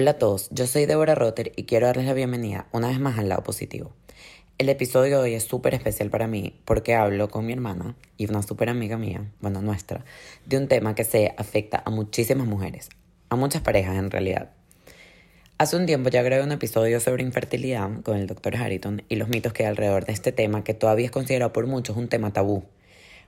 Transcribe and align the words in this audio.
Hola 0.00 0.12
a 0.12 0.14
todos, 0.14 0.48
yo 0.52 0.68
soy 0.68 0.86
Deborah 0.86 1.16
Rotter 1.16 1.50
y 1.56 1.64
quiero 1.64 1.88
darles 1.88 2.06
la 2.06 2.12
bienvenida 2.12 2.68
una 2.70 2.86
vez 2.86 3.00
más 3.00 3.18
al 3.18 3.28
lado 3.28 3.42
positivo. 3.42 3.96
El 4.56 4.68
episodio 4.68 5.16
de 5.16 5.22
hoy 5.24 5.34
es 5.34 5.42
súper 5.42 5.74
especial 5.74 6.08
para 6.08 6.28
mí 6.28 6.60
porque 6.64 6.94
hablo 6.94 7.28
con 7.28 7.44
mi 7.44 7.52
hermana 7.52 7.96
y 8.16 8.30
una 8.30 8.44
súper 8.44 8.68
amiga 8.68 8.96
mía, 8.96 9.32
bueno, 9.40 9.60
nuestra, 9.60 10.04
de 10.46 10.56
un 10.56 10.68
tema 10.68 10.94
que 10.94 11.02
se 11.02 11.34
afecta 11.36 11.82
a 11.84 11.90
muchísimas 11.90 12.46
mujeres, 12.46 12.90
a 13.28 13.34
muchas 13.34 13.60
parejas 13.60 13.96
en 13.96 14.12
realidad. 14.12 14.52
Hace 15.58 15.74
un 15.74 15.86
tiempo 15.86 16.10
ya 16.10 16.22
grabé 16.22 16.44
un 16.44 16.52
episodio 16.52 17.00
sobre 17.00 17.24
infertilidad 17.24 18.00
con 18.02 18.18
el 18.18 18.28
doctor 18.28 18.54
Harrington 18.54 19.02
y 19.08 19.16
los 19.16 19.28
mitos 19.28 19.52
que 19.52 19.64
hay 19.64 19.70
alrededor 19.70 20.04
de 20.04 20.12
este 20.12 20.30
tema 20.30 20.62
que 20.62 20.74
todavía 20.74 21.06
es 21.06 21.10
considerado 21.10 21.52
por 21.52 21.66
muchos 21.66 21.96
un 21.96 22.06
tema 22.06 22.32
tabú. 22.32 22.62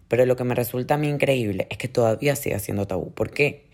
Pero 0.07 0.25
lo 0.25 0.37
que 0.37 0.45
me 0.45 0.55
resulta 0.55 0.95
a 0.95 0.99
mí 0.99 1.09
increíble 1.09 1.67
es 1.69 1.79
que 1.79 1.89
todavía 1.89 2.37
sigue 2.37 2.61
siendo 2.61 2.87
tabú. 2.87 3.11
¿Por 3.11 3.33
qué? 3.33 3.70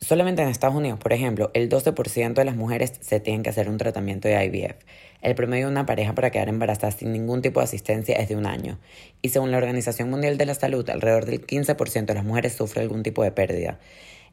Solamente 0.00 0.42
en 0.42 0.48
Estados 0.48 0.76
Unidos, 0.76 0.98
por 0.98 1.12
ejemplo, 1.12 1.50
el 1.54 1.70
12% 1.70 2.34
de 2.34 2.44
las 2.44 2.56
mujeres 2.56 2.92
se 3.00 3.18
tienen 3.18 3.42
que 3.42 3.50
hacer 3.50 3.68
un 3.68 3.78
tratamiento 3.78 4.28
de 4.28 4.44
IVF. 4.44 4.76
El 5.22 5.34
promedio 5.34 5.66
de 5.66 5.72
una 5.72 5.86
pareja 5.86 6.14
para 6.14 6.30
quedar 6.30 6.48
embarazada 6.48 6.92
sin 6.92 7.12
ningún 7.12 7.40
tipo 7.40 7.60
de 7.60 7.64
asistencia 7.64 8.16
es 8.16 8.28
de 8.28 8.36
un 8.36 8.46
año. 8.46 8.78
Y 9.22 9.30
según 9.30 9.50
la 9.50 9.56
Organización 9.56 10.10
Mundial 10.10 10.36
de 10.36 10.46
la 10.46 10.54
Salud, 10.54 10.88
alrededor 10.90 11.24
del 11.24 11.46
15% 11.46 12.04
de 12.04 12.14
las 12.14 12.24
mujeres 12.24 12.52
sufre 12.52 12.82
algún 12.82 13.02
tipo 13.02 13.22
de 13.22 13.32
pérdida. 13.32 13.78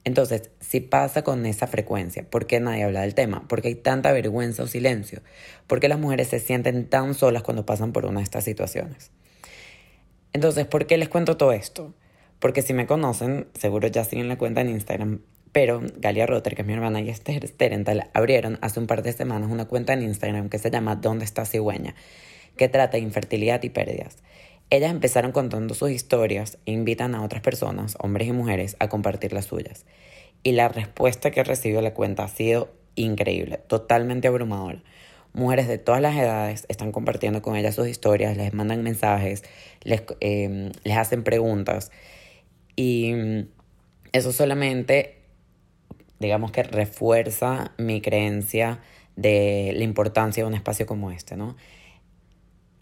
Entonces, 0.04 0.52
si 0.60 0.80
pasa 0.80 1.24
con 1.24 1.46
esa 1.46 1.68
frecuencia, 1.68 2.24
¿por 2.30 2.46
qué 2.46 2.60
nadie 2.60 2.84
habla 2.84 3.02
del 3.02 3.16
tema? 3.16 3.48
¿Por 3.48 3.62
qué 3.62 3.70
hay 3.70 3.76
tanta 3.76 4.12
vergüenza 4.12 4.64
o 4.64 4.68
silencio? 4.68 5.22
¿Por 5.66 5.80
qué 5.80 5.88
las 5.88 6.00
mujeres 6.00 6.28
se 6.30 6.40
sienten 6.40 6.88
tan 6.90 7.14
solas 7.14 7.44
cuando 7.44 7.66
pasan 7.66 7.92
por 7.94 8.06
una 8.06 8.20
de 8.20 8.24
estas 8.24 8.44
situaciones? 8.44 9.12
Entonces, 10.34 10.66
¿por 10.66 10.88
qué 10.88 10.98
les 10.98 11.10
cuento 11.10 11.36
todo 11.38 11.52
esto? 11.52 11.94
Porque 12.40 12.62
si 12.62 12.74
me 12.74 12.86
conocen, 12.86 13.48
seguro 13.54 13.88
ya 13.88 14.04
siguen 14.04 14.28
la 14.28 14.38
cuenta 14.38 14.62
en 14.62 14.70
Instagram, 14.70 15.22
pero 15.58 15.82
Galia 15.96 16.28
Rotter, 16.28 16.54
que 16.54 16.62
es 16.62 16.68
mi 16.68 16.74
hermana, 16.74 17.02
y 17.02 17.10
Esther 17.10 17.48
Sterental 17.48 18.12
abrieron 18.14 18.60
hace 18.62 18.80
un 18.80 18.86
par 18.86 19.02
de 19.02 19.12
semanas 19.12 19.50
una 19.50 19.66
cuenta 19.66 19.94
en 19.94 20.04
Instagram 20.04 20.50
que 20.50 20.60
se 20.60 20.70
llama 20.70 20.98
¿Dónde 20.98 21.26
está 21.26 21.46
cigüeña? 21.46 21.96
que 22.58 22.70
trata 22.70 22.98
de 22.98 23.00
infertilidad 23.00 23.64
y 23.64 23.70
pérdidas. 23.70 24.18
Ellas 24.70 24.92
empezaron 24.92 25.32
contando 25.32 25.74
sus 25.74 25.90
historias 25.90 26.60
e 26.68 26.74
invitan 26.74 27.16
a 27.16 27.24
otras 27.24 27.42
personas, 27.42 27.98
hombres 28.00 28.28
y 28.28 28.34
mujeres, 28.34 28.78
a 28.80 28.88
compartir 28.88 29.34
las 29.34 29.46
suyas. 29.46 29.88
Y 30.44 30.52
la 30.52 30.68
respuesta 30.70 31.32
que 31.32 31.44
recibió 31.44 31.82
la 31.82 31.96
cuenta 31.96 32.26
ha 32.26 32.28
sido 32.28 32.72
increíble, 32.94 33.58
totalmente 33.66 34.28
abrumadora. 34.28 34.84
Mujeres 35.34 35.68
de 35.68 35.80
todas 35.80 36.02
las 36.02 36.16
edades 36.16 36.68
están 36.70 36.92
compartiendo 36.92 37.42
con 37.42 37.56
ellas 37.56 37.74
sus 37.74 37.88
historias, 37.88 38.38
les 38.38 38.54
mandan 38.54 38.84
mensajes, 38.84 39.44
les, 39.82 40.04
em, 40.20 40.72
les 40.84 40.98
hacen 40.98 41.24
preguntas. 41.24 41.90
Y 42.76 43.48
eso 44.14 44.32
solamente, 44.32 45.17
digamos 46.20 46.52
que 46.52 46.64
refuerza 46.64 47.72
mi 47.78 48.02
creencia 48.02 48.80
de 49.16 49.74
la 49.76 49.84
importancia 49.84 50.44
de 50.44 50.48
un 50.48 50.54
espacio 50.54 50.86
como 50.86 51.12
este, 51.12 51.36
¿no? 51.36 51.56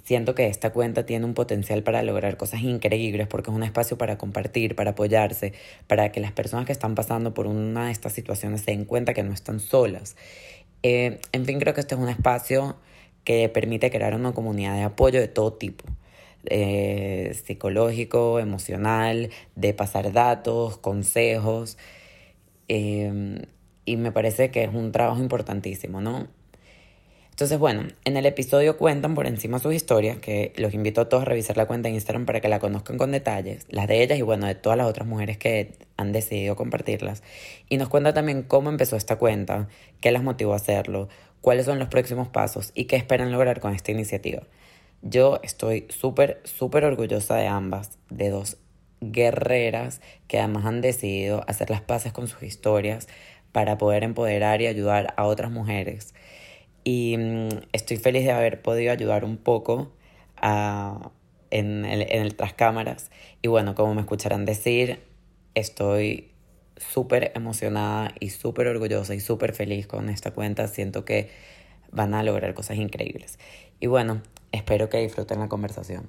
Siento 0.03 0.36
que 0.36 0.45
esta 0.45 0.72
cuenta 0.72 1.08
tiene 1.08 1.25
un 1.25 1.33
potencial 1.33 1.81
para 1.81 2.03
lograr 2.03 2.38
cosas 2.38 2.61
increíbles 2.61 3.27
porque 3.27 3.50
es 3.50 3.55
un 3.55 3.64
espacio 3.64 3.97
para 3.97 4.19
compartir, 4.19 4.75
para 4.75 4.92
apoyarse, 4.92 5.53
para 5.88 6.11
que 6.11 6.19
las 6.19 6.31
personas 6.31 6.67
que 6.67 6.72
están 6.72 6.94
pasando 6.94 7.33
por 7.33 7.47
una 7.47 7.88
de 7.88 7.92
estas 7.92 8.14
situaciones 8.14 8.61
se 8.61 8.72
den 8.72 8.86
cuenta 8.86 9.16
que 9.16 9.23
no 9.23 9.33
están 9.33 9.59
solas. 9.59 10.16
Eh, 10.83 11.20
en 11.31 11.45
fin, 11.45 11.59
creo 11.59 11.73
que 11.73 11.81
este 11.81 11.95
es 11.95 12.02
un 12.02 12.09
espacio 12.09 12.75
que 13.23 13.49
permite 13.49 13.89
crear 13.89 14.14
una 14.14 14.33
comunidad 14.33 14.75
de 14.75 14.83
apoyo 14.83 15.20
de 15.20 15.27
todo 15.27 15.53
tipo. 15.53 15.86
Eh, 16.45 17.36
psicológico, 17.44 18.39
emocional, 18.39 19.31
de 19.55 19.73
pasar 19.73 20.11
datos, 20.14 20.77
consejos. 20.77 21.80
Eh, 22.67 23.45
y 23.86 23.98
me 23.98 24.11
parece 24.11 24.52
que 24.52 24.64
es 24.64 24.73
un 24.73 24.92
trabajo 24.92 25.21
importantísimo, 25.21 26.02
¿no? 26.02 26.27
Entonces, 27.36 27.59
bueno, 27.59 27.83
en 28.05 28.15
el 28.15 28.26
episodio 28.26 28.77
cuentan 28.77 29.14
por 29.14 29.27
encima 29.27 29.59
sus 29.59 29.73
historias, 29.73 30.17
que 30.20 30.53
los 30.55 30.73
invito 30.73 31.02
a 31.02 31.09
todos 31.09 31.23
a 31.23 31.26
revisar 31.26 31.58
la 31.58 31.65
cuenta 31.65 31.89
de 31.89 31.95
Instagram 31.95 32.26
para 32.26 32.39
que 32.39 32.48
la 32.48 32.59
conozcan 32.59 32.98
con 32.98 33.11
detalles, 33.11 33.65
las 33.70 33.89
de 33.89 34.02
ellas 34.02 34.17
y 34.17 34.21
bueno, 34.21 34.48
de 34.48 34.55
todas 34.55 34.77
las 34.77 34.87
otras 34.87 35.05
mujeres 35.05 35.37
que 35.37 35.73
han 35.98 36.14
decidido 36.14 36.55
compartirlas. 36.55 37.23
Y 37.67 37.76
nos 37.76 37.89
cuenta 37.89 38.14
también 38.14 38.42
cómo 38.42 38.70
empezó 38.70 38.95
esta 38.95 39.17
cuenta, 39.17 39.67
qué 39.99 40.14
las 40.14 40.23
motivó 40.23 40.53
a 40.53 40.55
hacerlo, 40.55 41.09
cuáles 41.42 41.65
son 41.65 41.77
los 41.77 41.89
próximos 41.89 42.30
pasos 42.30 42.71
y 42.73 42.86
qué 42.86 42.95
esperan 42.95 43.33
lograr 43.33 43.59
con 43.59 43.76
esta 43.76 43.92
iniciativa. 43.92 44.43
Yo 45.02 45.42
estoy 45.43 45.87
súper, 45.89 46.42
súper 46.45 46.86
orgullosa 46.86 47.36
de 47.36 47.47
ambas, 47.47 47.99
de 48.09 48.30
dos 48.30 48.59
guerreras 49.11 50.02
que 50.27 50.39
además 50.39 50.66
han 50.66 50.82
decidido 50.82 51.43
hacer 51.48 51.70
las 51.70 51.82
paces 51.82 52.14
con 52.14 52.27
sus 52.27 52.43
historias 52.43 53.08
para 53.52 53.77
poder 53.77 54.04
empoderar 54.04 54.61
y 54.61 54.67
ayudar 54.67 55.14
a 55.17 55.26
otras 55.26 55.52
mujeres 55.52 56.14
y 56.86 57.17
mm, 57.17 57.49
estoy 57.73 57.98
feliz 57.98 58.23
de 58.23 58.32
haber 58.32 58.61
podido 58.61 58.94
ayudar 58.94 59.26
un 59.26 59.36
poco 59.36 59.92
en, 60.42 61.83
el, 61.86 62.02
en 62.04 62.21
el 62.21 62.36
tras 62.36 62.54
cámaras. 62.54 63.11
Y 63.42 63.49
bueno, 63.49 63.76
como 63.76 63.94
me 63.94 64.02
escucharán 64.02 64.45
decir, 64.45 64.99
estoy 65.55 66.32
súper 66.77 67.32
emocionada 67.36 68.14
y 68.20 68.30
súper 68.30 68.67
orgullosa 68.67 69.15
y 69.15 69.20
súper 69.20 69.54
feliz 69.54 69.88
con 69.88 70.10
esta 70.10 70.32
cuenta. 70.32 70.67
Siento 70.67 71.04
que 71.04 71.32
van 71.92 72.14
a 72.14 72.23
lograr 72.23 72.54
cosas 72.54 72.77
increíbles. 72.77 73.39
Y 73.80 73.88
bueno, 73.88 74.21
espero 74.52 74.88
que 74.88 74.99
disfruten 74.99 75.39
la 75.39 75.49
conversación. 75.49 76.08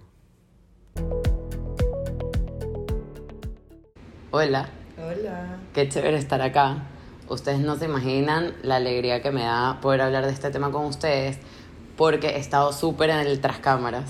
Hola. 4.39 4.69
Hola. 4.99 5.57
Qué 5.73 5.89
chévere 5.89 6.19
estar 6.19 6.43
acá. 6.43 6.83
Ustedes 7.27 7.59
no 7.59 7.77
se 7.77 7.87
imaginan 7.87 8.53
la 8.63 8.77
alegría 8.77 9.23
que 9.23 9.31
me 9.31 9.45
da 9.45 9.79
poder 9.81 10.03
hablar 10.03 10.27
de 10.27 10.33
este 10.33 10.51
tema 10.51 10.71
con 10.71 10.85
ustedes, 10.85 11.39
porque 11.97 12.27
he 12.27 12.39
estado 12.39 12.75
súper 12.75 13.09
en 13.09 13.21
el 13.21 13.41
tras 13.41 13.61
cámaras 13.61 14.05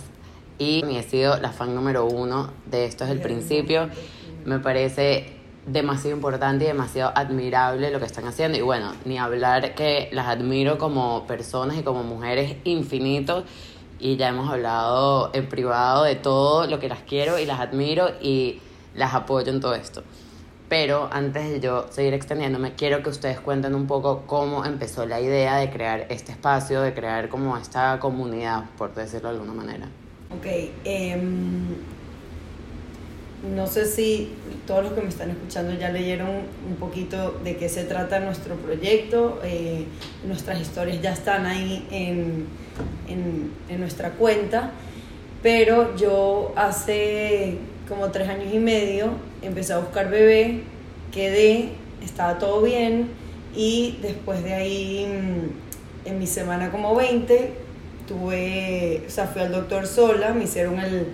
y 0.59 0.83
he 0.97 1.05
sido 1.05 1.39
la 1.39 1.53
fan 1.53 1.77
número 1.77 2.07
uno 2.07 2.51
de 2.69 2.87
esto 2.87 3.05
desde 3.05 3.15
el 3.15 3.23
principio. 3.23 3.89
Me 4.45 4.59
parece 4.59 5.33
demasiado 5.65 6.17
importante 6.17 6.65
y 6.65 6.67
demasiado 6.67 7.13
admirable 7.15 7.93
lo 7.93 8.01
que 8.01 8.07
están 8.07 8.27
haciendo. 8.27 8.59
Y 8.59 8.63
bueno, 8.63 8.95
ni 9.05 9.19
hablar 9.19 9.77
que 9.77 10.09
las 10.11 10.27
admiro 10.27 10.77
como 10.77 11.25
personas 11.29 11.79
y 11.79 11.85
como 11.85 12.03
mujeres 12.03 12.57
infinitos. 12.65 13.45
Y 14.01 14.17
ya 14.17 14.31
hemos 14.31 14.51
hablado 14.51 15.31
en 15.35 15.49
privado 15.49 16.03
de 16.03 16.17
todo 16.17 16.67
lo 16.67 16.81
que 16.81 16.89
las 16.89 17.03
quiero 17.03 17.39
y 17.39 17.47
las 17.47 17.61
admiro 17.61 18.09
y 18.21 18.61
las 18.97 19.15
apoyo 19.15 19.53
en 19.53 19.61
todo 19.61 19.75
esto. 19.75 20.03
Pero 20.69 21.09
antes 21.12 21.49
de 21.49 21.61
yo 21.61 21.87
seguir 21.91 22.15
extendiéndome, 22.15 22.75
quiero 22.75 23.03
que 23.03 23.11
ustedes 23.11 23.39
cuenten 23.39 23.75
un 23.75 23.87
poco 23.87 24.25
cómo 24.27 24.65
empezó 24.65 25.07
la 25.07 25.21
idea 25.21 25.57
de 25.59 25.71
crear 25.71 26.07
este 26.09 26.33
espacio, 26.33 26.83
de 26.83 26.93
crear 26.93 27.29
como 27.29 27.57
esta 27.57 28.01
comunidad, 28.01 28.65
por 28.77 28.93
decirlo 28.93 29.29
de 29.29 29.39
alguna 29.39 29.55
manera. 29.55 29.87
Ok, 30.37 30.47
em, 30.83 31.67
no 33.55 33.69
sé 33.69 33.84
si 33.84 34.33
todos 34.67 34.83
los 34.83 34.93
que 34.95 35.03
me 35.03 35.09
están 35.09 35.31
escuchando 35.31 35.73
ya 35.75 35.91
leyeron 35.91 36.31
un 36.69 36.77
poquito 36.81 37.39
de 37.45 37.57
qué 37.57 37.69
se 37.69 37.84
trata 37.84 38.19
nuestro 38.19 38.57
proyecto. 38.57 39.39
Eh, 39.45 39.84
nuestras 40.27 40.61
historias 40.61 41.01
ya 41.01 41.13
están 41.13 41.47
ahí 41.47 41.87
en, 41.93 42.49
en, 43.07 43.53
en 43.69 43.81
nuestra 43.81 44.11
cuenta, 44.11 44.73
pero 45.45 45.95
yo 45.95 46.53
hace 46.57 47.61
como 47.89 48.11
tres 48.11 48.29
años 48.29 48.53
y 48.53 48.59
medio, 48.59 49.11
empecé 49.43 49.73
a 49.73 49.79
buscar 49.79 50.11
bebé, 50.11 50.63
quedé, 51.13 51.71
estaba 52.03 52.39
todo 52.39 52.63
bien 52.63 53.09
y 53.55 53.99
después 54.03 54.43
de 54.45 54.55
ahí, 54.55 55.07
mm, 55.07 56.09
en 56.09 56.19
mi 56.19 56.27
semana 56.27 56.71
como 56.71 56.95
20, 56.95 57.53
tuve, 58.07 59.03
o 59.07 59.10
sea, 59.10 59.27
fui 59.27 59.43
al 59.43 59.53
doctor 59.53 59.87
sola, 59.87 60.33
me 60.33 60.45
hicieron 60.45 60.78
el, 60.78 61.09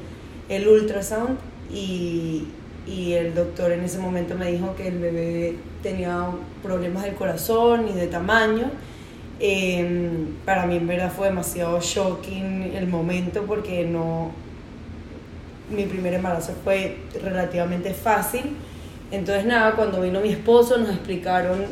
el 0.48 0.68
ultrasound 0.68 1.38
y, 1.72 2.46
y 2.86 3.12
el 3.12 3.34
doctor 3.34 3.72
en 3.72 3.84
ese 3.84 3.98
momento 3.98 4.36
me 4.36 4.50
dijo 4.50 4.74
que 4.74 4.88
el 4.88 4.98
bebé 4.98 5.56
tenía 5.82 6.26
problemas 6.62 7.04
del 7.04 7.14
corazón 7.14 7.88
y 7.88 7.92
de 7.92 8.06
tamaño. 8.08 8.70
Em, 9.40 10.34
para 10.44 10.66
mí 10.66 10.76
en 10.76 10.86
verdad 10.86 11.10
fue 11.10 11.28
demasiado 11.28 11.80
shocking 11.80 12.72
el 12.74 12.86
momento 12.86 13.42
porque 13.42 13.84
no, 13.84 14.30
mi 15.72 15.84
primer 15.84 16.14
embarazo 16.14 16.54
fue 16.64 16.98
relativamente 17.22 17.94
fácil. 17.94 18.56
Entonces 19.10 19.44
nada, 19.44 19.72
cuando 19.72 20.00
vino 20.00 20.20
mi 20.20 20.30
esposo 20.30 20.78
nos 20.78 20.90
explicaron 20.90 21.66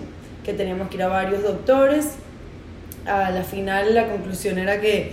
que 0.44 0.52
teníamos 0.52 0.88
que 0.88 0.96
ir 0.96 1.02
a 1.02 1.08
varios 1.08 1.42
doctores. 1.42 2.16
A 3.06 3.30
la 3.30 3.42
final 3.44 3.94
la 3.94 4.08
conclusión 4.08 4.58
era 4.58 4.80
que 4.80 5.12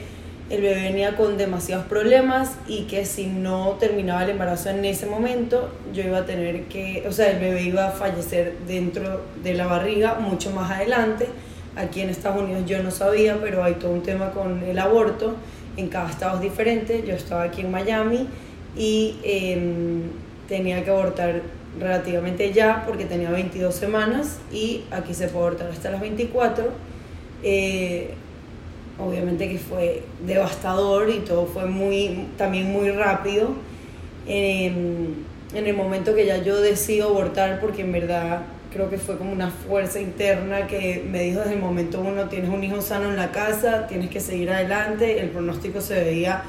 el 0.49 0.61
bebé 0.61 0.83
venía 0.83 1.15
con 1.15 1.37
demasiados 1.37 1.85
problemas 1.87 2.57
y 2.67 2.83
que 2.83 3.05
si 3.05 3.27
no 3.27 3.77
terminaba 3.79 4.23
el 4.23 4.31
embarazo 4.31 4.69
en 4.69 4.83
ese 4.85 5.05
momento, 5.05 5.69
yo 5.93 6.03
iba 6.03 6.19
a 6.19 6.25
tener 6.25 6.63
que, 6.63 7.03
o 7.07 7.11
sea, 7.11 7.31
el 7.31 7.39
bebé 7.39 7.63
iba 7.63 7.87
a 7.87 7.91
fallecer 7.91 8.55
dentro 8.65 9.21
de 9.43 9.53
la 9.53 9.67
barriga 9.67 10.15
mucho 10.15 10.51
más 10.51 10.71
adelante. 10.71 11.27
Aquí 11.75 12.01
en 12.01 12.09
Estados 12.09 12.41
Unidos 12.41 12.63
yo 12.65 12.81
no 12.81 12.91
sabía, 12.91 13.37
pero 13.41 13.63
hay 13.63 13.73
todo 13.73 13.91
un 13.91 14.03
tema 14.03 14.31
con 14.31 14.63
el 14.63 14.79
aborto. 14.79 15.35
En 15.75 15.89
cada 15.89 16.09
estado 16.09 16.37
es 16.37 16.41
diferente. 16.41 17.03
Yo 17.05 17.13
estaba 17.13 17.43
aquí 17.43 17.61
en 17.61 17.69
Miami 17.69 18.27
y 18.77 19.15
em, 19.24 20.03
tenía 20.47 20.83
que 20.83 20.91
abortar 20.91 21.41
relativamente 21.79 22.53
ya 22.53 22.83
porque 22.85 23.06
tenía 23.06 23.29
22 23.31 23.74
semanas 23.74 24.39
y 24.51 24.83
aquí 24.91 25.13
se 25.13 25.27
puede 25.27 25.47
abortar 25.47 25.69
hasta 25.69 25.91
las 25.91 26.01
24. 26.01 26.65
Eh, 27.44 28.13
obviamente 29.00 29.47
que 29.47 29.59
fue 29.59 30.03
devastador 30.25 31.09
y 31.09 31.19
todo 31.19 31.45
fue 31.45 31.65
muy, 31.65 32.27
también 32.38 32.71
muy 32.71 32.89
rápido. 32.91 33.50
en 34.27 35.25
el 35.53 35.73
momento 35.75 36.13
que 36.13 36.25
ya 36.25 36.44
yo 36.44 36.59
decido 36.59 37.09
abortar, 37.09 37.59
porque 37.62 37.81
en 37.81 37.94
verdad 37.94 38.41
creo 38.71 38.89
que 38.89 38.97
fue 38.97 39.18
como 39.18 39.31
una 39.31 39.50
fuerza 39.50 40.00
interna 40.00 40.68
que 40.68 41.03
me 41.09 41.23
dijo 41.23 41.39
desde 41.39 41.53
el 41.53 41.59
momento 41.59 42.01
uno, 42.01 42.27
tienes 42.30 42.50
un 42.50 42.63
hijo 42.63 42.81
sano 42.81 43.09
en 43.09 43.15
la 43.15 43.31
casa, 43.31 43.88
tienes 43.88 44.09
que 44.09 44.19
seguir 44.19 44.51
adelante, 44.51 45.19
el 45.19 45.30
pronóstico 45.30 45.81
se 45.81 46.03
veía 46.03 46.44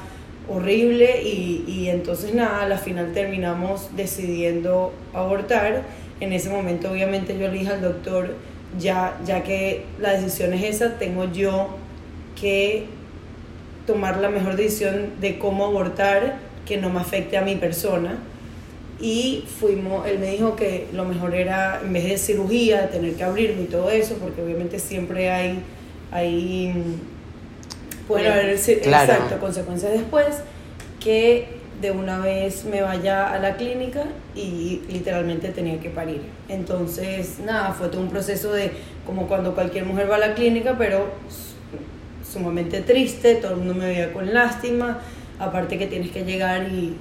horrible 0.49 1.21
y, 1.23 1.63
y 1.67 1.89
entonces 1.89 2.33
nada, 2.33 2.63
a 2.63 2.67
la 2.67 2.77
final 2.77 3.13
terminamos 3.13 3.95
decidiendo 3.95 4.93
abortar. 5.13 5.83
En 6.19 6.33
ese 6.33 6.49
momento 6.49 6.91
obviamente 6.91 7.37
yo 7.37 7.47
le 7.47 7.59
dije 7.59 7.69
al 7.69 7.81
doctor, 7.81 8.35
ya, 8.77 9.17
ya 9.25 9.43
que 9.43 9.85
la 9.99 10.13
decisión 10.13 10.53
es 10.53 10.63
esa, 10.63 10.97
tengo 10.97 11.31
yo 11.31 11.69
que 12.39 12.85
tomar 13.87 14.17
la 14.17 14.29
mejor 14.29 14.55
decisión 14.55 15.13
de 15.19 15.39
cómo 15.39 15.65
abortar 15.65 16.37
que 16.65 16.77
no 16.77 16.89
me 16.89 16.99
afecte 16.99 17.37
a 17.37 17.41
mi 17.41 17.55
persona. 17.55 18.19
Y 19.01 19.45
fuimos, 19.59 20.05
él 20.07 20.19
me 20.19 20.31
dijo 20.31 20.55
que 20.55 20.87
lo 20.93 21.05
mejor 21.05 21.33
era, 21.33 21.81
en 21.81 21.93
vez 21.93 22.03
de 22.03 22.17
cirugía, 22.17 22.89
tener 22.89 23.15
que 23.15 23.23
abrirme 23.23 23.63
y 23.63 23.65
todo 23.65 23.89
eso, 23.89 24.15
porque 24.15 24.41
obviamente 24.41 24.77
siempre 24.77 25.31
hay, 25.31 25.59
hay 26.11 26.73
pueden 28.09 28.31
haber 28.31 28.49
exacto, 28.49 29.39
consecuencias 29.39 29.93
después, 29.93 30.41
que 30.99 31.59
de 31.79 31.91
una 31.91 32.17
vez 32.17 32.65
me 32.65 32.81
vaya 32.81 33.31
a 33.31 33.39
la 33.39 33.55
clínica 33.55 34.03
y 34.35 34.81
literalmente 34.89 35.49
tenía 35.49 35.79
que 35.79 35.91
parir. 35.91 36.21
Entonces, 36.49 37.37
nada, 37.45 37.71
fue 37.71 37.87
todo 37.87 38.01
un 38.01 38.09
proceso 38.09 38.51
de 38.51 38.71
como 39.05 39.27
cuando 39.27 39.53
cualquier 39.53 39.85
mujer 39.85 40.09
va 40.09 40.15
a 40.15 40.19
la 40.19 40.33
clínica, 40.33 40.75
pero 40.77 41.05
sumamente 42.27 42.81
triste, 42.81 43.35
todo 43.35 43.51
el 43.51 43.57
mundo 43.57 43.75
me 43.75 43.85
veía 43.85 44.11
con 44.11 44.33
lástima, 44.33 44.99
aparte 45.37 45.77
que 45.77 45.85
tienes 45.85 46.11
que 46.11 46.25
llegar 46.25 46.63
y 46.63 46.95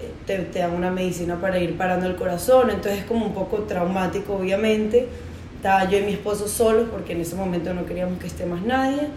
eh, 0.00 0.10
te, 0.26 0.38
te 0.38 0.58
dan 0.58 0.72
una 0.72 0.90
medicina 0.90 1.40
para 1.40 1.60
ir 1.60 1.76
parando 1.78 2.06
el 2.06 2.16
corazón, 2.16 2.70
entonces 2.70 3.02
es 3.02 3.04
como 3.04 3.26
un 3.26 3.32
poco 3.32 3.58
traumático 3.58 4.34
obviamente. 4.34 5.06
Estaba 5.56 5.88
yo 5.88 5.98
y 5.98 6.02
mi 6.02 6.12
esposo 6.14 6.48
solos 6.48 6.88
porque 6.90 7.12
en 7.12 7.20
ese 7.20 7.36
momento 7.36 7.74
no 7.74 7.84
queríamos 7.84 8.18
que 8.18 8.26
esté 8.26 8.46
más 8.46 8.62
nadie 8.62 9.08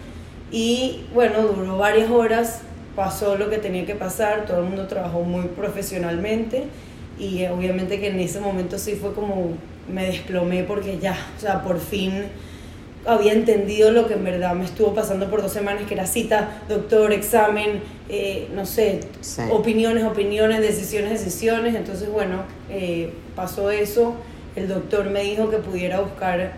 y 0.50 1.04
bueno, 1.12 1.42
duró 1.42 1.78
varias 1.78 2.10
horas, 2.10 2.60
pasó 2.96 3.36
lo 3.36 3.50
que 3.50 3.58
tenía 3.58 3.86
que 3.86 3.94
pasar, 3.94 4.46
todo 4.46 4.58
el 4.58 4.64
mundo 4.64 4.86
trabajó 4.86 5.20
muy 5.20 5.46
profesionalmente 5.48 6.64
y 7.18 7.42
eh, 7.42 7.50
obviamente 7.50 8.00
que 8.00 8.08
en 8.08 8.20
ese 8.20 8.40
momento 8.40 8.78
sí 8.78 8.94
fue 8.94 9.14
como 9.14 9.52
me 9.92 10.06
desplomé 10.06 10.64
porque 10.64 10.98
ya, 10.98 11.16
o 11.36 11.40
sea, 11.40 11.62
por 11.62 11.78
fin 11.78 12.24
había 13.06 13.32
entendido 13.32 13.90
lo 13.90 14.06
que 14.06 14.14
en 14.14 14.24
verdad 14.24 14.54
me 14.54 14.64
estuvo 14.64 14.94
pasando 14.94 15.28
por 15.28 15.42
dos 15.42 15.52
semanas, 15.52 15.82
que 15.86 15.94
era 15.94 16.06
cita, 16.06 16.62
doctor, 16.68 17.12
examen, 17.12 17.80
eh, 18.08 18.48
no 18.54 18.64
sé, 18.64 19.00
opiniones, 19.50 20.04
opiniones, 20.04 20.60
decisiones, 20.60 21.10
decisiones. 21.10 21.74
Entonces, 21.74 22.08
bueno, 22.10 22.44
eh, 22.70 23.12
pasó 23.36 23.70
eso. 23.70 24.14
El 24.56 24.68
doctor 24.68 25.10
me 25.10 25.22
dijo 25.22 25.50
que 25.50 25.58
pudiera 25.58 26.00
buscar 26.00 26.52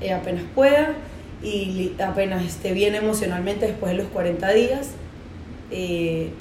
eh, 0.00 0.12
apenas 0.12 0.44
pueda 0.54 0.94
y 1.44 1.94
apenas 2.02 2.44
esté 2.44 2.72
bien 2.72 2.94
emocionalmente 2.94 3.66
después 3.66 3.92
de 3.92 3.98
los 3.98 4.08
40 4.08 4.50
días. 4.52 4.90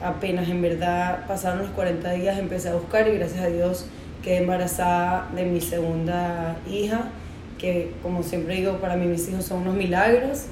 apenas 0.02 0.50
en 0.50 0.62
verdad 0.62 1.26
pasaron 1.28 1.60
los 1.60 1.70
40 1.72 2.12
días 2.14 2.40
empecé 2.40 2.70
a 2.70 2.76
buscar 2.76 3.08
y 3.08 3.18
gracias 3.18 3.42
a 3.42 3.48
Dios 3.48 3.86
quedé 4.24 4.38
embarazada 4.38 5.30
de 5.36 5.46
mi 5.46 5.60
segunda 5.60 6.58
hija 6.72 7.10
que 7.64 7.92
como 8.04 8.24
siempre 8.24 8.56
digo, 8.56 8.80
para 8.80 8.98
mí 8.98 9.06
mis 9.08 9.30
hijos 9.30 9.46
son 9.46 9.62
unos 9.62 9.76
milagros 9.76 10.44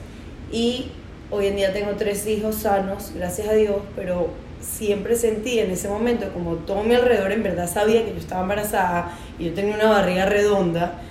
y 0.50 0.92
hoy 1.30 1.48
en 1.48 1.58
día 1.58 1.74
tengo 1.74 1.92
tres 1.98 2.26
hijos 2.26 2.56
sanos, 2.56 3.12
gracias 3.14 3.50
a 3.50 3.54
Dios, 3.54 3.78
pero 3.98 4.30
siempre 4.62 5.18
sentí 5.18 5.60
en 5.60 5.72
ese 5.72 5.90
momento, 5.90 6.32
como 6.32 6.56
todo 6.56 6.84
mi 6.84 6.96
alrededor 6.96 7.34
en 7.34 7.44
verdad 7.44 7.70
sabía 7.70 8.06
que 8.06 8.12
yo 8.12 8.18
estaba 8.18 8.44
embarazada 8.44 9.12
y 9.38 9.46
yo 9.46 9.54
tenía 9.54 9.76
una 9.76 9.90
barriga 9.90 10.26
redonda, 10.26 11.02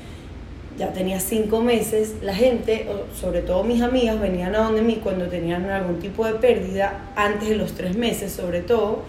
ya 0.81 0.95
tenía 0.95 1.21
cinco 1.21 1.61
meses, 1.61 2.15
la 2.23 2.35
gente, 2.35 2.87
sobre 3.15 3.43
todo 3.43 3.63
mis 3.65 3.83
amigas, 3.83 4.19
venían 4.19 4.55
a 4.55 4.61
donde 4.61 4.81
mí 4.81 4.99
cuando 5.03 5.27
tenían 5.27 5.69
algún 5.69 5.99
tipo 5.99 6.25
de 6.25 6.33
pérdida, 6.37 7.13
antes 7.17 7.51
de 7.51 7.57
los 7.57 7.73
tres 7.73 7.99
meses 7.99 8.33
sobre 8.33 8.63
todo, 8.63 9.03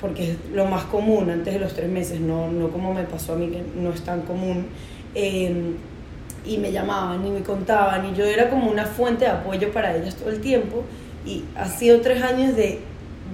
porque 0.00 0.32
es 0.32 0.36
lo 0.52 0.66
más 0.66 0.82
común 0.86 1.30
antes 1.30 1.54
de 1.54 1.60
los 1.60 1.72
tres 1.72 1.88
meses, 1.88 2.18
no, 2.18 2.50
no 2.50 2.68
como 2.70 2.92
me 2.92 3.04
pasó 3.04 3.34
a 3.34 3.36
mí, 3.36 3.46
que 3.46 3.62
no 3.80 3.92
es 3.92 4.00
tan 4.00 4.22
común. 4.22 4.66
Eh, 5.14 5.76
y 6.44 6.58
me 6.58 6.72
llamaban 6.72 7.24
y 7.24 7.30
me 7.30 7.42
contaban 7.42 8.04
y 8.06 8.14
yo 8.14 8.24
era 8.24 8.50
como 8.50 8.68
una 8.68 8.84
fuente 8.84 9.24
de 9.24 9.30
apoyo 9.30 9.72
para 9.72 9.96
ellas 9.96 10.16
todo 10.16 10.30
el 10.30 10.40
tiempo 10.40 10.82
y 11.24 11.44
ha 11.56 11.66
sido 11.68 12.00
tres 12.00 12.22
años 12.22 12.54
de, 12.54 12.80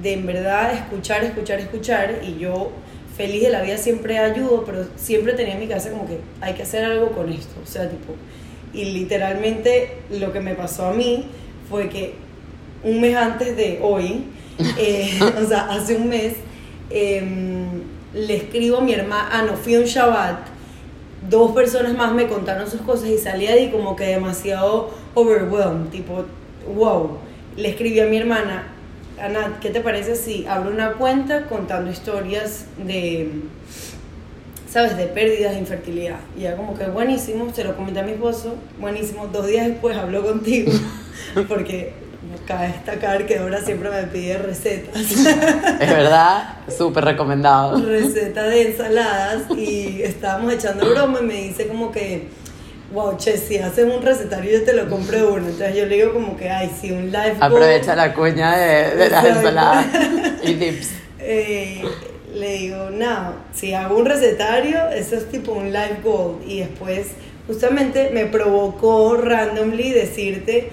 de 0.02 0.12
en 0.12 0.26
verdad 0.26 0.74
escuchar, 0.74 1.24
escuchar, 1.24 1.58
escuchar 1.58 2.20
y 2.22 2.38
yo 2.38 2.70
feliz 3.20 3.42
de 3.42 3.50
la 3.50 3.60
vida 3.60 3.76
siempre 3.76 4.18
ayudo, 4.18 4.64
pero 4.64 4.86
siempre 4.96 5.34
tenía 5.34 5.52
en 5.52 5.60
mi 5.60 5.68
casa 5.68 5.90
como 5.90 6.06
que 6.06 6.20
hay 6.40 6.54
que 6.54 6.62
hacer 6.62 6.84
algo 6.86 7.10
con 7.10 7.30
esto, 7.30 7.52
o 7.62 7.66
sea, 7.66 7.86
tipo, 7.90 8.14
y 8.72 8.86
literalmente 8.86 9.98
lo 10.10 10.32
que 10.32 10.40
me 10.40 10.54
pasó 10.54 10.86
a 10.86 10.94
mí 10.94 11.26
fue 11.68 11.90
que 11.90 12.14
un 12.82 12.98
mes 12.98 13.14
antes 13.14 13.58
de 13.58 13.78
hoy, 13.82 14.24
eh, 14.78 15.18
o 15.38 15.46
sea, 15.46 15.68
hace 15.68 15.96
un 15.96 16.08
mes, 16.08 16.32
em, 16.88 17.82
le 18.14 18.36
escribo 18.36 18.78
a 18.78 18.80
mi 18.80 18.94
hermana, 18.94 19.28
ah, 19.30 19.42
no, 19.42 19.54
fui 19.54 19.74
a 19.74 19.80
un 19.80 19.84
Shabbat 19.84 20.38
dos 21.28 21.52
personas 21.52 21.94
más 21.94 22.14
me 22.14 22.26
contaron 22.26 22.70
sus 22.70 22.80
cosas 22.80 23.10
y 23.10 23.18
salí 23.18 23.46
ahí 23.48 23.70
como 23.70 23.96
que 23.96 24.04
demasiado 24.04 24.90
overwhelmed, 25.12 25.90
tipo, 25.90 26.24
wow. 26.74 27.18
Le 27.58 27.68
escribí 27.68 28.00
a 28.00 28.06
mi 28.06 28.16
hermana, 28.16 28.68
Ana, 29.20 29.58
¿qué 29.60 29.70
te 29.70 29.80
parece 29.80 30.16
si 30.16 30.46
abro 30.46 30.70
una 30.70 30.94
cuenta 30.94 31.46
contando 31.46 31.90
historias 31.90 32.64
de, 32.78 33.30
sabes, 34.68 34.96
de 34.96 35.06
pérdidas 35.06 35.52
de 35.52 35.58
infertilidad? 35.58 36.20
Y 36.36 36.42
ya 36.42 36.56
como 36.56 36.76
que 36.76 36.86
buenísimo, 36.86 37.52
se 37.52 37.64
lo 37.64 37.76
comenté 37.76 38.00
a 38.00 38.02
mi 38.02 38.12
esposo, 38.12 38.56
buenísimo, 38.78 39.26
dos 39.26 39.46
días 39.46 39.66
después 39.66 39.96
habló 39.96 40.22
contigo, 40.22 40.72
porque 41.48 41.92
cabe 42.46 42.68
destacar 42.68 43.26
que 43.26 43.38
ahora 43.38 43.60
siempre 43.60 43.90
me 43.90 44.04
pide 44.04 44.38
recetas. 44.38 44.96
Es 44.96 45.90
verdad, 45.90 46.56
súper 46.76 47.04
recomendado. 47.04 47.80
Receta 47.80 48.44
de 48.44 48.68
ensaladas 48.68 49.50
y 49.56 50.02
estábamos 50.02 50.52
echando 50.54 50.88
broma 50.90 51.20
y 51.20 51.24
me 51.24 51.34
dice 51.34 51.68
como 51.68 51.92
que, 51.92 52.28
wow, 52.92 53.16
che, 53.16 53.36
si 53.36 53.58
haces 53.58 53.84
un 53.84 54.02
recetario 54.02 54.58
yo 54.58 54.64
te 54.64 54.72
lo 54.72 54.88
compré 54.88 55.22
uno. 55.22 55.48
Entonces 55.48 55.76
yo 55.76 55.86
le 55.86 55.96
digo 55.96 56.12
como 56.12 56.36
que, 56.36 56.48
ay, 56.48 56.70
si 56.80 56.90
un 56.90 57.06
live 57.06 57.36
Aprovecha 57.40 57.94
la 57.94 58.14
cuña 58.14 58.56
de, 58.56 58.96
de 58.96 59.10
las 59.10 59.24
ensaladas 59.24 59.86
y 60.42 60.54
tips. 60.54 60.90
Eh, 61.18 61.82
le 62.34 62.52
digo, 62.54 62.90
no, 62.90 63.34
si 63.54 63.74
hago 63.74 63.96
un 63.96 64.06
recetario, 64.06 64.88
eso 64.88 65.16
es 65.16 65.28
tipo 65.30 65.52
un 65.52 65.72
live 65.72 65.98
goal. 66.02 66.38
Y 66.46 66.60
después, 66.60 67.08
justamente 67.46 68.10
me 68.12 68.26
provocó 68.26 69.16
randomly 69.16 69.90
decirte 69.90 70.70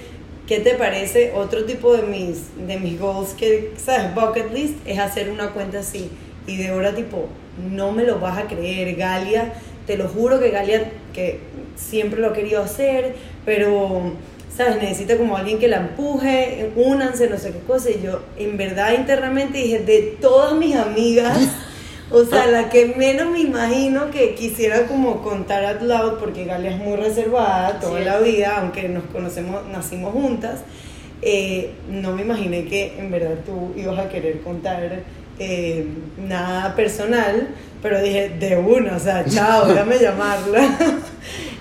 ¿Qué 0.47 0.59
te 0.59 0.75
parece? 0.75 1.33
Otro 1.36 1.65
tipo 1.65 1.93
de 1.93 2.03
mis, 2.03 2.55
de 2.67 2.79
mis 2.79 2.97
goals 2.97 3.33
que, 3.33 3.74
¿sabes? 3.75 4.15
Bucket 4.15 4.53
list 4.53 4.75
es 4.86 4.97
hacer 4.97 5.29
una 5.29 5.50
cuenta 5.50 5.79
así. 5.79 6.09
Y 6.47 6.55
de 6.55 6.69
ahora 6.69 6.95
tipo, 6.95 7.27
no 7.69 7.91
me 7.91 8.03
lo 8.05 8.19
vas 8.19 8.38
a 8.38 8.47
creer, 8.47 8.95
Galia. 8.95 9.53
Te 9.86 9.97
lo 9.97 10.07
juro 10.07 10.39
que 10.39 10.50
Galia, 10.50 10.89
que 11.13 11.41
siempre 11.77 12.19
lo 12.19 12.27
ha 12.27 12.34
querido 12.34 12.62
hacer, 12.62 13.15
pero, 13.46 14.12
¿sabes? 14.53 14.81
Necesita 14.81 15.15
como 15.17 15.38
alguien 15.38 15.60
que 15.60 15.69
la 15.69 15.77
empuje, 15.77 16.72
únanse, 16.75 17.29
no 17.29 17.38
sé 17.38 17.53
qué 17.53 17.60
cosa. 17.60 17.89
Y 17.89 18.01
yo, 18.03 18.19
en 18.38 18.57
verdad, 18.57 18.93
internamente 18.98 19.60
dije, 19.60 19.79
de 19.79 20.17
todas 20.19 20.53
mis 20.53 20.75
amigas 20.75 21.38
o 22.10 22.24
sea, 22.24 22.48
la 22.48 22.69
que 22.69 22.93
menos 22.98 23.29
me 23.29 23.41
imagino 23.41 24.10
que 24.12 24.34
quisiera 24.34 24.88
como 24.88 25.22
contar 25.22 25.65
out 25.65 25.81
loud, 25.81 26.13
porque 26.19 26.46
Galia 26.46 26.72
es 26.72 26.77
muy 26.77 26.96
reservada 26.96 27.79
toda 27.79 28.00
la 28.00 28.19
vida, 28.19 28.60
aunque 28.62 28.88
nos 28.88 29.03
conocemos, 29.05 29.65
nacimos 29.67 30.13
juntas, 30.13 30.62
eh, 31.22 31.72
no 31.89 32.13
me 32.13 32.22
imaginé 32.22 32.65
que 32.65 32.98
en 32.98 33.12
verdad 33.12 33.39
tú 33.46 33.74
ibas 33.75 34.00
a 34.00 34.07
querer 34.07 34.39
contar 34.41 35.01
eh, 35.39 35.86
nada 36.17 36.75
personal, 36.75 37.50
pero 37.81 38.01
dije, 38.01 38.29
de 38.39 38.55
una, 38.55 38.96
o 38.96 39.00
sea, 39.00 39.25
chao, 39.25 39.67
déjame 39.67 40.00
llamarla. 40.00 40.69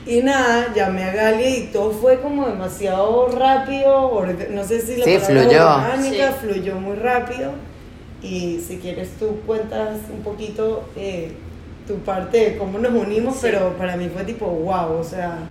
Y 0.06 0.22
nada, 0.22 0.72
llamé 0.72 1.02
a 1.02 1.12
Galia 1.12 1.56
y 1.56 1.62
todo 1.72 1.90
fue 1.90 2.20
como 2.20 2.46
demasiado 2.46 3.28
rápido, 3.28 4.24
no 4.50 4.64
sé 4.64 4.80
si 4.80 4.96
la 4.96 5.04
sí, 5.04 5.18
fluyó. 5.18 5.66
orgánica, 5.66 6.32
fluyó 6.32 6.76
muy 6.76 6.96
rápido. 6.96 7.52
Y 8.22 8.60
si 8.60 8.78
quieres 8.78 9.10
tú 9.18 9.40
cuentas 9.46 9.98
un 10.12 10.22
poquito 10.22 10.84
eh, 10.96 11.32
tu 11.86 11.96
parte 11.98 12.38
de 12.38 12.56
cómo 12.56 12.78
nos 12.78 12.92
unimos, 12.92 13.38
pero 13.42 13.76
para 13.76 13.96
mí 13.96 14.08
fue 14.08 14.24
tipo 14.24 14.46
wow, 14.46 14.98
o 14.98 15.04
sea... 15.04 15.48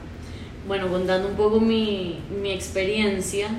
Bueno, 0.68 0.88
contando 0.88 1.28
un 1.28 1.36
poco 1.36 1.60
mi, 1.60 2.22
mi 2.42 2.52
experiencia, 2.52 3.50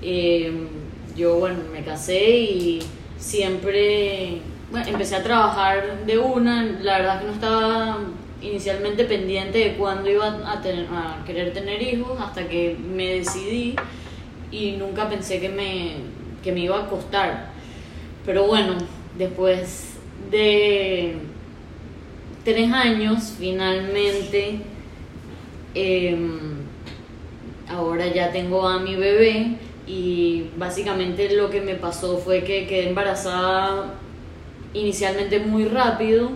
eh, 0.00 0.68
yo 1.16 1.38
bueno, 1.38 1.58
me 1.72 1.84
casé 1.84 2.30
y 2.30 2.82
siempre 3.18 4.40
bueno, 4.70 4.86
empecé 4.88 5.16
a 5.16 5.22
trabajar 5.22 6.06
de 6.06 6.18
una, 6.18 6.62
la 6.64 6.98
verdad 6.98 7.20
que 7.20 7.26
no 7.26 7.32
estaba 7.32 7.98
inicialmente 8.46 9.04
pendiente 9.04 9.58
de 9.58 9.74
cuándo 9.74 10.10
iba 10.10 10.26
a, 10.26 11.24
querer 11.24 11.52
tener 11.52 11.82
hijos 11.82 12.18
hasta 12.20 12.48
que 12.48 12.76
me 12.76 13.14
decidí 13.14 13.74
y 14.50 14.72
nunca 14.72 15.08
pensé 15.08 15.40
que 15.40 15.48
me, 15.48 15.96
que 16.42 16.52
me 16.52 16.60
iba 16.60 16.78
a 16.78 16.88
costar. 16.88 17.50
Pero 18.24 18.46
bueno, 18.46 18.76
después 19.18 19.96
de 20.30 21.16
tres 22.44 22.72
años, 22.72 23.34
finalmente, 23.38 24.60
em, 25.74 26.38
ahora 27.68 28.06
ya 28.06 28.30
tengo 28.30 28.66
a 28.68 28.78
mi 28.78 28.94
bebé 28.94 29.56
y 29.86 30.46
básicamente 30.56 31.34
lo 31.34 31.50
que 31.50 31.60
me 31.60 31.74
pasó 31.74 32.18
fue 32.18 32.42
que 32.42 32.66
quedé 32.66 32.88
embarazada 32.88 33.94
inicialmente 34.74 35.40
muy 35.40 35.64
rápido. 35.64 36.30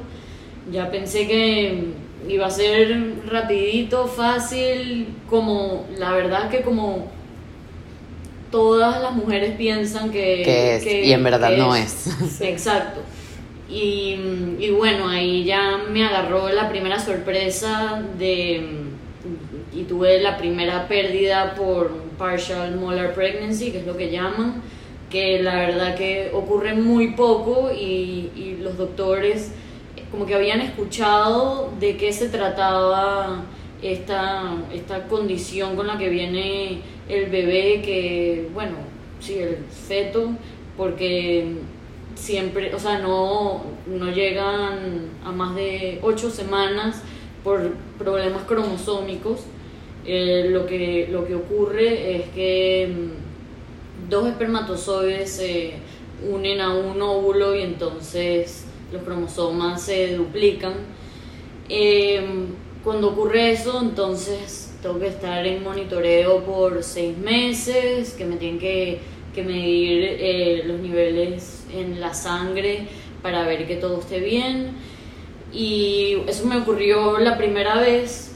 Ya 0.71 0.91
pensé 0.91 1.27
que 1.27 1.85
iba 2.29 2.47
a 2.47 2.51
ser 2.51 3.27
rapidito, 3.27 4.07
fácil, 4.07 5.09
como 5.29 5.87
la 5.99 6.13
verdad 6.13 6.51
que 6.51 6.63
como 6.63 7.09
todas 8.51 9.01
las 9.01 9.13
mujeres 9.13 9.57
piensan 9.57 10.11
que, 10.11 10.77
es, 10.77 10.87
y 10.87 11.13
en 11.13 11.23
verdad 11.23 11.57
no 11.57 11.75
es. 11.75 12.09
Exacto. 12.41 13.01
Y, 13.69 14.17
y, 14.59 14.71
bueno, 14.77 15.09
ahí 15.09 15.45
ya 15.45 15.79
me 15.91 16.05
agarró 16.05 16.49
la 16.49 16.69
primera 16.69 16.99
sorpresa 16.99 18.03
de 18.19 18.91
y 19.73 19.85
tuve 19.85 20.21
la 20.21 20.37
primera 20.37 20.89
pérdida 20.89 21.55
por 21.55 21.93
partial 22.19 22.77
molar 22.77 23.15
pregnancy, 23.15 23.71
que 23.71 23.79
es 23.79 23.87
lo 23.87 23.97
que 23.97 24.11
llaman, 24.11 24.63
que 25.09 25.41
la 25.43 25.55
verdad 25.57 25.95
que 25.95 26.31
ocurre 26.33 26.75
muy 26.75 27.13
poco 27.13 27.71
y, 27.73 28.31
y 28.35 28.59
los 28.61 28.77
doctores 28.77 29.53
como 30.11 30.27
que 30.27 30.35
habían 30.35 30.61
escuchado 30.61 31.71
de 31.79 31.97
qué 31.97 32.13
se 32.13 32.29
trataba 32.29 33.45
esta, 33.83 34.57
esta 34.73 35.07
condición 35.07 35.77
con 35.77 35.87
la 35.87 35.99
que 35.99 36.09
viene 36.09 36.81
el 37.09 37.31
bebé, 37.31 37.83
que, 37.83 38.49
bueno, 38.53 38.77
sí, 39.21 39.39
el 39.39 39.59
feto, 39.67 40.31
porque 40.77 41.57
siempre, 42.15 42.75
o 42.75 42.79
sea, 42.79 42.99
no, 42.99 43.63
no 43.87 44.11
llegan 44.11 45.11
a 45.25 45.33
más 45.33 45.55
de 45.55 45.99
ocho 46.03 46.31
semanas 46.31 47.03
por 47.43 47.73
problemas 47.99 48.43
cromosómicos. 48.45 49.41
Eh, 50.07 50.49
lo, 50.51 50.67
que, 50.67 51.09
lo 51.11 51.27
que 51.27 51.35
ocurre 51.35 52.17
es 52.17 52.29
que 52.31 52.89
mm, 52.91 54.09
dos 54.11 54.29
espermatozoides 54.29 55.31
se 55.31 55.75
unen 56.29 56.61
a 56.61 56.75
un 56.75 57.01
óvulo 57.01 57.55
y 57.55 57.63
entonces 57.63 58.60
los 58.93 59.03
cromosomas 59.03 59.83
se 59.83 60.17
duplican. 60.17 60.75
Em, 61.69 62.47
cuando 62.83 63.09
ocurre 63.09 63.53
eso, 63.53 63.81
entonces 63.81 64.75
tengo 64.83 64.99
que 64.99 65.09
estar 65.09 65.47
en 65.47 65.63
monitoreo 65.63 66.45
por 66.45 66.83
seis 66.83 67.17
meses, 67.19 68.15
que 68.15 68.25
me 68.25 68.37
tienen 68.37 68.59
que, 68.59 68.99
que 69.35 69.43
medir 69.43 70.17
eh, 70.19 70.63
los 70.67 70.81
niveles 70.81 71.65
en 71.73 72.01
la 72.01 72.15
sangre 72.15 72.89
para 73.23 73.45
ver 73.45 73.67
que 73.67 73.77
todo 73.77 74.01
esté 74.01 74.21
bien. 74.21 74.73
Y 75.53 76.19
eso 76.27 76.47
me 76.47 76.57
ocurrió 76.57 77.19
la 77.19 77.37
primera 77.37 77.81
vez. 77.81 78.33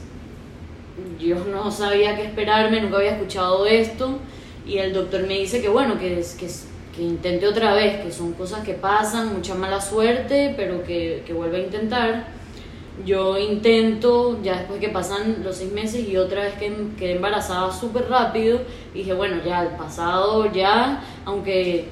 Yo 1.19 1.43
no 1.45 1.71
sabía 1.71 2.15
qué 2.15 2.23
esperarme, 2.23 2.81
nunca 2.81 2.97
había 2.97 3.15
escuchado 3.15 3.65
esto. 3.65 4.19
Y 4.67 4.77
el 4.77 4.93
doctor 4.93 5.25
me 5.27 5.39
dice 5.39 5.61
que 5.61 5.69
bueno, 5.69 5.99
que, 5.99 6.23
que, 6.37 6.49
que 6.95 7.03
intente 7.03 7.47
otra 7.47 7.73
vez, 7.73 8.01
que 8.03 8.11
son 8.11 8.33
cosas 8.33 8.63
que 8.63 8.73
pasan, 8.73 9.33
mucha 9.33 9.55
mala 9.55 9.81
suerte, 9.81 10.53
pero 10.55 10.83
que, 10.83 11.23
que 11.25 11.33
vuelva 11.33 11.57
a 11.57 11.61
intentar. 11.61 12.27
Yo 13.05 13.37
intento, 13.37 14.41
ya 14.41 14.57
después 14.59 14.79
que 14.79 14.87
pasan 14.87 15.43
los 15.43 15.57
seis 15.57 15.71
meses 15.73 16.07
y 16.07 16.15
otra 16.15 16.43
vez 16.43 16.53
que 16.53 16.71
quedé 16.97 17.15
embarazada 17.15 17.71
súper 17.73 18.09
rápido, 18.09 18.61
dije, 18.93 19.13
bueno, 19.13 19.41
ya 19.45 19.63
el 19.63 19.75
pasado, 19.75 20.51
ya, 20.53 21.03
aunque 21.25 21.89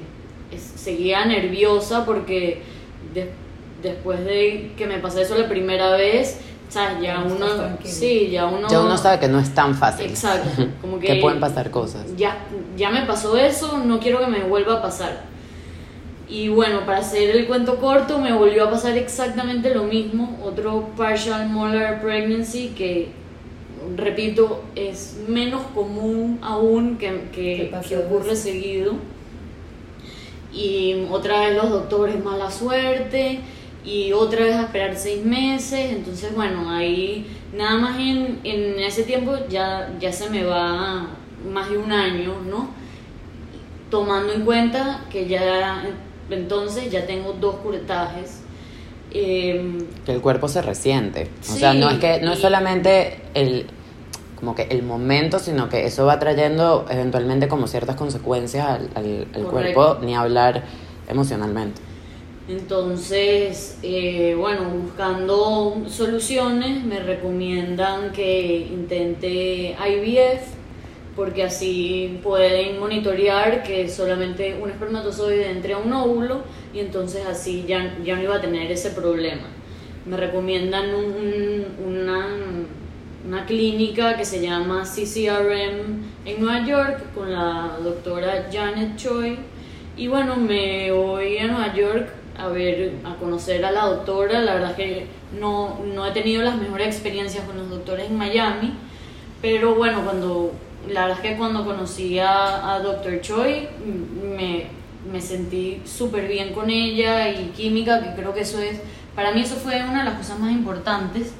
seguía 0.56 1.26
nerviosa 1.26 2.06
porque 2.06 2.62
después 3.82 4.24
de 4.24 4.72
que 4.76 4.86
me 4.86 4.98
pasé 4.98 5.22
eso 5.22 5.36
la 5.36 5.48
primera 5.48 5.94
vez, 5.96 6.40
¿sabes? 6.74 7.00
Ya 7.00 7.22
uno, 7.24 7.46
sí, 7.84 8.30
ya 8.30 8.46
uno... 8.46 8.68
Ya 8.68 8.80
uno 8.80 8.98
sabe 8.98 9.20
que 9.20 9.28
no 9.28 9.38
es 9.38 9.54
tan 9.54 9.76
fácil. 9.76 10.06
Exacto, 10.06 10.66
como 10.80 10.98
que... 11.00 11.14
pueden 11.16 11.38
pasar 11.38 11.70
cosas. 11.70 12.04
Ya, 12.16 12.36
ya 12.76 12.90
me 12.90 13.02
pasó 13.02 13.36
eso, 13.36 13.78
no 13.78 14.00
quiero 14.00 14.18
que 14.18 14.26
me 14.26 14.40
vuelva 14.40 14.74
a 14.74 14.82
pasar. 14.82 15.22
Y 16.28 16.48
bueno, 16.48 16.84
para 16.84 16.98
hacer 16.98 17.30
el 17.36 17.46
cuento 17.46 17.76
corto, 17.76 18.18
me 18.18 18.32
volvió 18.32 18.64
a 18.64 18.70
pasar 18.70 18.98
exactamente 18.98 19.72
lo 19.72 19.84
mismo, 19.84 20.40
otro 20.42 20.88
partial 20.96 21.48
molar 21.48 22.02
pregnancy 22.02 22.72
que, 22.76 23.10
repito, 23.96 24.64
es 24.74 25.18
menos 25.28 25.62
común 25.74 26.40
aún 26.42 26.96
que, 26.98 27.28
que, 27.32 27.72
que 27.88 27.96
ocurre 27.98 28.34
seguido. 28.34 28.94
Y 30.52 31.06
otra 31.10 31.40
vez 31.40 31.56
los 31.56 31.70
doctores, 31.70 32.22
mala 32.24 32.50
suerte, 32.50 33.40
y 33.84 34.12
otra 34.12 34.44
vez 34.44 34.56
a 34.56 34.62
esperar 34.62 34.96
seis 34.96 35.24
meses, 35.24 35.92
entonces 35.92 36.34
bueno, 36.34 36.70
ahí 36.70 37.26
nada 37.54 37.78
más 37.78 37.98
en, 37.98 38.40
en 38.44 38.78
ese 38.78 39.02
tiempo 39.02 39.34
ya, 39.48 39.92
ya 40.00 40.12
se 40.12 40.30
me 40.30 40.44
va 40.44 41.08
más 41.52 41.70
de 41.70 41.78
un 41.78 41.92
año, 41.92 42.34
¿no? 42.48 42.68
Tomando 43.90 44.32
en 44.32 44.44
cuenta 44.44 45.04
que 45.10 45.28
ya 45.28 45.84
entonces 46.30 46.90
ya 46.90 47.06
tengo 47.06 47.34
dos 47.34 47.56
curetajes. 47.56 48.40
Em, 49.10 49.86
que 50.04 50.12
el 50.12 50.20
cuerpo 50.20 50.48
se 50.48 50.62
resiente. 50.62 51.30
O 51.40 51.54
sea, 51.54 51.74
no 51.74 51.88
es 51.90 51.98
que 51.98 52.20
no 52.20 52.32
es 52.32 52.40
solamente 52.40 53.20
el 53.34 53.66
como 54.36 54.54
que 54.54 54.62
el 54.64 54.82
momento, 54.82 55.38
sino 55.38 55.68
que 55.68 55.86
eso 55.86 56.04
va 56.04 56.18
trayendo 56.18 56.86
eventualmente 56.90 57.48
como 57.48 57.66
ciertas 57.66 57.96
consecuencias 57.96 58.66
al, 58.66 58.90
al, 59.34 59.44
cuerpo, 59.44 59.98
ni 60.02 60.14
hablar 60.14 60.64
emocionalmente. 61.08 61.80
Entonces, 62.46 63.78
eh, 63.82 64.34
bueno, 64.38 64.68
buscando 64.68 65.82
soluciones, 65.88 66.84
me 66.84 67.00
recomiendan 67.00 68.12
que 68.12 68.68
intente 68.70 69.74
IVF 69.78 70.54
porque 71.16 71.44
así 71.44 72.20
pueden 72.22 72.78
monitorear 72.80 73.62
que 73.62 73.88
solamente 73.88 74.58
un 74.60 74.68
espermatozoide 74.68 75.50
entre 75.50 75.72
a 75.72 75.78
un 75.78 75.92
óvulo 75.92 76.42
y 76.74 76.80
entonces 76.80 77.24
así 77.26 77.64
ya, 77.66 77.96
ya 78.04 78.16
no 78.16 78.22
iba 78.22 78.36
a 78.36 78.40
tener 78.42 78.70
ese 78.70 78.90
problema. 78.90 79.44
Me 80.04 80.18
recomiendan 80.18 80.90
una, 81.86 82.26
una 83.26 83.46
clínica 83.46 84.18
que 84.18 84.24
se 84.26 84.42
llama 84.42 84.82
CCRM 84.82 86.26
en 86.26 86.40
Nueva 86.40 86.66
York 86.66 87.14
con 87.14 87.32
la 87.32 87.78
doctora 87.82 88.48
Janet 88.52 88.96
Choi 88.96 89.38
y 89.96 90.08
bueno, 90.08 90.36
me 90.36 90.90
voy 90.92 91.38
a 91.38 91.46
Nueva 91.46 91.72
York 91.74 92.23
a 92.36 92.48
ver, 92.48 92.94
a 93.04 93.14
conocer 93.16 93.64
a 93.64 93.70
la 93.70 93.86
doctora, 93.86 94.40
la 94.40 94.54
verdad 94.54 94.76
que 94.76 95.06
no, 95.38 95.80
no 95.94 96.06
he 96.06 96.10
tenido 96.12 96.42
las 96.42 96.56
mejores 96.56 96.88
experiencias 96.88 97.44
con 97.44 97.56
los 97.56 97.70
doctores 97.70 98.06
en 98.10 98.16
Miami, 98.16 98.74
pero 99.40 99.74
bueno, 99.74 100.02
cuando 100.04 100.52
la 100.88 101.06
verdad 101.06 101.24
es 101.24 101.30
que 101.30 101.36
cuando 101.36 101.64
conocí 101.64 102.18
a, 102.18 102.74
a 102.74 102.80
Dr. 102.80 103.20
Choi 103.20 103.68
me, 104.36 104.66
me 105.10 105.20
sentí 105.20 105.80
súper 105.84 106.28
bien 106.28 106.52
con 106.52 106.70
ella 106.70 107.30
y 107.30 107.52
química, 107.56 108.02
que 108.02 108.20
creo 108.20 108.34
que 108.34 108.40
eso 108.40 108.60
es, 108.60 108.80
para 109.14 109.32
mí 109.32 109.40
eso 109.42 109.56
fue 109.56 109.82
una 109.82 110.00
de 110.00 110.10
las 110.10 110.18
cosas 110.18 110.38
más 110.38 110.52
importantes. 110.52 111.32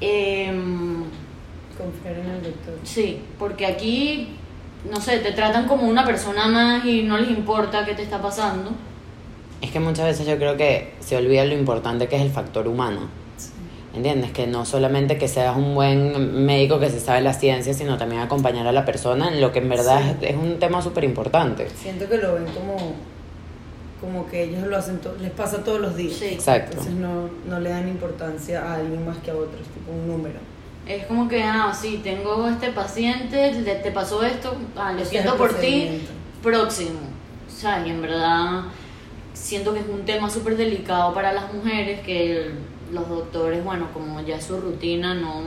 Eh, 0.00 0.50
Confiar 1.76 2.18
en 2.18 2.30
el 2.30 2.42
doctor. 2.42 2.74
Sí, 2.84 3.20
porque 3.38 3.66
aquí, 3.66 4.28
no 4.90 5.00
sé, 5.00 5.18
te 5.18 5.32
tratan 5.32 5.66
como 5.66 5.88
una 5.88 6.04
persona 6.04 6.46
más 6.46 6.84
y 6.84 7.02
no 7.02 7.16
les 7.16 7.30
importa 7.30 7.84
qué 7.86 7.94
te 7.94 8.02
está 8.02 8.20
pasando. 8.20 8.72
Es 9.60 9.70
que 9.70 9.80
muchas 9.80 10.06
veces 10.06 10.26
yo 10.26 10.36
creo 10.36 10.56
que 10.56 10.94
se 11.00 11.16
olvida 11.16 11.44
lo 11.44 11.54
importante 11.54 12.08
que 12.08 12.16
es 12.16 12.22
el 12.22 12.30
factor 12.30 12.66
humano 12.66 13.20
¿Entiendes? 13.94 14.30
Que 14.30 14.46
no 14.46 14.64
solamente 14.64 15.18
que 15.18 15.26
seas 15.26 15.56
un 15.56 15.74
buen 15.74 16.44
médico 16.46 16.78
que 16.78 16.88
se 16.90 17.00
sabe 17.00 17.22
la 17.22 17.32
ciencia, 17.32 17.74
sino 17.74 17.98
también 17.98 18.22
acompañar 18.22 18.66
a 18.66 18.72
la 18.72 18.84
persona 18.84 19.28
en 19.28 19.40
lo 19.40 19.50
que 19.52 19.58
en 19.58 19.68
verdad 19.68 20.16
es, 20.22 20.36
un 20.36 20.60
tema 20.60 20.80
súper 20.80 21.02
importante. 21.02 21.68
Siento 21.70 22.08
que 22.08 22.18
lo 22.18 22.34
ven 22.34 22.44
como, 22.44 22.76
como 24.00 24.28
que 24.28 24.44
ellos 24.44 24.62
lo 24.68 24.76
hacen, 24.76 25.00
les 25.20 25.32
pasa 25.32 25.64
todos 25.64 25.80
los 25.80 25.96
días. 25.96 26.14
Sí. 26.14 26.26
Exacto. 26.26 26.70
Entonces 26.70 26.94
no, 26.94 27.30
no 27.48 27.58
le 27.58 27.70
dan 27.70 27.88
importancia 27.88 28.62
a 28.62 28.76
alguien 28.76 29.04
más 29.04 29.16
que 29.18 29.32
a 29.32 29.34
otros, 29.34 29.62
tipo 29.74 29.90
un 29.90 30.06
número. 30.06 30.38
Es 30.86 31.06
como 31.06 31.28
que, 31.28 31.42
ah, 31.42 31.76
sí, 31.78 32.00
tengo 32.02 32.48
este 32.48 32.70
paciente, 32.70 33.50
te 33.82 33.90
pasó 33.90 34.22
esto, 34.22 34.56
ah, 34.76 34.92
lo 34.92 35.04
siento 35.04 35.36
por 35.36 35.52
ti, 35.54 36.02
próximo. 36.42 37.00
O 37.48 37.50
sea, 37.50 37.84
y 37.84 37.90
en 37.90 38.02
verdad 38.02 38.62
siento 39.40 39.72
que 39.72 39.80
es 39.80 39.88
un 39.88 40.04
tema 40.04 40.28
súper 40.28 40.56
delicado 40.56 41.14
para 41.14 41.32
las 41.32 41.52
mujeres 41.52 42.00
que 42.00 42.50
los 42.92 43.08
doctores, 43.08 43.64
bueno, 43.64 43.88
como 43.92 44.20
ya 44.20 44.36
es 44.36 44.44
su 44.44 44.60
rutina, 44.60 45.14
no, 45.14 45.42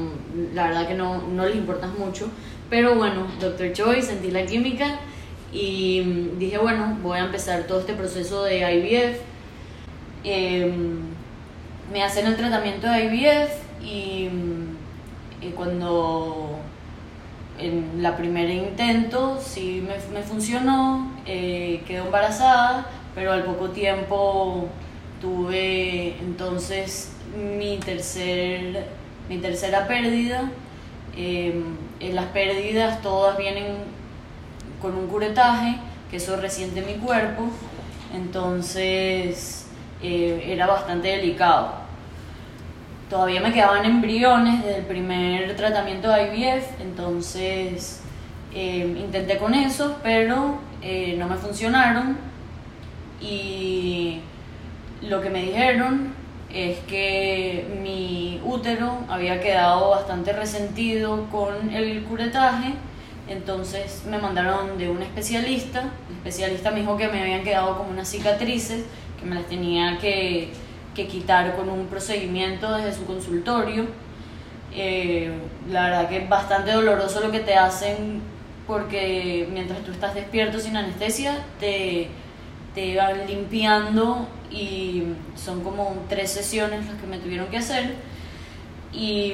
la 0.53 0.67
verdad 0.67 0.87
que 0.87 0.95
no, 0.95 1.21
no 1.21 1.45
les 1.45 1.55
importa 1.55 1.87
mucho. 1.87 2.27
Pero 2.69 2.95
bueno, 2.95 3.27
doctor 3.39 3.71
Choi, 3.73 4.01
sentí 4.01 4.31
la 4.31 4.45
química 4.45 4.99
y 5.51 6.01
dije, 6.39 6.57
bueno, 6.57 6.97
voy 7.03 7.19
a 7.19 7.25
empezar 7.25 7.63
todo 7.63 7.81
este 7.81 7.93
proceso 7.93 8.43
de 8.43 8.59
IVF. 8.59 9.19
em, 10.23 11.01
me 11.91 12.03
hacen 12.03 12.25
el 12.25 12.35
tratamiento 12.35 12.87
de 12.87 13.03
IVF 13.03 13.51
y, 13.83 14.29
y 15.41 15.49
cuando 15.55 16.59
en 17.59 18.01
la 18.01 18.17
primera 18.17 18.51
intento 18.51 19.39
sí 19.39 19.85
me, 19.85 19.95
me 20.17 20.25
funcionó, 20.25 21.11
eh, 21.25 21.83
quedé 21.85 21.99
embarazada, 21.99 22.87
pero 23.15 23.31
al 23.31 23.43
poco 23.43 23.69
tiempo 23.69 24.67
tuve 25.21 26.17
entonces 26.19 27.13
mi, 27.57 27.77
tercer, 27.77 28.87
mi 29.29 29.37
tercera 29.37 29.87
pérdida. 29.87 30.51
Em, 31.15 31.77
en 31.99 32.15
las 32.15 32.25
pérdidas 32.27 33.01
todas 33.01 33.37
vienen 33.37 33.65
con 34.81 34.95
un 34.95 35.07
curetaje, 35.07 35.77
que 36.09 36.17
eso 36.17 36.35
resiente 36.37 36.81
mi 36.81 36.95
cuerpo, 36.95 37.49
entonces 38.13 39.67
eh, 40.01 40.43
era 40.47 40.67
bastante 40.67 41.09
delicado. 41.09 41.83
Todavía 43.09 43.41
me 43.41 43.53
quedaban 43.53 43.85
embriones 43.85 44.65
del 44.65 44.83
primer 44.85 45.55
tratamiento 45.55 46.09
de 46.09 46.35
IVF, 46.35 46.81
entonces 46.81 48.01
em, 48.53 48.97
intenté 48.97 49.37
con 49.37 49.53
eso, 49.53 49.97
pero 50.01 50.57
eh, 50.81 51.15
no 51.17 51.27
me 51.27 51.37
funcionaron 51.37 52.32
y 53.21 54.19
lo 55.01 55.21
que 55.21 55.29
me 55.29 55.43
dijeron 55.43 56.13
es 56.53 56.77
que 56.81 57.65
mi 57.81 58.39
útero 58.45 58.99
había 59.09 59.41
quedado 59.41 59.89
bastante 59.89 60.33
resentido 60.33 61.27
con 61.31 61.71
el 61.71 62.03
curetaje, 62.03 62.73
entonces 63.27 64.03
me 64.09 64.19
mandaron 64.19 64.77
de 64.77 64.89
un 64.89 65.01
especialista, 65.01 65.81
el 66.09 66.15
especialista 66.17 66.71
me 66.71 66.81
dijo 66.81 66.95
que 66.97 67.07
me 67.07 67.21
habían 67.21 67.43
quedado 67.43 67.77
como 67.77 67.89
unas 67.89 68.07
cicatrices, 68.09 68.83
que 69.19 69.25
me 69.25 69.35
las 69.35 69.45
tenía 69.45 69.97
que, 69.97 70.51
que 70.93 71.07
quitar 71.07 71.55
con 71.55 71.69
un 71.69 71.87
procedimiento 71.87 72.71
desde 72.75 72.93
su 72.93 73.05
consultorio. 73.05 73.87
Eh, 74.75 75.31
la 75.69 75.83
verdad 75.83 76.09
que 76.09 76.17
es 76.17 76.29
bastante 76.29 76.71
doloroso 76.71 77.21
lo 77.21 77.31
que 77.31 77.39
te 77.39 77.55
hacen 77.55 78.21
porque 78.65 79.47
mientras 79.51 79.79
tú 79.83 79.91
estás 79.91 80.15
despierto 80.15 80.59
sin 80.59 80.75
anestesia, 80.77 81.43
te 81.59 82.09
te 82.73 82.95
van 82.95 83.27
limpiando 83.27 84.27
y 84.49 85.03
son 85.35 85.63
como 85.63 85.95
tres 86.09 86.31
sesiones 86.31 86.85
las 86.85 86.95
que 86.99 87.07
me 87.07 87.17
tuvieron 87.19 87.47
que 87.47 87.57
hacer. 87.57 87.95
Y, 88.91 89.33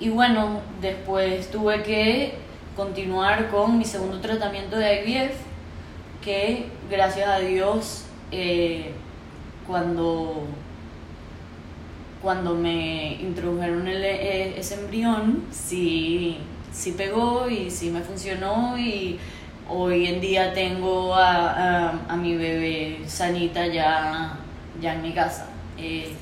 y 0.00 0.08
bueno, 0.08 0.60
después 0.80 1.50
tuve 1.50 1.82
que 1.82 2.34
continuar 2.76 3.48
con 3.48 3.78
mi 3.78 3.84
segundo 3.84 4.20
tratamiento 4.20 4.76
de 4.76 5.02
IVF, 5.02 5.34
que 6.22 6.66
gracias 6.90 7.28
a 7.28 7.38
Dios 7.38 8.04
eh, 8.30 8.92
cuando, 9.66 10.44
cuando 12.22 12.54
me 12.54 13.14
introdujeron 13.14 13.88
el, 13.88 14.04
e, 14.04 14.58
ese 14.58 14.74
embrión, 14.74 15.44
sí, 15.50 16.38
sí 16.72 16.92
pegó 16.92 17.48
y 17.48 17.70
sí 17.70 17.90
me 17.90 18.02
funcionó 18.02 18.76
y 18.78 19.18
hoy 19.68 20.06
en 20.06 20.20
día 20.20 20.52
tengo 20.52 21.14
a, 21.14 21.90
a, 22.08 22.16
mi 22.16 22.36
bebé 22.36 23.00
sanita 23.06 23.66
ya, 23.66 24.36
ya 24.80 24.94
en 24.94 25.02
mi 25.02 25.12
casa. 25.12 25.46
Eh, 25.78 26.12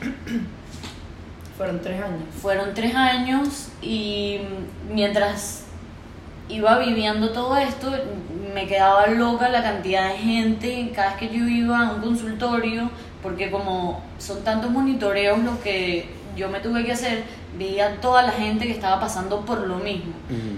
fueron 1.56 1.80
tres 1.80 2.02
años. 2.02 2.22
Fueron 2.40 2.74
tres 2.74 2.94
años 2.94 3.68
y 3.82 4.38
mientras 4.92 5.64
iba 6.48 6.78
viviendo 6.78 7.30
todo 7.30 7.56
esto, 7.56 7.92
me 8.54 8.66
quedaba 8.66 9.06
loca 9.08 9.48
la 9.48 9.62
cantidad 9.62 10.12
de 10.12 10.18
gente 10.18 10.92
cada 10.94 11.10
vez 11.10 11.18
que 11.18 11.28
yo 11.28 11.46
iba 11.46 11.86
a 11.86 11.92
un 11.92 12.00
consultorio, 12.00 12.90
porque 13.22 13.50
como 13.50 14.02
son 14.18 14.42
tantos 14.42 14.70
monitoreos 14.70 15.38
los 15.40 15.58
que 15.58 16.08
yo 16.36 16.48
me 16.48 16.60
tuve 16.60 16.84
que 16.84 16.92
hacer, 16.92 17.24
veía 17.58 18.00
toda 18.00 18.22
la 18.22 18.32
gente 18.32 18.66
que 18.66 18.72
estaba 18.72 19.00
pasando 19.00 19.44
por 19.44 19.66
lo 19.66 19.76
mismo. 19.76 20.12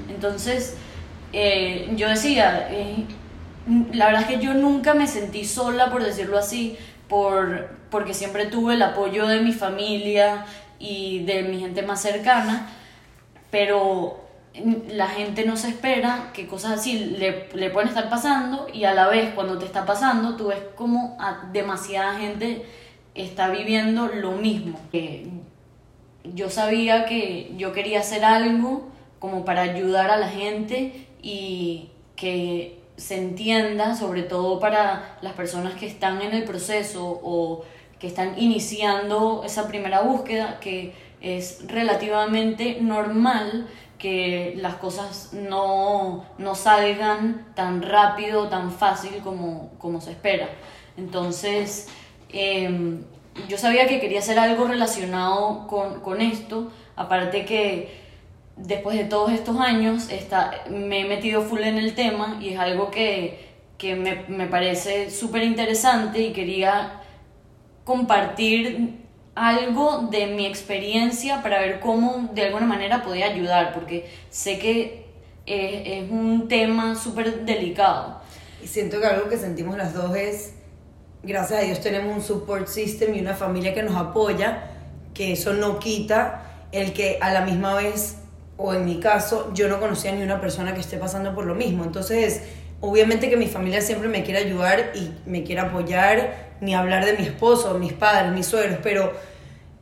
Entonces, 0.09 0.77
eh, 1.33 1.91
yo 1.97 2.09
decía, 2.09 2.69
eh, 2.71 3.07
la 3.93 4.07
verdad 4.07 4.23
es 4.23 4.29
que 4.29 4.45
yo 4.45 4.55
nunca 4.55 4.95
me 4.95 5.07
sentí 5.07 5.45
sola, 5.45 5.91
por 5.91 6.05
decirlo 6.05 6.39
así, 6.39 6.77
por, 7.09 7.71
porque 7.91 8.15
siempre 8.15 8.47
tuve 8.47 8.75
el 8.75 8.83
apoyo 8.83 9.27
de 9.27 9.41
mi 9.41 9.53
familia 9.53 10.45
y 10.79 11.25
de 11.25 11.43
mi 11.43 11.61
gente 11.61 11.83
más 11.83 12.03
cercana, 12.03 12.69
pero 13.51 14.23
la 14.89 15.09
gente 15.09 15.47
no 15.47 15.57
se 15.57 15.69
espera 15.69 16.31
que 16.35 16.47
cosas 16.47 16.73
así 16.73 16.99
le, 16.99 17.49
le 17.55 17.71
pueden 17.71 17.89
estar 17.89 18.11
pasando 18.11 18.67
y 18.71 18.85
a 18.85 18.93
la 18.93 19.09
vez 19.09 19.33
cuando 19.35 19.59
te 19.59 19.65
está 19.65 19.87
pasando 19.87 20.37
tú 20.37 20.49
ves 20.49 20.59
como 20.75 21.17
a 21.19 21.49
demasiada 21.53 22.19
gente 22.19 22.67
está 23.15 23.49
viviendo 23.49 24.09
lo 24.09 24.33
mismo. 24.33 24.79
yo 26.25 26.51
sabía 26.51 27.05
que 27.07 27.53
yo 27.57 27.73
quería 27.73 28.01
hacer 28.01 28.25
algo 28.25 28.91
como 29.19 29.45
para 29.45 29.63
ayudar 29.63 30.11
a 30.11 30.17
la 30.17 30.29
gente 30.29 31.07
y 31.23 31.91
que 32.17 32.83
se 32.97 33.17
entienda, 33.17 33.97
sobre 33.97 34.23
todo 34.23 34.61
para 34.61 35.19
las 35.23 35.33
personas 35.33 35.75
que 35.75 35.87
están 35.87 36.21
en 36.21 36.35
el 36.35 36.45
proceso 36.45 37.21
o 37.23 37.65
que 37.99 38.07
están 38.09 38.35
iniciando 38.37 39.43
esa 39.45 39.69
primera 39.69 40.03
búsqueda, 40.03 40.59
que 40.61 40.93
es 41.21 41.67
relativamente 41.69 42.79
normal 42.81 43.69
que 43.99 44.55
las 44.57 44.75
cosas 44.75 45.33
no, 45.33 46.25
no 46.37 46.57
salgan 46.57 47.47
tan 47.55 47.83
rápido, 47.83 48.49
tan 48.49 48.73
fácil 48.73 49.19
como, 49.23 49.71
como 49.79 50.01
se 50.01 50.11
espera. 50.11 50.49
Entonces, 50.97 51.89
em, 52.29 53.05
yo 53.49 53.57
sabía 53.57 53.87
que 53.87 54.01
quería 54.01 54.19
hacer 54.19 54.41
algo 54.41 54.65
relacionado 54.65 55.69
con, 55.69 56.01
con 56.01 56.21
esto, 56.21 56.73
aparte 56.97 57.45
que 57.45 58.02
después 58.57 58.97
de 58.97 59.05
todos 59.05 59.33
estos 59.33 59.59
años 59.59 60.11
está, 60.11 60.65
me 60.71 61.01
he 61.01 61.05
metido 61.05 61.43
full 61.43 61.61
en 61.61 61.79
el 61.79 61.95
tema 61.95 62.39
y 62.41 62.51
es 62.51 62.59
algo 62.59 62.91
que, 62.91 63.53
que 63.79 63.97
me, 63.97 64.25
me 64.29 64.47
parece 64.47 65.11
súper 65.11 65.43
interesante 65.43 66.21
y 66.21 66.33
quería 66.33 67.01
compartir 67.85 69.01
algo 69.35 70.09
de 70.11 70.27
mi 70.27 70.47
experiencia 70.47 71.43
para 71.43 71.61
ver 71.61 71.81
cómo 71.81 72.31
de 72.35 72.43
alguna 72.43 72.67
manera 72.67 73.03
podía 73.03 73.27
ayudar, 73.27 73.73
porque 73.73 74.11
sé 74.31 74.59
que 74.59 75.07
es, 75.47 76.05
es 76.05 76.11
un 76.11 76.49
tema 76.49 76.95
súper 76.95 77.45
delicado. 77.45 78.21
Y 78.63 78.67
siento 78.67 79.01
que 79.01 79.07
algo 79.07 79.29
que 79.29 79.39
sentimos 79.39 79.77
las 79.77 79.95
dos 79.95 80.15
es, 80.15 80.55
gracias 81.23 81.61
a 81.61 81.65
Dios 81.65 81.81
tenemos 81.81 82.15
un 82.15 82.23
support 82.23 82.69
system 82.69 83.15
y 83.15 83.21
una 83.21 83.35
familia 83.35 83.73
que 83.75 83.83
nos 83.83 83.97
apoya, 83.97 84.71
que 85.15 85.33
eso 85.33 85.55
no 85.55 85.79
quita 85.79 86.67
el 86.71 86.93
que 86.93 87.19
a 87.21 87.33
la 87.33 87.43
misma 87.43 87.75
vez 87.75 88.22
o 88.57 88.75
en 88.75 88.85
mi 88.85 89.01
caso, 89.01 89.51
yo 89.55 89.69
no 89.69 89.81
conocía 89.81 90.13
ni 90.13 90.23
una 90.23 90.41
persona 90.41 90.75
que 90.75 90.81
esté 90.81 90.97
pasando 90.97 91.35
por 91.35 91.47
lo 91.47 91.55
mismo. 91.55 91.85
Entonces, 91.85 92.43
obviamente 92.81 93.31
que 93.31 93.37
mi 93.37 93.47
familia 93.47 93.81
siempre 93.81 94.09
me 94.09 94.23
quiere 94.23 94.41
ayudar 94.41 94.93
y 94.95 95.11
me 95.27 95.43
quiere 95.43 95.63
apoyar, 95.63 96.53
ni 96.61 96.75
hablar 96.75 97.05
de 97.05 97.15
mi 97.15 97.25
esposo, 97.25 97.75
mis 97.79 97.93
padres, 97.93 98.33
mis 98.33 98.47
suegros, 98.47 98.79
pero, 98.83 99.13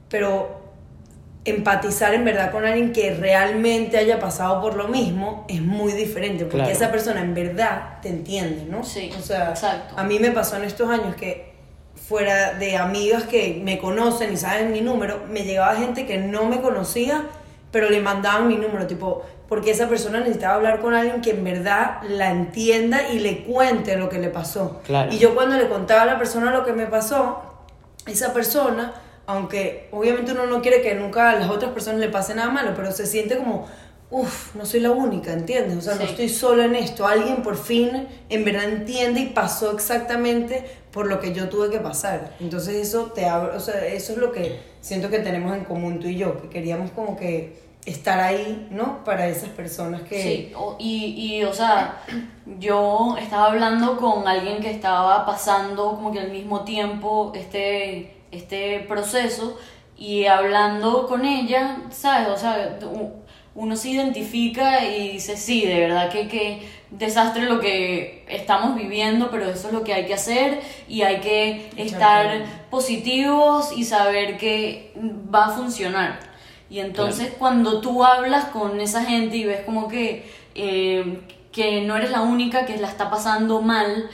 pero 0.09 0.61
empatizar 1.45 2.15
en 2.15 2.25
verdad 2.25 2.51
con 2.51 2.65
alguien 2.65 2.93
que 2.93 3.15
realmente 3.15 3.97
haya 3.97 4.19
pasado 4.19 4.61
por 4.61 4.77
lo 4.77 4.89
mismo 4.89 5.47
es 5.49 5.63
muy 5.63 5.93
diferente, 5.93 6.45
porque 6.45 6.71
esa 6.71 6.91
persona 6.91 7.21
en 7.21 7.35
verdad 7.35 8.01
te 8.03 8.09
entiende, 8.09 8.67
¿no? 8.67 8.85
Sí, 8.85 9.11
o 9.19 9.23
sea, 9.23 9.51
exacto. 9.51 9.95
a 9.97 10.05
mí 10.05 10.19
me 10.19 10.31
pasó 10.31 10.57
en 10.57 10.65
estos 10.65 10.89
años 10.91 11.17
que 11.17 11.51
fuera 12.09 12.55
de 12.55 12.77
amigas 12.77 13.25
que 13.25 13.61
me 13.63 13.79
conocen 13.79 14.33
y 14.33 14.37
saben 14.37 14.73
mi 14.73 14.81
número, 14.81 15.25
me 15.31 15.45
llegaba 15.45 15.77
gente 15.77 16.07
que 16.07 16.19
no 16.19 16.45
me 16.45 16.61
conocía 16.61 17.27
pero 17.71 17.89
le 17.89 18.01
mandaban 18.01 18.49
mi 18.49 18.57
número, 18.57 18.87
tipo, 18.87 19.25
porque 19.49 19.71
esa 19.71 19.89
persona 19.89 20.21
necesitaba 20.21 20.55
hablar 20.55 20.81
con 20.81 20.95
alguien 20.95 21.21
que 21.21 21.31
en 21.31 21.45
verdad 21.45 22.03
la 22.09 22.31
entienda 22.31 23.11
y 23.11 23.19
le 23.19 23.45
cuente 23.45 23.97
lo 23.97 24.09
que 24.09 24.19
le 24.19 24.29
pasó. 24.29 24.81
Y 25.13 25.19
yo 25.19 25.35
cuando 25.35 25.57
le 25.57 25.69
contaba 25.69 26.03
a 26.03 26.07
la 26.07 26.19
persona 26.19 26.51
lo 26.53 26.65
que 26.65 26.73
me 26.73 26.87
pasó, 26.87 27.43
esa 28.07 28.33
persona, 28.33 28.95
aunque 29.27 29.89
obviamente 29.93 30.33
uno 30.33 30.47
no 30.47 30.63
quiere 30.63 30.83
que 30.83 30.95
nunca 30.95 31.31
a 31.31 31.37
las 31.37 31.51
otras 31.51 31.73
personas 31.73 32.01
le 32.01 32.09
pase 32.09 32.35
nada 32.35 32.51
malo, 32.51 32.73
pero 32.75 32.93
se 32.93 33.07
siente 33.07 33.37
como, 33.37 33.67
uff, 34.11 34.55
no 34.55 34.67
soy 34.67 34.81
la 34.81 34.91
única, 34.91 35.33
¿entiendes? 35.33 35.77
O 35.79 35.81
sea, 35.81 35.95
no 35.95 36.03
estoy 36.03 36.29
solo 36.29 36.63
en 36.63 36.75
esto. 36.75 37.07
Alguien 37.07 37.43
por 37.43 37.57
fin 37.57 38.09
en 38.29 38.45
verdad 38.45 38.65
entiende 38.65 39.21
y 39.21 39.27
pasó 39.27 39.71
exactamente 39.73 40.65
por 40.91 41.07
lo 41.07 41.21
que 41.21 41.33
yo 41.33 41.49
tuve 41.49 41.71
que 41.71 41.79
pasar. 41.79 42.35
Entonces 42.41 42.77
eso 42.77 43.13
te 43.15 43.27
abre, 43.27 43.57
o 43.57 43.61
sea, 43.61 43.87
eso 43.87 44.13
es 44.13 44.19
lo 44.19 44.33
que 44.33 44.61
siento 44.81 45.11
que 45.11 45.21
tenemos 45.21 45.57
en 45.57 45.65
común 45.65 46.01
tú 46.01 46.09
y 46.09 46.17
yo, 46.17 46.41
que 46.43 46.49
queríamos 46.49 46.91
como 46.91 47.17
que 47.17 47.71
estar 47.85 48.21
ahí, 48.21 48.69
¿no? 48.71 49.05
Para 49.05 49.29
esas 49.29 49.49
personas 49.51 50.03
que... 50.03 50.23
Sí, 50.23 50.53
y, 50.79 51.37
y 51.39 51.45
o 51.45 51.55
sea, 51.55 52.03
yo 52.59 53.17
estaba 53.19 53.47
hablando 53.47 53.97
con 53.97 54.27
alguien 54.27 54.61
que 54.61 54.71
estaba 54.71 55.25
pasando 55.25 55.95
como 55.95 56.13
que 56.13 56.21
al 56.21 56.31
mismo 56.31 56.65
tiempo 56.65 57.33
este, 57.35 58.17
este 58.33 58.81
proceso 58.81 59.57
y 59.97 60.27
hablando 60.27 61.07
con 61.07 61.25
ella, 61.25 61.83
¿sabes? 61.91 62.29
O 62.29 62.37
sea, 62.37 62.79
uno 63.55 63.77
se 63.77 63.91
identifica 63.91 64.85
y 64.85 65.13
dice, 65.13 65.37
sí, 65.37 65.67
de 65.67 65.81
verdad 65.81 66.11
que, 66.11 66.29
que 66.29 66.63
desastre 66.91 67.45
lo 67.45 67.61
que 67.61 68.25
estamos 68.29 68.77
viviendo, 68.77 69.31
pero 69.31 69.49
eso 69.49 69.69
es 69.69 69.75
lo 69.75 69.85
que 69.85 69.93
hay 69.95 70.07
que 70.07 70.15
hacer 70.15 70.61
y 70.89 71.03
hay 71.03 71.21
que 71.21 71.71
estar 71.77 72.45
positivos 72.71 73.73
y 73.77 73.85
saber 73.85 74.39
que 74.39 74.93
va 75.33 75.47
a 75.47 75.51
funcionar. 75.51 76.21
Y 76.69 76.79
entonces 76.79 77.33
cuando 77.39 77.81
tú 77.81 78.05
hablas 78.05 78.47
con 78.47 78.81
esa 78.81 79.05
gente 79.05 79.37
y 79.37 79.45
ves 79.45 79.63
como 79.63 79.89
que, 79.89 80.31
eh, 80.55 81.21
que 81.51 81.81
no 81.83 81.97
eres 81.97 82.13
la 82.13 82.23
única 82.23 82.65
que 82.65 82.77
la 82.77 82.89
está 82.89 83.11
pasando 83.11 83.61
mal, 83.61 84.09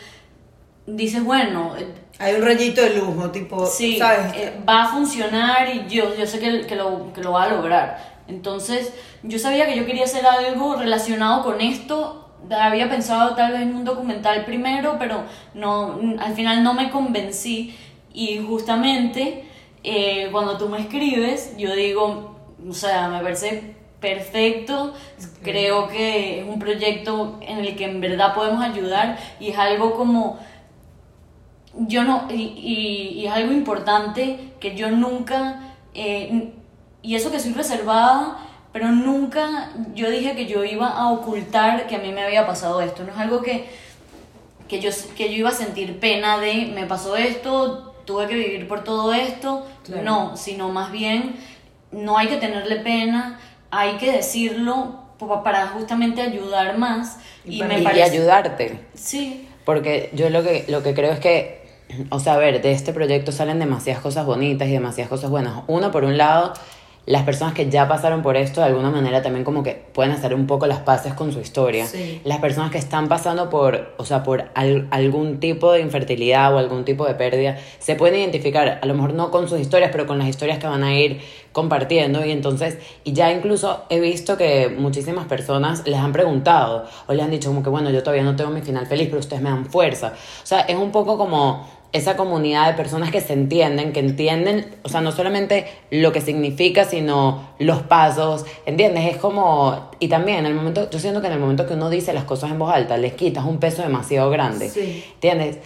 dices, 0.86 1.22
bueno... 1.22 1.74
Hay 2.18 2.34
un 2.34 2.42
rayito 2.42 2.80
de 2.80 2.96
lujo, 2.96 3.30
tipo, 3.30 3.66
sí, 3.66 3.98
¿sabes? 3.98 4.32
eh, 4.34 4.58
va 4.66 4.84
a 4.84 4.88
funcionar 4.88 5.68
y 5.68 5.86
yo, 5.86 6.16
yo 6.16 6.26
sé 6.26 6.38
que, 6.38 6.66
que, 6.66 6.74
lo, 6.74 7.12
que 7.12 7.20
lo 7.20 7.32
va 7.32 7.44
a 7.44 7.48
lograr. 7.50 8.15
Entonces, 8.28 8.92
yo 9.22 9.38
sabía 9.38 9.66
que 9.66 9.76
yo 9.76 9.86
quería 9.86 10.04
hacer 10.04 10.26
algo 10.26 10.76
relacionado 10.76 11.42
con 11.42 11.60
esto. 11.60 12.28
Había 12.50 12.88
pensado 12.88 13.34
tal 13.34 13.52
vez 13.52 13.62
en 13.62 13.74
un 13.74 13.84
documental 13.84 14.44
primero, 14.44 14.96
pero 14.98 15.24
no, 15.54 15.98
al 16.18 16.34
final 16.34 16.62
no 16.62 16.74
me 16.74 16.90
convencí. 16.90 17.76
Y 18.12 18.38
justamente 18.38 19.44
eh, 19.84 20.28
cuando 20.32 20.56
tú 20.56 20.68
me 20.68 20.80
escribes, 20.80 21.56
yo 21.56 21.74
digo, 21.74 22.36
o 22.68 22.72
sea, 22.72 23.08
me 23.08 23.20
parece 23.20 23.76
perfecto, 24.00 24.94
creo 25.42 25.88
que 25.88 26.40
es 26.40 26.48
un 26.48 26.58
proyecto 26.58 27.38
en 27.40 27.58
el 27.58 27.76
que 27.76 27.84
en 27.84 28.00
verdad 28.00 28.34
podemos 28.34 28.62
ayudar 28.62 29.18
y 29.40 29.48
es 29.50 29.58
algo 29.58 29.94
como 29.94 30.38
yo 31.78 32.04
no, 32.04 32.26
y, 32.30 32.34
y, 32.34 33.20
y 33.20 33.26
es 33.26 33.32
algo 33.32 33.52
importante 33.52 34.52
que 34.60 34.74
yo 34.74 34.90
nunca, 34.90 35.74
eh, 35.94 36.52
y 37.06 37.14
eso 37.14 37.30
que 37.30 37.38
soy 37.38 37.52
reservada, 37.52 38.36
pero 38.72 38.88
nunca 38.88 39.70
yo 39.94 40.10
dije 40.10 40.34
que 40.34 40.46
yo 40.46 40.64
iba 40.64 40.88
a 40.88 41.12
ocultar 41.12 41.86
que 41.86 41.94
a 41.94 41.98
mí 42.00 42.12
me 42.12 42.24
había 42.24 42.46
pasado 42.46 42.80
esto, 42.80 43.04
no 43.04 43.12
es 43.12 43.18
algo 43.18 43.42
que, 43.42 43.64
que, 44.68 44.80
yo, 44.80 44.90
que 45.16 45.28
yo 45.28 45.36
iba 45.36 45.50
a 45.50 45.52
sentir 45.52 46.00
pena 46.00 46.38
de 46.38 46.72
me 46.74 46.84
pasó 46.84 47.16
esto, 47.16 47.94
tuve 48.04 48.26
que 48.26 48.34
vivir 48.34 48.66
por 48.66 48.82
todo 48.82 49.14
esto, 49.14 49.64
claro. 49.84 50.02
no, 50.02 50.36
sino 50.36 50.68
más 50.68 50.90
bien 50.90 51.36
no 51.92 52.18
hay 52.18 52.26
que 52.26 52.38
tenerle 52.38 52.76
pena, 52.80 53.38
hay 53.70 53.98
que 53.98 54.10
decirlo 54.10 55.06
para 55.44 55.68
justamente 55.68 56.20
ayudar 56.20 56.76
más 56.76 57.18
y, 57.44 57.60
y 57.60 57.62
me 57.62 57.80
parece 57.82 58.02
ayudarte. 58.02 58.80
Sí. 58.94 59.48
Porque 59.64 60.10
yo 60.12 60.28
lo 60.28 60.42
que, 60.42 60.64
lo 60.68 60.82
que 60.82 60.92
creo 60.92 61.12
es 61.12 61.20
que, 61.20 61.66
o 62.10 62.18
sea, 62.18 62.34
a 62.34 62.38
ver, 62.38 62.60
de 62.62 62.72
este 62.72 62.92
proyecto 62.92 63.30
salen 63.30 63.60
demasiadas 63.60 64.02
cosas 64.02 64.26
bonitas 64.26 64.66
y 64.68 64.72
demasiadas 64.72 65.08
cosas 65.08 65.30
buenas. 65.30 65.62
Uno, 65.68 65.90
por 65.90 66.04
un 66.04 66.18
lado, 66.18 66.52
las 67.06 67.22
personas 67.22 67.54
que 67.54 67.70
ya 67.70 67.86
pasaron 67.86 68.22
por 68.22 68.36
esto 68.36 68.60
de 68.60 68.66
alguna 68.66 68.90
manera 68.90 69.22
también 69.22 69.44
como 69.44 69.62
que 69.62 69.72
pueden 69.92 70.10
hacer 70.10 70.34
un 70.34 70.48
poco 70.48 70.66
las 70.66 70.80
paces 70.80 71.14
con 71.14 71.32
su 71.32 71.40
historia. 71.40 71.86
Sí. 71.86 72.20
Las 72.24 72.38
personas 72.38 72.72
que 72.72 72.78
están 72.78 73.08
pasando 73.08 73.48
por, 73.48 73.94
o 73.96 74.04
sea, 74.04 74.24
por 74.24 74.46
al, 74.54 74.88
algún 74.90 75.38
tipo 75.38 75.70
de 75.72 75.80
infertilidad 75.80 76.52
o 76.52 76.58
algún 76.58 76.84
tipo 76.84 77.06
de 77.06 77.14
pérdida, 77.14 77.58
se 77.78 77.94
pueden 77.94 78.18
identificar, 78.20 78.80
a 78.82 78.86
lo 78.86 78.94
mejor 78.94 79.14
no 79.14 79.30
con 79.30 79.48
sus 79.48 79.60
historias, 79.60 79.90
pero 79.92 80.06
con 80.06 80.18
las 80.18 80.26
historias 80.26 80.58
que 80.58 80.66
van 80.66 80.82
a 80.82 80.98
ir 80.98 81.20
compartiendo 81.52 82.26
y 82.26 82.32
entonces, 82.32 82.76
y 83.04 83.12
ya 83.12 83.32
incluso 83.32 83.84
he 83.88 84.00
visto 84.00 84.36
que 84.36 84.68
muchísimas 84.68 85.26
personas 85.26 85.86
les 85.86 85.98
han 85.98 86.12
preguntado 86.12 86.84
o 87.06 87.14
les 87.14 87.24
han 87.24 87.30
dicho 87.30 87.48
como 87.48 87.62
que 87.62 87.70
bueno, 87.70 87.88
yo 87.90 88.02
todavía 88.02 88.24
no 88.24 88.36
tengo 88.36 88.50
mi 88.50 88.62
final 88.62 88.86
feliz, 88.86 89.06
pero 89.08 89.20
ustedes 89.20 89.40
me 89.42 89.48
dan 89.48 89.64
fuerza. 89.64 90.12
O 90.42 90.46
sea, 90.46 90.60
es 90.60 90.76
un 90.76 90.90
poco 90.90 91.16
como 91.16 91.66
esa 91.92 92.16
comunidad 92.16 92.66
de 92.66 92.74
personas 92.74 93.10
que 93.10 93.20
se 93.20 93.32
entienden, 93.32 93.92
que 93.92 94.00
entienden, 94.00 94.74
o 94.82 94.88
sea, 94.88 95.00
no 95.00 95.12
solamente 95.12 95.66
lo 95.90 96.12
que 96.12 96.20
significa, 96.20 96.84
sino 96.84 97.48
los 97.58 97.82
pasos, 97.82 98.44
¿entiendes? 98.66 99.14
Es 99.14 99.16
como, 99.16 99.90
y 99.98 100.08
también 100.08 100.38
en 100.40 100.46
el 100.46 100.54
momento, 100.54 100.90
yo 100.90 100.98
siento 100.98 101.20
que 101.20 101.28
en 101.28 101.32
el 101.34 101.38
momento 101.40 101.66
que 101.66 101.74
uno 101.74 101.88
dice 101.88 102.12
las 102.12 102.24
cosas 102.24 102.50
en 102.50 102.58
voz 102.58 102.72
alta, 102.74 102.96
les 102.98 103.14
quitas 103.14 103.44
un 103.44 103.58
peso 103.58 103.82
demasiado 103.82 104.30
grande, 104.30 104.68
Sí. 104.68 105.04
¿entiendes? 105.14 105.58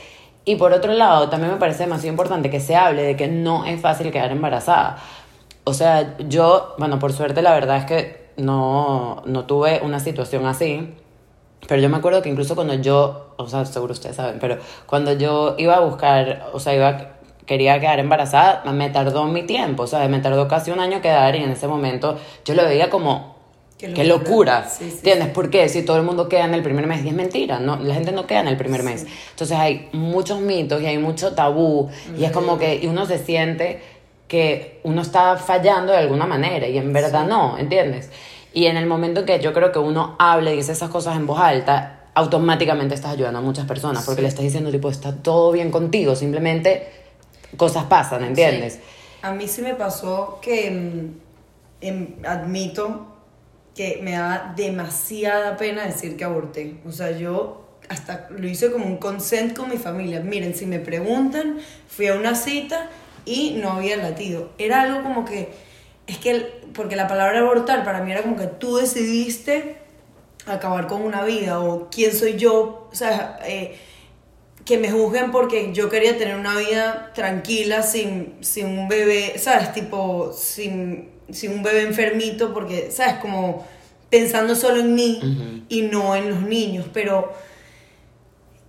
Y 0.44 0.56
por 0.56 0.72
otro 0.72 0.92
lado, 0.92 1.28
también 1.28 1.52
me 1.52 1.58
parece 1.58 1.84
demasiado 1.84 2.10
importante 2.10 2.48
que 2.50 2.60
se 2.60 2.76
hable 2.76 3.02
de 3.02 3.16
que 3.16 3.28
no 3.28 3.64
es 3.66 3.80
fácil 3.80 4.10
quedar 4.10 4.30
embarazada. 4.30 4.98
O 5.64 5.74
sea, 5.74 6.16
yo, 6.28 6.74
bueno, 6.78 6.98
por 6.98 7.12
suerte 7.12 7.42
la 7.42 7.52
verdad 7.52 7.76
es 7.78 7.84
que 7.84 8.20
no, 8.36 9.22
no 9.26 9.44
tuve 9.44 9.80
una 9.82 10.00
situación 10.00 10.46
así, 10.46 10.94
pero 11.68 11.80
yo 11.80 11.88
me 11.88 11.96
acuerdo 11.98 12.22
que 12.22 12.28
incluso 12.28 12.54
cuando 12.54 12.74
yo, 12.74 13.34
o 13.36 13.48
sea, 13.48 13.64
seguro 13.64 13.92
ustedes 13.92 14.16
saben, 14.16 14.38
pero 14.40 14.58
cuando 14.86 15.12
yo 15.12 15.54
iba 15.58 15.76
a 15.76 15.80
buscar, 15.80 16.48
o 16.52 16.60
sea, 16.60 16.74
iba, 16.74 17.12
quería 17.46 17.78
quedar 17.80 18.00
embarazada, 18.00 18.62
me 18.72 18.90
tardó 18.90 19.24
mi 19.26 19.42
tiempo, 19.42 19.84
o 19.84 19.86
sea, 19.86 20.06
me 20.08 20.18
tardó 20.20 20.48
casi 20.48 20.70
un 20.70 20.80
año 20.80 21.00
quedar 21.00 21.36
y 21.36 21.42
en 21.42 21.50
ese 21.50 21.68
momento 21.68 22.18
yo 22.44 22.54
lo 22.54 22.64
veía 22.64 22.90
como, 22.90 23.38
Qué 23.78 23.94
qué 23.94 24.04
locura. 24.04 24.60
locura, 24.60 24.68
Sí, 24.68 24.90
sí, 24.90 24.96
¿entiendes? 24.96 25.28
¿Por 25.28 25.48
qué? 25.48 25.66
Si 25.70 25.82
todo 25.82 25.96
el 25.96 26.02
mundo 26.02 26.28
queda 26.28 26.44
en 26.44 26.52
el 26.52 26.62
primer 26.62 26.86
mes 26.86 27.02
y 27.02 27.08
es 27.08 27.14
mentira, 27.14 27.60
no, 27.60 27.76
la 27.76 27.94
gente 27.94 28.12
no 28.12 28.26
queda 28.26 28.40
en 28.40 28.48
el 28.48 28.58
primer 28.58 28.82
mes. 28.82 29.06
Entonces 29.30 29.56
hay 29.56 29.88
muchos 29.92 30.38
mitos 30.40 30.82
y 30.82 30.86
hay 30.86 30.98
mucho 30.98 31.32
tabú 31.32 31.88
y 32.18 32.24
es 32.24 32.30
como 32.30 32.58
que 32.58 32.82
uno 32.84 33.06
se 33.06 33.18
siente 33.18 33.80
que 34.28 34.80
uno 34.84 35.00
está 35.00 35.36
fallando 35.36 35.92
de 35.92 35.98
alguna 35.98 36.26
manera 36.26 36.68
y 36.68 36.76
en 36.76 36.92
verdad 36.92 37.26
no, 37.26 37.56
¿entiendes? 37.56 38.10
Y 38.52 38.66
en 38.66 38.76
el 38.76 38.86
momento 38.86 39.20
en 39.20 39.26
que 39.26 39.40
yo 39.40 39.52
creo 39.52 39.70
que 39.72 39.78
uno 39.78 40.16
hable 40.18 40.52
y 40.54 40.56
dice 40.56 40.72
esas 40.72 40.90
cosas 40.90 41.16
en 41.16 41.26
voz 41.26 41.40
alta, 41.40 42.04
automáticamente 42.14 42.94
estás 42.94 43.12
ayudando 43.12 43.38
a 43.38 43.42
muchas 43.42 43.66
personas 43.66 44.04
porque 44.04 44.22
le 44.22 44.28
estás 44.28 44.42
diciendo 44.44 44.70
tipo, 44.70 44.90
está 44.90 45.14
todo 45.14 45.52
bien 45.52 45.70
contigo, 45.70 46.16
simplemente 46.16 46.88
cosas 47.56 47.84
pasan, 47.84 48.24
¿entiendes? 48.24 48.80
A 49.22 49.32
mí 49.32 49.46
sí 49.46 49.62
me 49.62 49.74
pasó 49.74 50.38
que 50.42 50.70
mm, 50.70 51.84
em, 51.86 52.16
admito 52.26 53.06
que 53.74 54.00
me 54.02 54.12
da 54.12 54.52
demasiada 54.56 55.56
pena 55.56 55.84
decir 55.86 56.16
que 56.16 56.24
aborté. 56.24 56.76
O 56.86 56.90
sea, 56.92 57.12
yo 57.12 57.64
hasta 57.88 58.28
lo 58.30 58.46
hice 58.48 58.70
como 58.72 58.86
un 58.86 58.96
consent 58.96 59.56
con 59.56 59.68
mi 59.70 59.76
familia. 59.76 60.20
Miren, 60.20 60.54
si 60.54 60.66
me 60.66 60.80
preguntan, 60.80 61.58
fui 61.88 62.08
a 62.08 62.14
una 62.14 62.34
cita 62.34 62.88
y 63.24 63.58
no 63.62 63.72
había 63.72 63.96
latido. 63.96 64.50
Era 64.58 64.82
algo 64.82 65.02
como 65.02 65.24
que, 65.24 65.52
es 66.06 66.18
que, 66.18 66.30
el- 66.30 66.46
porque 66.74 66.96
la 66.96 67.08
palabra 67.08 67.40
abortar 67.40 67.84
para 67.84 68.02
mí 68.02 68.12
era 68.12 68.22
como 68.22 68.36
que 68.36 68.46
tú 68.46 68.76
decidiste 68.76 69.76
acabar 70.46 70.86
con 70.86 71.02
una 71.02 71.24
vida 71.24 71.60
o 71.60 71.88
quién 71.90 72.12
soy 72.12 72.36
yo, 72.36 72.88
o 72.90 72.94
sea, 72.94 73.38
eh, 73.44 73.76
que 74.64 74.78
me 74.78 74.90
juzguen 74.90 75.30
porque 75.32 75.72
yo 75.72 75.88
quería 75.88 76.16
tener 76.16 76.36
una 76.36 76.56
vida 76.56 77.12
tranquila 77.14 77.82
sin, 77.82 78.36
sin 78.40 78.66
un 78.66 78.88
bebé, 78.88 79.38
¿sabes? 79.38 79.72
Tipo, 79.72 80.32
sin, 80.32 81.10
sin 81.30 81.52
un 81.52 81.62
bebé 81.62 81.82
enfermito, 81.82 82.52
porque, 82.52 82.90
¿sabes? 82.90 83.14
Como 83.14 83.66
pensando 84.10 84.54
solo 84.54 84.80
en 84.80 84.94
mí 84.94 85.64
y 85.68 85.82
no 85.82 86.16
en 86.16 86.30
los 86.30 86.42
niños, 86.42 86.86
pero 86.92 87.32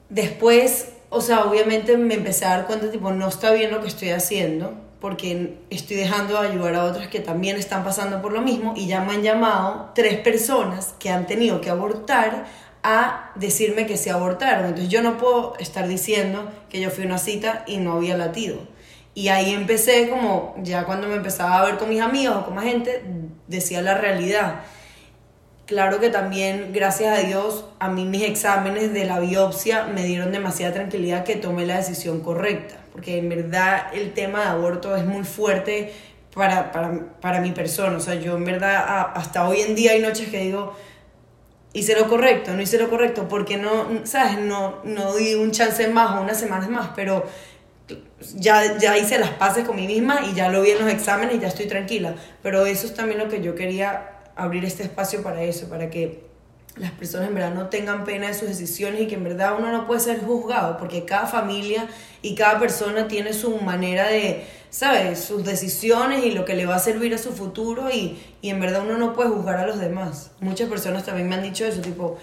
después, 0.10 0.90
o 1.10 1.22
sea, 1.22 1.46
obviamente 1.46 1.98
me 1.98 2.16
empecé 2.16 2.46
a 2.46 2.58
dar 2.58 2.68
cuenta, 2.68 2.92
tipo, 2.92 3.12
no 3.12 3.28
está 3.28 3.52
bien 3.52 3.72
lo 3.72 3.82
que 3.82 3.88
estoy 3.88 4.10
haciendo, 4.10 4.74
porque 5.02 5.58
estoy 5.72 5.98
dejando 5.98 6.40
de 6.40 6.50
ayudar 6.50 6.76
a 6.76 6.86
otras 6.86 7.08
que 7.08 7.20
también 7.20 7.58
están 7.58 7.84
pasando 7.84 8.22
por 8.22 8.32
lo 8.32 8.42
mismo 8.42 8.74
y 8.78 8.88
ya 8.88 9.02
me 9.02 9.14
han 9.14 9.24
llamado 9.24 9.90
tres 9.96 10.20
personas 10.20 10.94
que 11.00 11.10
han 11.10 11.26
tenido 11.26 11.60
que 11.60 11.72
abortar 11.72 12.46
a 12.84 13.32
decirme 13.36 13.88
que 13.88 13.98
se 13.98 14.12
abortaron. 14.12 14.66
Entonces 14.66 14.90
yo 14.90 15.02
no 15.02 15.18
puedo 15.18 15.58
estar 15.58 15.88
diciendo 15.88 16.50
que 16.70 16.80
yo 16.80 16.92
fui 16.92 17.04
a 17.04 17.08
una 17.08 17.18
cita 17.18 17.64
y 17.68 17.78
no 17.78 17.94
había 17.94 18.16
latido. 18.16 18.60
Y 19.14 19.28
ahí 19.28 19.54
empecé 19.54 20.08
como, 20.10 20.56
ya 20.62 20.86
cuando 20.86 21.08
me 21.08 21.16
empezaba 21.16 21.60
a 21.60 21.66
ver 21.66 21.78
con 21.78 21.90
mis 21.90 22.00
amigos 22.00 22.38
o 22.38 22.46
con 22.46 22.56
más 22.56 22.64
gente, 22.64 23.04
decía 23.48 23.82
la 23.82 23.98
realidad. 23.98 24.62
Claro 25.66 26.00
que 26.00 26.10
también, 26.10 26.74
gracias 26.74 27.18
a 27.18 27.22
Dios, 27.24 27.66
a 27.80 27.90
mí 27.90 28.06
mis 28.06 28.24
exámenes 28.24 28.94
de 28.94 29.06
la 29.06 29.20
biopsia 29.20 29.86
me 29.86 30.04
dieron 30.04 30.32
demasiada 30.32 30.74
tranquilidad 30.74 31.24
que 31.24 31.36
tomé 31.36 31.66
la 31.66 31.78
decisión 31.78 32.22
correcta, 32.22 32.76
porque 32.92 33.18
en 33.18 33.30
verdad 33.30 33.94
el 33.94 34.14
tema 34.14 34.42
de 34.42 34.46
aborto 34.48 34.96
es 34.96 35.06
muy 35.06 35.24
fuerte 35.24 35.94
para, 36.34 36.72
para, 36.72 37.20
para 37.22 37.42
mi 37.42 37.52
persona. 37.52 37.98
O 37.98 38.00
sea, 38.00 38.16
yo 38.16 38.36
en 38.36 38.46
verdad 38.46 39.12
hasta 39.14 39.48
hoy 39.48 39.62
en 39.62 39.76
día 39.76 39.92
hay 39.92 40.02
noches 40.02 40.30
que 40.30 40.40
digo, 40.40 40.74
hice 41.74 41.96
lo 41.96 42.08
correcto, 42.08 42.54
no 42.54 42.62
hice 42.62 42.78
lo 42.78 42.90
correcto, 42.90 43.28
porque 43.28 43.58
no, 43.58 43.88
¿sabes? 44.04 44.40
No, 44.40 44.80
no 44.84 45.16
di 45.16 45.36
un 45.36 45.52
chance 45.52 45.88
más 45.88 46.18
o 46.18 46.22
unas 46.22 46.40
semanas 46.40 46.70
más, 46.70 46.90
pero 46.96 47.26
ya, 48.36 48.78
ya 48.78 48.98
hice 48.98 49.18
las 49.20 49.32
paces 49.32 49.66
con 49.66 49.76
mí 49.76 49.88
misma 49.88 50.22
y 50.26 50.34
ya 50.34 50.50
lo 50.50 50.62
vi 50.62 50.72
en 50.72 50.80
los 50.80 50.92
exámenes 50.92 51.36
y 51.36 51.40
ya 51.40 51.48
estoy 51.48 51.68
tranquila. 51.68 52.16
Pero 52.42 52.66
eso 52.66 52.86
es 52.88 52.94
también 52.94 53.20
lo 53.20 53.30
que 53.30 53.42
yo 53.42 53.56
quería 53.56 54.12
abrir 54.36 54.66
este 54.66 54.84
espacio 54.84 55.24
para 55.24 55.44
eso, 55.44 55.70
para 55.70 55.90
que 55.90 56.31
las 56.78 56.92
personas 56.92 57.28
en 57.28 57.36
verdad 57.36 57.54
no 57.54 57.68
tengan 57.68 58.06
pena 58.06 58.28
de 58.28 58.34
sus 58.34 58.48
decisiones 58.48 59.02
y 59.02 59.08
que 59.08 59.16
en 59.16 59.24
verdad 59.24 59.56
uno 59.58 59.72
no 59.72 59.88
puede 59.88 60.00
ser 60.00 60.22
juzgado, 60.22 60.78
porque 60.78 61.06
cada 61.06 61.28
familia 61.28 61.88
y 62.22 62.36
cada 62.36 62.60
persona 62.60 63.08
tiene 63.08 63.34
su 63.34 63.58
manera 63.58 64.08
de, 64.08 64.46
¿sabes? 64.70 65.20
Sus 65.20 65.44
decisiones 65.44 66.24
y 66.26 66.32
lo 66.32 66.46
que 66.46 66.56
le 66.56 66.66
va 66.66 66.76
a 66.76 66.80
servir 66.80 67.14
a 67.14 67.18
su 67.18 67.34
futuro 67.34 67.90
y, 67.92 68.18
y 68.42 68.50
en 68.50 68.60
verdad 68.60 68.84
uno 68.86 68.98
no 68.98 69.14
puede 69.14 69.30
juzgar 69.30 69.58
a 69.58 69.68
los 69.68 69.80
demás. 69.80 70.32
Muchas 70.40 70.70
personas 70.70 71.04
también 71.04 71.28
me 71.28 71.36
han 71.36 71.44
dicho 71.44 71.66
eso, 71.66 71.82
tipo, 71.82 72.18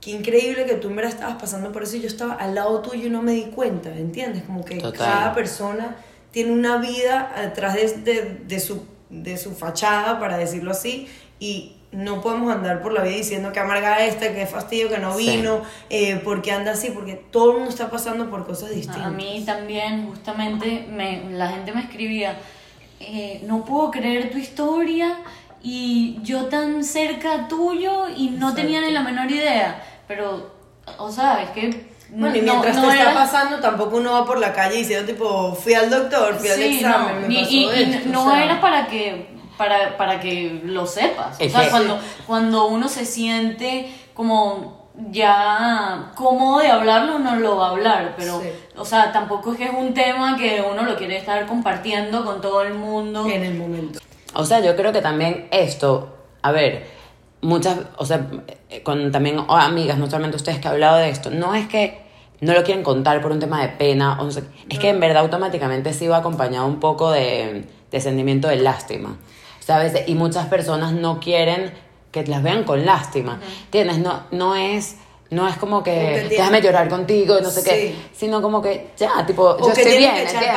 qué 0.00 0.12
increíble 0.12 0.64
que 0.64 0.74
tú 0.74 0.88
en 0.88 0.96
verdad 0.96 1.12
estabas 1.12 1.36
pasando 1.40 1.70
por 1.70 1.82
eso 1.82 1.96
y 1.96 2.00
yo 2.00 2.06
estaba 2.06 2.34
al 2.34 2.54
lado 2.54 2.80
tuyo 2.80 3.06
y 3.06 3.10
no 3.10 3.22
me 3.22 3.32
di 3.32 3.50
cuenta, 3.54 3.90
¿entiendes? 3.90 4.44
Como 4.44 4.64
que 4.64 4.76
Total. 4.76 4.98
cada 4.98 5.34
persona 5.34 5.96
tiene 6.30 6.52
una 6.52 6.78
vida 6.78 7.32
atrás 7.36 7.74
de, 7.74 7.88
de, 7.98 8.40
de 8.46 8.60
su, 8.60 8.86
de 9.10 9.36
su 9.36 9.52
fachada, 9.52 10.18
para 10.18 10.38
decirlo 10.38 10.70
así, 10.70 11.08
y 11.38 11.77
no 11.90 12.20
podemos 12.20 12.52
andar 12.54 12.82
por 12.82 12.92
la 12.92 13.02
vida 13.02 13.16
diciendo 13.16 13.50
que 13.52 13.60
amarga 13.60 14.04
esta, 14.04 14.32
que 14.34 14.46
fastidio, 14.46 14.90
que 14.90 14.98
no 14.98 15.14
Sí. 15.16 15.26
vino, 15.36 15.62
eh, 15.88 16.20
porque 16.22 16.52
anda 16.52 16.72
así, 16.72 16.90
porque 16.90 17.14
todo 17.14 17.50
el 17.50 17.56
mundo 17.56 17.70
está 17.70 17.90
pasando 17.90 18.28
por 18.28 18.46
cosas 18.46 18.70
distintas. 18.70 19.06
A 19.06 19.10
mí 19.10 19.42
también, 19.46 20.06
justamente, 20.06 20.86
me, 20.90 21.24
la 21.30 21.48
gente 21.48 21.72
me 21.72 21.80
escribía, 21.80 22.36
eh, 23.00 23.40
no 23.46 23.64
puedo 23.64 23.90
creer 23.90 24.30
tu 24.30 24.36
historia 24.38 25.16
y 25.62 26.18
yo 26.22 26.46
tan 26.46 26.84
cerca 26.84 27.48
tuyo 27.48 28.08
y 28.14 28.30
no 28.30 28.54
tenía 28.54 28.80
ni 28.82 28.90
la 28.90 29.00
menor 29.02 29.30
idea. 29.30 29.82
Pero, 30.06 30.52
o 30.98 31.10
sea, 31.10 31.42
es 31.42 31.50
que... 31.50 31.88
Bueno, 32.10 32.36
y 32.36 32.40
no- 32.42 32.52
mientras 32.60 32.76
no 32.76 32.88
te 32.90 32.98
está 32.98 33.14
pasando, 33.14 33.60
tampoco 33.60 33.96
uno 33.98 34.12
va 34.12 34.24
por 34.26 34.38
la 34.38 34.52
calle 34.52 34.76
diciendo, 34.78 35.06
tipo, 35.10 35.54
fui 35.54 35.74
al 35.74 35.90
doctor, 35.90 36.34
fui 36.36 36.48
al 36.48 36.62
examen, 36.62 37.22
no, 37.22 37.28
me 37.28 37.34
pasó 37.40 37.50
y, 37.50 37.64
y 37.64 37.82
esto", 37.94 38.08
no 38.10 38.24
o 38.26 38.30
sea. 38.30 38.44
era 38.44 38.60
para 38.62 38.86
que 38.86 39.37
para, 39.58 39.96
para 39.98 40.18
que 40.20 40.60
lo 40.64 40.86
sepas. 40.86 41.36
Es 41.38 41.52
o 41.52 41.56
sea, 41.56 41.64
que- 41.66 41.70
cuando, 41.70 41.98
cuando 42.26 42.66
uno 42.68 42.88
se 42.88 43.04
siente 43.04 43.92
como 44.14 44.88
ya 45.10 46.10
cómodo 46.16 46.60
de 46.60 46.68
hablarlo, 46.68 47.16
uno 47.16 47.36
lo 47.36 47.56
va 47.56 47.68
a 47.68 47.70
hablar, 47.70 48.14
pero, 48.16 48.40
Sí. 48.40 48.48
o 48.76 48.84
sea, 48.84 49.12
tampoco 49.12 49.52
es 49.52 49.58
que 49.58 49.64
es 49.66 49.70
un 49.76 49.92
tema 49.94 50.36
que 50.36 50.64
uno 50.68 50.82
lo 50.84 50.96
quiere 50.96 51.16
estar 51.18 51.46
compartiendo 51.46 52.24
con 52.24 52.40
todo 52.40 52.62
el 52.62 52.74
mundo. 52.74 53.26
En 53.28 53.42
el 53.44 53.54
momento. 53.54 54.00
O 54.34 54.44
sea, 54.44 54.60
yo 54.60 54.74
creo 54.76 54.92
que 54.92 55.00
también 55.02 55.48
esto, 55.50 56.16
a 56.42 56.50
ver, 56.52 56.86
muchas, 57.40 57.78
o 57.96 58.04
sea, 58.04 58.26
con 58.82 59.12
también 59.12 59.38
oh, 59.38 59.54
amigas, 59.56 59.98
no 59.98 60.06
solamente 60.08 60.36
ustedes 60.36 60.58
que 60.58 60.68
han 60.68 60.74
hablado 60.74 60.96
de 60.98 61.10
esto, 61.10 61.30
no 61.30 61.54
es 61.54 61.68
que 61.68 62.06
no 62.40 62.52
lo 62.52 62.62
quieren 62.64 62.82
contar 62.84 63.20
por 63.20 63.32
un 63.32 63.38
tema 63.40 63.60
de 63.62 63.68
pena, 63.68 64.18
o 64.20 64.24
no 64.24 64.30
sé, 64.30 64.44
es 64.68 64.78
que 64.78 64.88
en 64.90 65.00
verdad 65.00 65.22
automáticamente 65.22 65.92
sí 65.92 66.06
va 66.08 66.18
acompañado 66.18 66.66
un 66.66 66.78
poco 66.80 67.10
de, 67.10 67.64
de 67.90 68.00
sentimiento 68.00 68.48
de 68.48 68.56
lástima, 68.56 69.16
¿sabes? 69.68 69.92
Y 70.06 70.14
muchas 70.14 70.46
personas 70.46 70.92
no 70.94 71.20
quieren 71.20 71.70
que 72.10 72.24
las 72.26 72.42
vean 72.42 72.64
con 72.64 72.86
lástima, 72.86 73.38
¿entiendes? 73.66 73.98
No, 73.98 74.22
no 74.30 74.56
es... 74.56 74.96
No 75.30 75.46
es 75.46 75.58
como 75.58 75.82
que 75.82 76.26
déjame 76.30 76.62
llorar 76.62 76.88
contigo, 76.88 77.38
no 77.42 77.50
sé 77.50 77.62
qué, 77.62 77.70
Sí. 77.70 78.08
sino 78.16 78.40
como 78.40 78.62
que 78.62 78.92
ya, 78.96 79.26
tipo, 79.26 79.42
O 79.42 79.58
yo 79.60 79.68
estoy 79.74 79.98
bien, 79.98 80.16
¿entiendes? 80.16 80.48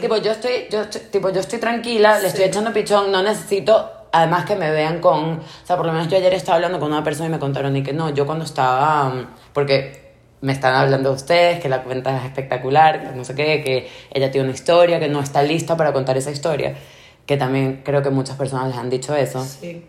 Tipo, 0.00 0.16
yo 0.16 0.32
estoy, 0.32 0.66
yo 0.68 0.80
estoy- 0.82 1.02
tipo, 1.12 1.30
yo 1.30 1.38
estoy 1.38 1.60
tranquila, 1.60 2.18
le 2.18 2.26
estoy 2.26 2.42
Sí. 2.42 2.48
echando 2.48 2.72
pichón, 2.72 3.12
no 3.12 3.22
necesito, 3.22 3.88
además 4.10 4.44
que 4.44 4.56
me 4.56 4.68
vean 4.72 4.98
con, 5.00 5.34
o 5.34 5.40
sea, 5.64 5.76
por 5.76 5.86
lo 5.86 5.92
menos 5.92 6.08
yo 6.08 6.16
ayer 6.16 6.34
estaba 6.34 6.56
hablando 6.56 6.80
con 6.80 6.90
una 6.90 7.04
persona 7.04 7.28
y 7.28 7.30
me 7.30 7.38
contaron 7.38 7.76
y 7.76 7.84
que 7.84 7.92
no, 7.92 8.10
yo 8.10 8.26
cuando 8.26 8.44
estaba, 8.44 9.14
porque 9.52 10.10
me 10.40 10.52
están 10.52 10.74
hablando 10.74 11.10
de 11.10 11.14
ustedes, 11.14 11.60
que 11.60 11.68
la 11.68 11.84
cuenta 11.84 12.16
es 12.18 12.24
espectacular, 12.24 13.00
que 13.10 13.16
no 13.16 13.24
sé 13.24 13.36
qué, 13.36 13.62
que 13.62 13.88
ella 14.12 14.32
tiene 14.32 14.48
una 14.48 14.54
historia, 14.56 14.98
que 14.98 15.06
no 15.06 15.20
está 15.20 15.40
lista 15.44 15.76
para 15.76 15.92
contar 15.92 16.16
esa 16.16 16.32
historia, 16.32 16.74
que 17.26 17.36
también 17.36 17.82
creo 17.84 18.02
que 18.02 18.10
muchas 18.10 18.36
personas 18.36 18.68
les 18.68 18.76
han 18.76 18.88
dicho 18.88 19.14
eso. 19.14 19.44
Sí. 19.44 19.84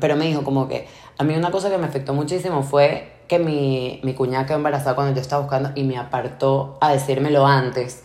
Pero 0.00 0.16
me 0.16 0.26
dijo 0.26 0.42
como 0.42 0.68
que 0.68 0.86
a 1.16 1.24
mí 1.24 1.34
una 1.34 1.50
cosa 1.50 1.70
que 1.70 1.78
me 1.78 1.86
afectó 1.86 2.14
muchísimo 2.14 2.62
fue 2.62 3.12
que 3.28 3.38
mi, 3.38 4.00
mi 4.02 4.14
cuñada 4.14 4.46
quedó 4.46 4.56
embarazada 4.56 4.94
cuando 4.94 5.14
yo 5.14 5.20
estaba 5.20 5.42
buscando 5.42 5.70
y 5.74 5.84
me 5.84 5.98
apartó 5.98 6.78
a 6.80 6.92
decírmelo 6.92 7.46
antes. 7.46 8.02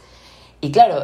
Y 0.61 0.71
claro, 0.71 1.01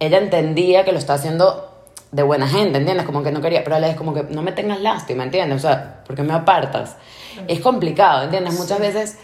ella 0.00 0.18
entendía 0.18 0.84
que 0.84 0.92
lo 0.92 0.98
estaba 0.98 1.18
haciendo 1.18 1.68
de 2.10 2.22
buena 2.22 2.48
gente, 2.48 2.78
¿entiendes? 2.78 3.06
Como 3.06 3.22
que 3.22 3.30
no 3.30 3.40
quería, 3.40 3.62
pero 3.62 3.76
a 3.76 3.80
la 3.80 3.88
vez 3.88 3.96
como 3.96 4.14
que 4.14 4.24
no 4.24 4.42
me 4.42 4.52
tengas 4.52 4.80
lástima, 4.80 5.24
¿entiendes? 5.24 5.58
O 5.58 5.60
sea, 5.60 6.02
porque 6.06 6.22
me 6.22 6.32
apartas. 6.32 6.96
Es 7.46 7.60
complicado, 7.60 8.24
¿entiendes? 8.24 8.58
Muchas 8.58 8.80
veces 8.80 9.18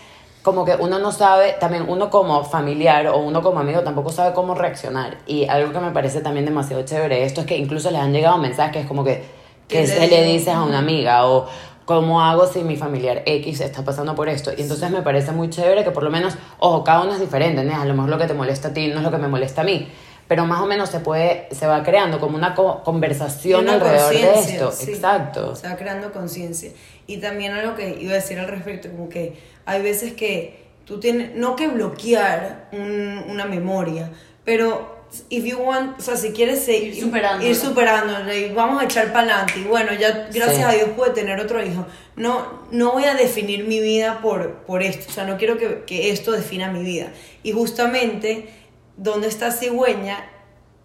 como 0.45 0.67
que 0.67 0.77
uno 0.79 0.99
no 0.99 1.11
sabe, 1.11 1.57
también 1.59 1.87
uno 1.89 2.11
como 2.11 2.45
familiar 2.45 3.07
o 3.07 3.17
uno 3.17 3.43
como 3.43 3.61
amigo 3.61 3.81
tampoco 3.81 4.11
sabe 4.13 4.35
cómo 4.35 4.55
reaccionar. 4.55 5.17
Y 5.27 5.47
algo 5.49 5.73
que 5.73 5.81
me 5.81 5.91
parece 5.91 6.21
también 6.21 6.45
demasiado 6.45 6.85
chévere 6.85 7.25
esto 7.25 7.41
es 7.41 7.47
que 7.47 7.57
incluso 7.57 7.91
les 7.91 8.03
han 8.03 8.13
llegado 8.13 8.37
mensajes 8.37 8.87
como 8.87 9.05
que, 9.05 9.25
que 9.67 9.79
¿Qué 9.79 9.87
se 9.87 10.07
le 10.07 10.23
dices 10.23 10.55
a 10.55 10.63
una 10.63 10.81
amiga 10.81 11.27
o 11.27 11.47
cómo 11.87 12.21
hago 12.21 12.47
si 12.47 12.63
mi 12.63 12.77
familiar 12.77 13.23
X 13.25 13.63
está 13.63 13.85
pasando 13.87 14.15
por 14.15 14.29
esto. 14.29 14.51
Y 14.55 14.61
entonces 14.61 14.91
me 14.91 15.01
parece 15.01 15.33
muy 15.33 15.49
chévere 15.49 15.83
que 15.83 15.93
por 15.93 16.03
lo 16.03 16.11
menos, 16.11 16.35
ojo, 16.59 16.85
cada 16.85 17.01
uno 17.05 17.15
es 17.15 17.21
diferente, 17.21 17.63
¿entiendes? 17.63 17.83
A 17.83 17.87
lo 17.87 17.95
mejor 17.95 18.11
lo 18.11 18.19
que 18.19 18.27
te 18.27 18.35
molesta 18.35 18.69
a 18.69 18.75
ti 18.75 18.89
no 18.89 18.99
es 18.99 19.03
lo 19.03 19.11
que 19.11 19.19
me 19.19 19.29
molesta 19.29 19.63
a 19.63 19.65
mí. 19.65 19.89
Pero 20.29 20.47
más 20.47 20.61
o 20.63 20.67
menos 20.67 20.89
se 20.91 21.01
puede, 21.01 21.49
se 21.53 21.67
va 21.67 21.83
creando 21.83 22.19
como 22.19 22.37
una 22.37 22.55
co- 22.55 22.83
conversación 22.83 23.65
Una 23.65 23.75
alrededor 23.75 24.13
de 24.13 24.35
esto. 24.41 24.73
sí. 24.73 24.93
Exacto. 24.93 25.55
Se 25.55 25.69
va 25.69 25.77
creando 25.77 26.13
conciencia. 26.13 26.71
Y 27.07 27.19
también 27.19 27.53
algo 27.53 27.75
que 27.75 27.99
iba 28.01 28.13
a 28.13 28.17
decir 28.17 28.39
al 28.39 28.49
respecto, 28.49 28.89
como 28.91 29.09
que 29.11 29.35
hay 29.67 29.83
veces 29.83 30.15
que 30.15 30.65
tú 30.87 30.99
tienes, 31.01 31.35
no 31.35 31.57
que 31.57 31.69
bloquear 31.69 32.69
un- 32.73 33.25
una 33.29 33.45
memoria, 33.45 34.11
pero 34.45 34.95
if 35.31 35.45
you 35.45 35.59
want, 35.59 35.99
o 35.99 36.03
sea, 36.03 36.17
si 36.17 36.33
quieres 36.33 36.65
se- 36.65 36.77
Ir 36.77 37.01
superándola. 37.01 37.49
ir 37.49 37.55
superándola 37.57 38.35
y 38.35 38.53
vamos 38.53 38.83
a 38.83 38.87
echar 38.87 39.13
para 39.13 39.27
adelante 39.43 39.61
y 39.61 39.65
bueno, 39.65 39.93
ya 39.93 40.29
gracias 40.33 40.57
Sí. 40.57 40.63
a 40.63 40.71
Dios 40.71 40.89
pude 40.97 41.11
tener 41.11 41.39
otro 41.41 41.63
hijo. 41.65 41.87
No, 42.17 42.63
no 42.71 42.93
voy 42.93 43.05
a 43.05 43.15
definir 43.15 43.65
mi 43.67 43.81
vida 43.81 44.21
por, 44.23 44.55
por 44.65 44.83
esto, 44.83 45.07
o 45.09 45.13
sea, 45.13 45.25
no 45.25 45.37
quiero 45.37 45.57
que, 45.59 45.85
que 45.87 46.11
esto 46.11 46.33
defina 46.33 46.71
mi 46.73 46.83
vida. 46.83 47.13
Y 47.43 47.53
justamente, 47.53 48.49
donde 48.97 49.29
está 49.29 49.51
cigüeña 49.51 50.25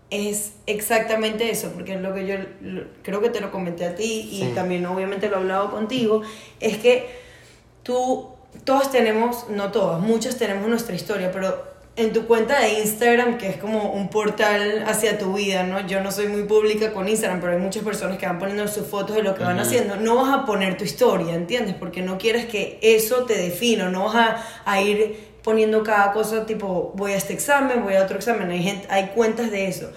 es 0.09 0.53
exactamente 0.65 1.51
eso, 1.51 1.71
porque 1.73 1.93
es 1.93 2.01
lo 2.01 2.13
que 2.15 2.25
yo 2.25 2.35
lo- 2.61 2.83
creo 3.03 3.21
que 3.21 3.29
te 3.29 3.41
lo 3.41 3.51
comenté 3.51 3.85
a 3.85 3.95
ti 3.95 4.27
y 4.31 4.39
Sí. 4.41 4.51
también 4.55 4.85
obviamente 4.87 5.29
lo 5.29 5.35
he 5.35 5.39
hablado 5.39 5.69
contigo, 5.69 6.23
es 6.59 6.77
que 6.77 7.07
tú, 7.83 8.29
todos 8.63 8.91
tenemos, 8.91 9.45
no 9.49 9.71
todas, 9.71 10.01
muchas 10.01 10.37
tenemos 10.37 10.67
nuestra 10.67 10.95
historia, 10.95 11.31
pero 11.31 11.69
en 11.95 12.13
tu 12.13 12.25
cuenta 12.27 12.59
de 12.61 12.79
Instagram, 12.79 13.37
que 13.37 13.49
es 13.49 13.57
como 13.57 13.91
un 13.91 14.09
portal 14.09 14.85
hacia 14.87 15.17
tu 15.19 15.33
vida, 15.33 15.63
¿no? 15.63 15.85
Yo 15.85 15.99
no 16.01 16.11
soy 16.13 16.27
muy 16.27 16.43
pública 16.43 16.93
con 16.93 17.09
Instagram, 17.09 17.41
pero 17.41 17.53
hay 17.53 17.59
muchas 17.59 17.83
personas 17.83 18.17
que 18.17 18.25
van 18.25 18.39
poniendo 18.39 18.67
sus 18.69 18.87
fotos 18.87 19.17
de 19.17 19.21
lo 19.21 19.35
que 19.35 19.43
van 19.43 19.59
haciendo. 19.59 19.97
No 19.97 20.15
vas 20.15 20.33
a 20.33 20.45
poner 20.45 20.77
tu 20.77 20.85
historia, 20.85 21.33
¿entiendes? 21.35 21.75
Porque 21.77 22.01
no 22.01 22.17
quieres 22.17 22.45
que 22.45 22.79
eso 22.81 23.25
te 23.25 23.37
defina, 23.37 23.89
no 23.89 24.05
vas 24.05 24.15
a, 24.15 24.45
a 24.65 24.81
ir 24.81 25.28
poniendo 25.43 25.83
cada 25.83 26.11
cosa 26.11 26.45
tipo, 26.45 26.91
voy 26.95 27.13
a 27.13 27.17
este 27.17 27.33
examen, 27.33 27.83
voy 27.83 27.95
a 27.95 28.03
otro 28.03 28.17
examen, 28.17 28.49
hay, 28.49 28.63
gente, 28.63 28.87
hay 28.89 29.07
cuentas 29.07 29.51
de 29.51 29.67
eso. 29.67 29.91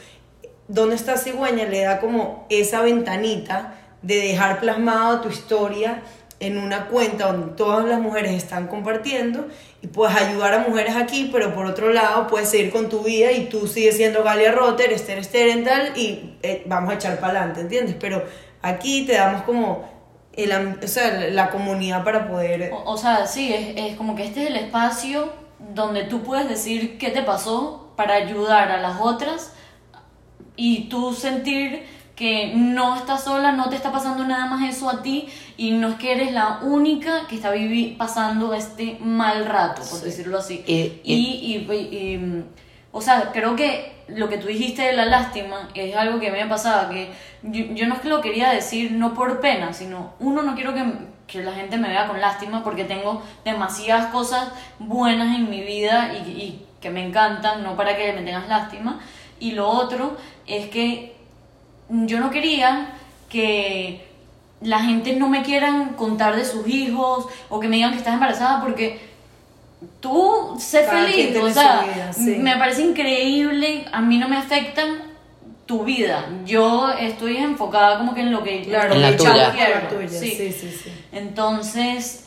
Donde 0.69 0.95
está 0.95 1.17
cigüeña 1.17 1.67
le 1.67 1.81
da 1.81 2.01
como 2.01 2.47
esa 2.49 2.83
ventanita 2.83 3.75
de 4.03 4.17
dejar 4.17 4.61
plasmado 4.61 5.21
tu 5.21 5.29
historia 5.29 6.03
en 6.43 6.59
una 6.59 6.89
cuenta 6.89 7.31
donde 7.31 7.57
todas 7.57 7.85
las 7.85 8.01
mujeres 8.01 8.33
están 8.33 8.67
compartiendo 8.67 9.47
y 9.81 9.87
puedes 9.87 10.17
ayudar 10.17 10.55
a 10.55 10.59
mujeres 10.59 10.97
aquí, 10.97 11.31
pero 11.33 11.55
por 11.55 11.67
otro 11.67 11.93
lado 11.93 12.27
puedes 12.27 12.49
seguir 12.49 12.73
con 12.73 12.89
tu 12.89 13.05
vida 13.05 13.31
y 13.31 13.47
tú 13.47 13.69
sigues 13.69 13.97
siendo 13.97 14.25
Galia 14.25 14.51
Rotter, 14.51 14.93
Esther 14.93 15.23
Sterental 15.23 15.93
y 15.97 16.35
eh, 16.43 16.65
vamos 16.67 16.93
a 16.93 16.97
echar 16.97 17.21
para 17.21 17.39
adelante, 17.39 17.61
¿entiendes? 17.61 17.95
Pero 18.01 18.25
aquí 18.61 19.07
te 19.07 19.13
damos 19.13 19.43
como 19.43 19.89
el, 20.35 20.53
o 20.83 20.89
sea, 20.89 21.29
la- 21.31 21.51
comunidad 21.51 22.05
para 22.05 22.27
poder... 22.29 22.71
O, 22.73 22.93
o 22.93 22.97
sea, 22.97 23.27
sí, 23.27 23.53
es, 23.53 23.75
es 23.77 23.97
como 23.97 24.15
que 24.17 24.25
este 24.25 24.45
es 24.45 24.51
el 24.51 24.57
espacio 24.57 25.33
donde 25.75 26.05
tú 26.05 26.23
puedes 26.23 26.49
decir 26.49 26.99
qué 26.99 27.11
te 27.11 27.23
pasó 27.23 27.93
para 27.97 28.15
ayudar 28.15 28.71
a 28.71 28.81
las 28.81 29.01
otras 29.01 29.53
y 30.57 30.85
tú 30.89 31.13
sentir 31.13 31.83
que 32.17 32.53
no 32.55 32.95
estás 32.97 33.25
sola, 33.25 33.53
no 33.53 33.69
te 33.71 33.77
está 33.77 33.91
pasando 33.91 34.25
nada 34.25 34.47
más 34.47 34.69
eso 34.69 34.89
a 34.91 35.03
ti 35.03 35.29
y 35.57 35.73
no 35.73 35.89
es 35.89 35.95
que 35.97 36.13
eres 36.13 36.33
la 36.33 36.61
única 36.63 37.27
que 37.27 37.35
está 37.37 37.51
vivi 37.51 37.95
pasando 37.99 38.53
este 38.55 38.99
mal 39.01 39.47
rato, 39.47 39.83
por 39.83 39.99
Sí. 40.01 40.05
decirlo 40.07 40.39
así. 40.39 40.63
Y- 40.67 41.01
Y, 41.05 41.15
y- 41.15 41.57
y- 41.73 42.13
y, 42.13 42.19
mm, 42.19 42.45
o 42.93 43.01
sea, 43.01 43.31
creo 43.33 43.57
que 43.57 44.05
lo 44.09 44.29
que 44.29 44.39
tú 44.39 44.47
dijiste 44.47 44.83
de 44.83 44.93
la 44.93 45.07
lástima 45.07 45.71
es 45.75 45.97
algo 45.97 46.21
que 46.21 46.31
me 46.31 46.47
pasaba, 46.47 46.91
que 46.91 47.11
yo, 47.43 47.65
yo 47.75 47.87
no 47.87 47.95
es 47.95 48.01
que 48.01 48.09
lo 48.09 48.21
quería 48.21 48.51
decir 48.51 48.93
no 48.93 49.15
por 49.15 49.41
pena, 49.41 49.73
sino 49.73 50.13
uno 50.21 50.43
no 50.43 50.55
quiero 50.55 50.75
que, 50.75 50.85
que 51.27 51.43
la 51.43 51.53
gente 51.53 51.79
me 51.79 51.89
vea 51.89 52.07
con 52.07 52.21
lástima 52.21 52.63
porque 52.63 52.85
tengo 52.85 53.23
demasiadas 53.45 54.07
cosas 54.13 54.49
buenas 54.79 55.35
en 55.35 55.49
mi 55.49 55.63
vida 55.63 56.13
y, 56.15 56.31
y 56.31 56.67
que 56.81 56.91
me 56.91 57.07
encantan, 57.07 57.63
no 57.63 57.77
para 57.77 57.97
que 57.97 58.13
me 58.13 58.23
tengas 58.23 58.49
lástima. 58.49 59.01
Y 59.41 59.53
lo 59.53 59.69
otro 59.69 60.17
es 60.47 60.69
que 60.69 61.17
yo 61.89 62.21
no 62.21 62.31
quería 62.31 62.89
que 63.29 64.07
la 64.61 64.81
gente 64.81 65.15
no 65.17 65.29
me 65.29 65.43
quieran 65.43 65.95
contar 65.95 66.37
de 66.37 66.45
sus 66.45 66.67
hijos 66.69 67.27
o 67.49 67.59
que 67.59 67.69
me 67.69 67.77
digan 67.77 67.93
que 67.93 67.99
estás 67.99 68.15
embarazada 68.15 68.61
porque 68.61 69.12
tú 70.01 70.57
sé 70.59 70.85
Cada 70.85 71.05
feliz, 71.07 71.37
o 71.37 71.51
sea, 71.51 71.81
su 71.81 71.87
vida, 71.89 72.13
sí. 72.13 72.37
me 72.39 72.57
parece 72.57 72.83
increíble, 72.83 73.87
a 73.93 74.01
mí 74.01 74.19
no 74.19 74.29
me 74.29 74.37
afectan 74.37 75.13
tu 75.67 75.85
vida, 75.85 76.27
yo 76.45 76.91
estoy 76.91 77.37
enfocada 77.37 77.99
como 77.99 78.15
que 78.15 78.23
en 78.23 78.33
lo 78.33 78.43
que 78.43 78.63
Claro, 78.63 78.95
En 78.95 79.03
la 79.03 79.17
tuya. 79.17 79.55
la 79.55 80.09
sí. 80.09 80.31
sí, 80.31 80.53
sí, 80.53 80.71
sí. 80.71 80.93
Entonces, 81.13 82.27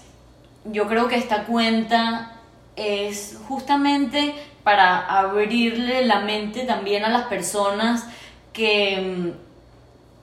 yo 0.66 0.88
creo 0.88 1.08
que 1.08 1.16
esta 1.16 1.44
cuenta 1.44 2.32
es 2.76 3.38
justamente 3.48 4.34
para 4.64 5.00
abrirle 5.00 6.06
la 6.06 6.22
mente 6.22 6.62
también 6.62 7.06
a 7.06 7.10
las 7.10 7.28
personas 7.28 8.08
que, 8.52 9.34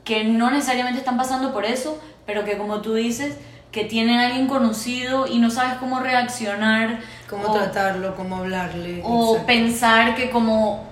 que 0.05 0.25
no 0.25 0.51
necesariamente 0.51 0.99
están 0.99 1.17
pasando 1.17 1.53
por 1.53 1.65
eso, 1.65 2.01
pero 2.27 2.45
que 2.45 2.59
como 2.59 2.81
tú 2.81 2.95
dices, 2.95 3.37
que 3.71 3.85
tienen 3.85 4.19
a 4.19 4.27
alguien 4.27 4.49
conocido 4.49 5.27
y 5.27 5.39
no 5.39 5.51
sabes 5.51 5.75
cómo 5.79 6.01
reaccionar. 6.01 7.01
Cómo 7.33 7.49
o- 7.49 7.53
tratarlo, 7.55 8.15
cómo 8.15 8.37
hablarle. 8.37 9.01
o 9.03 9.31
exacto. 9.33 9.47
pensar 9.47 10.15
que 10.15 10.31
como 10.31 10.85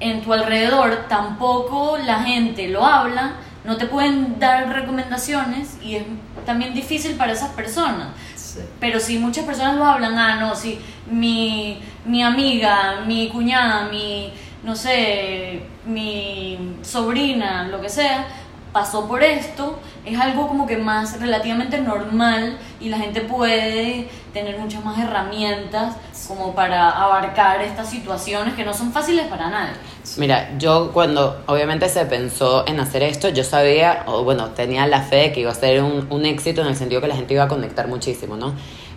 en 0.00 0.22
tu 0.22 0.32
alrededor 0.32 1.06
tampoco 1.08 1.98
la 1.98 2.20
gente 2.22 2.68
lo 2.68 2.86
habla, 2.86 3.32
no 3.64 3.76
te 3.76 3.86
pueden 3.86 4.38
dar 4.38 4.68
recomendaciones 4.72 5.76
y 5.82 5.96
es 5.96 6.04
también 6.46 6.72
difícil 6.72 7.16
para 7.16 7.32
esas 7.32 7.50
personas. 7.50 8.08
Sí. 8.36 8.60
Pero 8.80 9.00
si 9.00 9.18
muchas 9.18 9.44
personas 9.44 9.74
lo 9.76 9.84
hablan, 9.84 10.16
ah, 10.16 10.36
no, 10.36 10.54
si 10.54 10.78
mi, 11.10 11.80
mi 12.06 12.22
amiga, 12.22 13.02
mi 13.06 13.28
cuñada, 13.28 13.88
mi, 13.90 14.32
no 14.62 14.74
sé, 14.76 15.62
mi 15.84 16.76
sobrina, 16.82 17.64
lo 17.68 17.80
que 17.80 17.88
sea, 17.88 18.26
pasó 18.72 19.08
por 19.08 19.22
esto, 19.22 19.78
es 20.04 20.18
algo 20.18 20.48
como 20.48 20.66
que 20.66 20.76
más 20.76 21.20
relativamente 21.20 21.78
normal 21.78 22.58
y 22.80 22.88
la 22.88 22.98
gente 22.98 23.22
puede 23.22 24.08
tener 24.32 24.58
muchas 24.58 24.84
más 24.84 24.98
herramientas 24.98 25.96
como 26.26 26.54
para 26.54 26.90
abarcar 26.90 27.62
estas 27.62 27.88
situaciones 27.88 28.54
que 28.54 28.64
no 28.64 28.74
son 28.74 28.92
fáciles 28.92 29.26
para 29.26 29.48
nadie. 29.48 29.72
Mira, 30.16 30.56
yo 30.58 30.90
cuando 30.92 31.42
obviamente 31.46 31.88
se 31.88 32.04
pensó 32.06 32.66
en 32.66 32.80
hacer 32.80 33.02
esto, 33.02 33.28
yo 33.28 33.44
sabía, 33.44 34.04
o 34.06 34.24
bueno, 34.24 34.50
tenía 34.50 34.86
la 34.86 35.02
fe 35.02 35.16
de 35.16 35.32
que 35.32 35.40
iba 35.40 35.50
a 35.50 35.54
ser 35.54 35.82
un, 35.82 36.06
un 36.10 36.26
éxito 36.26 36.60
en 36.62 36.68
el 36.68 36.76
sentido 36.76 37.00
que 37.00 37.08
la 37.08 37.16
gente 37.16 37.34
iba 37.34 37.44
a 37.44 37.48
conectar 37.48 37.88
muchísimo, 37.88 38.36
¿no? 38.36 38.54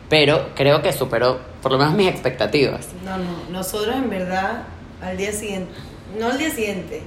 Pero 0.09 0.49
creo 0.55 0.81
que 0.81 0.91
superó 0.91 1.39
por 1.61 1.71
lo 1.71 1.77
menos 1.77 1.93
mis 1.93 2.07
expectativas. 2.07 2.87
No, 3.05 3.17
no, 3.17 3.49
nosotros 3.49 3.95
en 3.95 4.09
verdad 4.09 4.63
al 5.01 5.17
día 5.17 5.31
siguiente, 5.31 5.71
no 6.19 6.27
al 6.27 6.37
día 6.37 6.51
siguiente, 6.51 7.01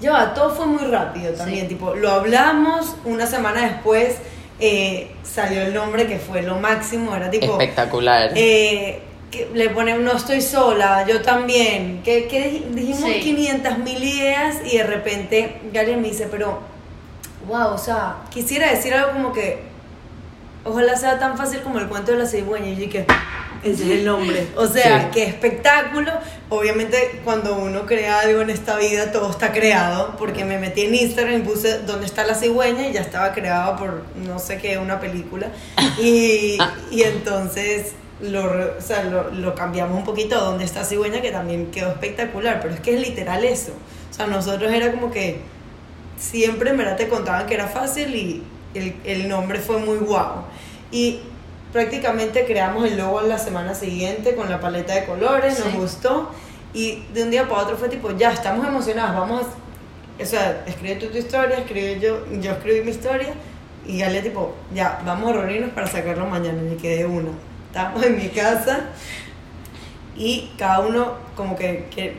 ya 0.00 0.34
todo 0.34 0.50
fue 0.50 0.66
muy 0.66 0.84
rápido 0.84 1.32
también, 1.32 1.62
Sí. 1.62 1.68
tipo, 1.74 1.94
lo 1.94 2.10
hablamos, 2.10 2.96
una 3.04 3.26
semana 3.26 3.62
después 3.62 4.16
eh, 4.58 5.10
salió 5.22 5.62
el 5.62 5.74
nombre 5.74 6.06
que 6.06 6.18
fue 6.18 6.42
lo 6.42 6.56
máximo, 6.58 7.14
era 7.14 7.30
tipo, 7.30 7.52
Espectacular. 7.52 8.30
eh, 8.34 9.02
que 9.30 9.50
le 9.54 9.68
ponemos 9.70 10.02
no 10.02 10.12
estoy 10.16 10.40
sola, 10.40 11.04
yo 11.06 11.20
también, 11.20 12.00
que, 12.04 12.26
que 12.26 12.52
dij- 12.62 12.70
dijimos 12.70 13.10
Sí. 13.10 13.20
500 13.20 13.78
mil 13.78 14.02
ideas 14.02 14.56
y 14.64 14.78
de 14.78 14.84
repente 14.84 15.56
alguien 15.78 16.00
me 16.00 16.08
dice, 16.08 16.28
pero, 16.30 16.60
wow, 17.46 17.74
o 17.74 17.78
sea, 17.78 18.16
quisiera 18.30 18.70
decir 18.70 18.94
algo 18.94 19.12
como 19.12 19.32
que, 19.32 19.58
ojalá 20.64 20.96
sea 20.96 21.18
tan 21.18 21.36
fácil 21.36 21.60
como 21.60 21.78
el 21.78 21.86
cuento 21.88 22.12
de 22.12 22.18
la 22.18 22.26
cigüeña, 22.26 22.68
y 22.68 22.74
yo 22.76 22.80
dije, 22.86 23.06
ese 23.72 23.84
es 23.84 23.90
el 24.00 24.04
nombre, 24.04 24.46
o 24.56 24.66
sea, 24.66 25.02
Sí. 25.02 25.06
qué 25.14 25.24
espectáculo, 25.24 26.10
obviamente 26.48 27.20
cuando 27.24 27.56
uno 27.56 27.86
crea 27.86 28.20
algo 28.20 28.40
en 28.42 28.50
esta 28.50 28.76
vida, 28.76 29.12
todo 29.12 29.30
está 29.30 29.52
creado, 29.52 30.16
porque 30.18 30.44
me 30.44 30.58
metí 30.58 30.82
en 30.82 30.94
Instagram 30.94 31.40
y 31.40 31.42
puse 31.42 31.78
dónde 31.80 32.06
está 32.06 32.24
la 32.24 32.34
cigüeña 32.34 32.88
y 32.88 32.92
ya 32.92 33.00
estaba 33.00 33.32
creado 33.32 33.76
por, 33.76 34.02
no 34.16 34.38
sé 34.38 34.58
qué, 34.58 34.78
una 34.78 35.00
película, 35.00 35.48
y, 36.00 36.58
y 36.90 37.02
entonces 37.02 37.92
lo, 38.20 38.44
o 38.44 38.80
sea, 38.80 39.04
lo, 39.04 39.30
lo 39.30 39.54
cambiamos 39.54 39.98
un 39.98 40.04
poquito 40.04 40.36
a 40.36 40.40
dónde 40.40 40.64
está 40.64 40.84
cigüeña, 40.84 41.20
que 41.20 41.30
también 41.30 41.70
quedó 41.70 41.90
espectacular, 41.90 42.60
pero 42.62 42.72
es 42.74 42.80
que 42.80 42.94
es 42.94 43.00
literal 43.00 43.44
eso. 43.44 43.72
O 44.10 44.14
sea, 44.14 44.26
nosotros 44.26 44.72
era 44.72 44.90
como 44.92 45.10
que 45.10 45.40
siempre 46.18 46.70
en 46.70 46.78
verdad 46.78 46.96
te 46.96 47.08
contaban 47.08 47.46
que 47.46 47.52
era 47.54 47.66
fácil 47.66 48.14
y 48.14 48.42
el, 48.74 48.94
el 49.04 49.28
nombre 49.28 49.58
fue 49.58 49.78
muy 49.78 49.98
guau. 49.98 50.44
Y 50.90 51.20
prácticamente 51.76 52.46
creamos 52.46 52.86
el 52.86 52.96
logo 52.96 53.20
la 53.20 53.36
semana 53.36 53.74
siguiente 53.74 54.34
con 54.34 54.48
la 54.48 54.58
paleta 54.60 54.94
de 54.94 55.04
colores, 55.04 55.58
nos 55.58 55.68
Sí. 55.72 55.76
gustó. 55.76 56.30
Y 56.72 57.02
de 57.12 57.22
un 57.24 57.30
día 57.30 57.46
para 57.46 57.64
otro 57.64 57.76
fue 57.76 57.90
tipo, 57.90 58.10
ya, 58.12 58.32
estamos 58.32 58.66
emocionadas, 58.66 59.14
vamos 59.14 59.42
a... 59.42 60.22
O 60.22 60.24
sea, 60.24 60.64
escribe 60.66 60.96
tú 60.96 61.08
tu 61.08 61.18
historia, 61.18 61.58
escribe 61.58 62.00
yo, 62.00 62.24
yo 62.40 62.52
escribí 62.52 62.80
mi 62.80 62.92
historia. 62.92 63.34
Y 63.86 63.98
Galia 63.98 64.22
tipo, 64.22 64.54
ya, 64.74 65.02
vamos 65.04 65.28
a 65.30 65.32
reunirnos 65.34 65.70
para 65.72 65.86
sacarlo 65.86 66.24
mañana. 66.24 66.58
Y 66.72 66.76
quedé 66.76 67.04
una. 67.04 67.28
Estábamos 67.66 68.02
en 68.04 68.16
mi 68.16 68.28
casa 68.28 68.80
y 70.16 70.50
cada 70.56 70.80
uno 70.80 71.12
como 71.36 71.56
que, 71.56 71.88
que 71.94 72.16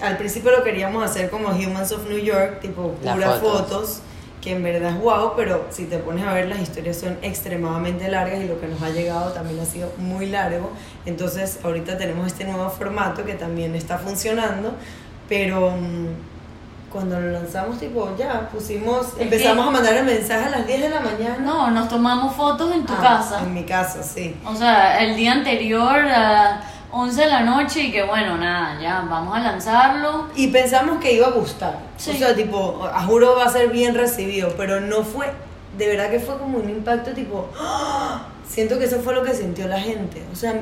al 0.00 0.16
principio 0.16 0.52
lo 0.52 0.64
queríamos 0.64 1.04
hacer 1.04 1.28
como 1.28 1.48
Humans 1.48 1.92
of 1.92 2.08
New 2.08 2.18
York, 2.18 2.60
tipo 2.62 2.92
puras 2.92 3.40
fotos. 3.40 3.60
fotos. 3.60 4.00
Que 4.46 4.52
en 4.52 4.62
verdad 4.62 4.90
es 4.92 5.00
guau, 5.00 5.32
pero 5.34 5.66
si 5.70 5.86
te 5.86 5.98
pones 5.98 6.24
a 6.24 6.32
ver 6.32 6.46
las 6.46 6.60
historias 6.60 6.98
son 6.98 7.18
extremadamente 7.20 8.06
largas 8.06 8.40
y 8.40 8.46
lo 8.46 8.60
que 8.60 8.68
nos 8.68 8.80
ha 8.80 8.90
llegado 8.90 9.32
también 9.32 9.58
ha 9.58 9.64
sido 9.64 9.90
muy 9.98 10.26
largo. 10.26 10.70
Entonces 11.04 11.58
ahorita 11.64 11.98
tenemos 11.98 12.28
este 12.28 12.44
nuevo 12.44 12.70
formato 12.70 13.24
que 13.24 13.34
también 13.34 13.74
está 13.74 13.98
funcionando, 13.98 14.72
pero 15.28 15.72
mm, 15.72 16.06
cuando 16.92 17.18
lo 17.18 17.32
lanzamos 17.32 17.80
tipo 17.80 18.14
ya 18.16 18.48
pusimos, 18.50 19.14
empezamos 19.18 19.66
a 19.66 19.70
mandar 19.72 19.94
el 19.94 20.04
mensaje 20.04 20.44
a 20.46 20.50
las 20.50 20.64
10 20.68 20.80
de 20.82 20.88
la 20.90 21.00
mañana. 21.00 21.38
No, 21.40 21.68
nos 21.72 21.88
tomamos 21.88 22.36
fotos 22.36 22.72
en 22.72 22.86
tu 22.86 22.92
Ah, 22.92 23.00
casa. 23.18 23.40
En 23.42 23.52
mi 23.52 23.64
casa, 23.64 24.00
sí. 24.04 24.36
O 24.44 24.54
sea, 24.54 25.02
el 25.02 25.16
día 25.16 25.32
anterior 25.32 25.98
a 26.06 26.60
11 26.98 27.20
de 27.20 27.26
la 27.28 27.40
noche 27.40 27.80
y 27.82 27.92
que 27.92 28.02
bueno, 28.04 28.36
nada, 28.36 28.80
ya 28.80 29.00
vamos 29.08 29.36
a 29.36 29.40
lanzarlo. 29.40 30.28
Y 30.34 30.48
pensamos 30.48 30.98
que 31.00 31.12
iba 31.12 31.26
a 31.26 31.30
gustar. 31.30 31.78
Sí. 31.96 32.10
O 32.10 32.14
sea, 32.14 32.34
tipo, 32.34 32.84
a 32.90 33.02
juro 33.02 33.36
va 33.36 33.44
a 33.44 33.48
ser 33.50 33.68
bien 33.70 33.94
recibido, 33.94 34.54
pero 34.56 34.80
no 34.80 35.02
fue, 35.04 35.30
de 35.76 35.88
verdad 35.88 36.10
que 36.10 36.20
fue 36.20 36.38
como 36.38 36.58
un 36.58 36.70
impacto 36.70 37.12
tipo, 37.12 37.48
¡ah! 37.58 38.26
siento 38.48 38.78
que 38.78 38.86
eso 38.86 39.00
fue 39.00 39.14
lo 39.14 39.22
que 39.22 39.34
sintió 39.34 39.68
la 39.68 39.78
gente. 39.80 40.22
O 40.32 40.36
sea, 40.36 40.54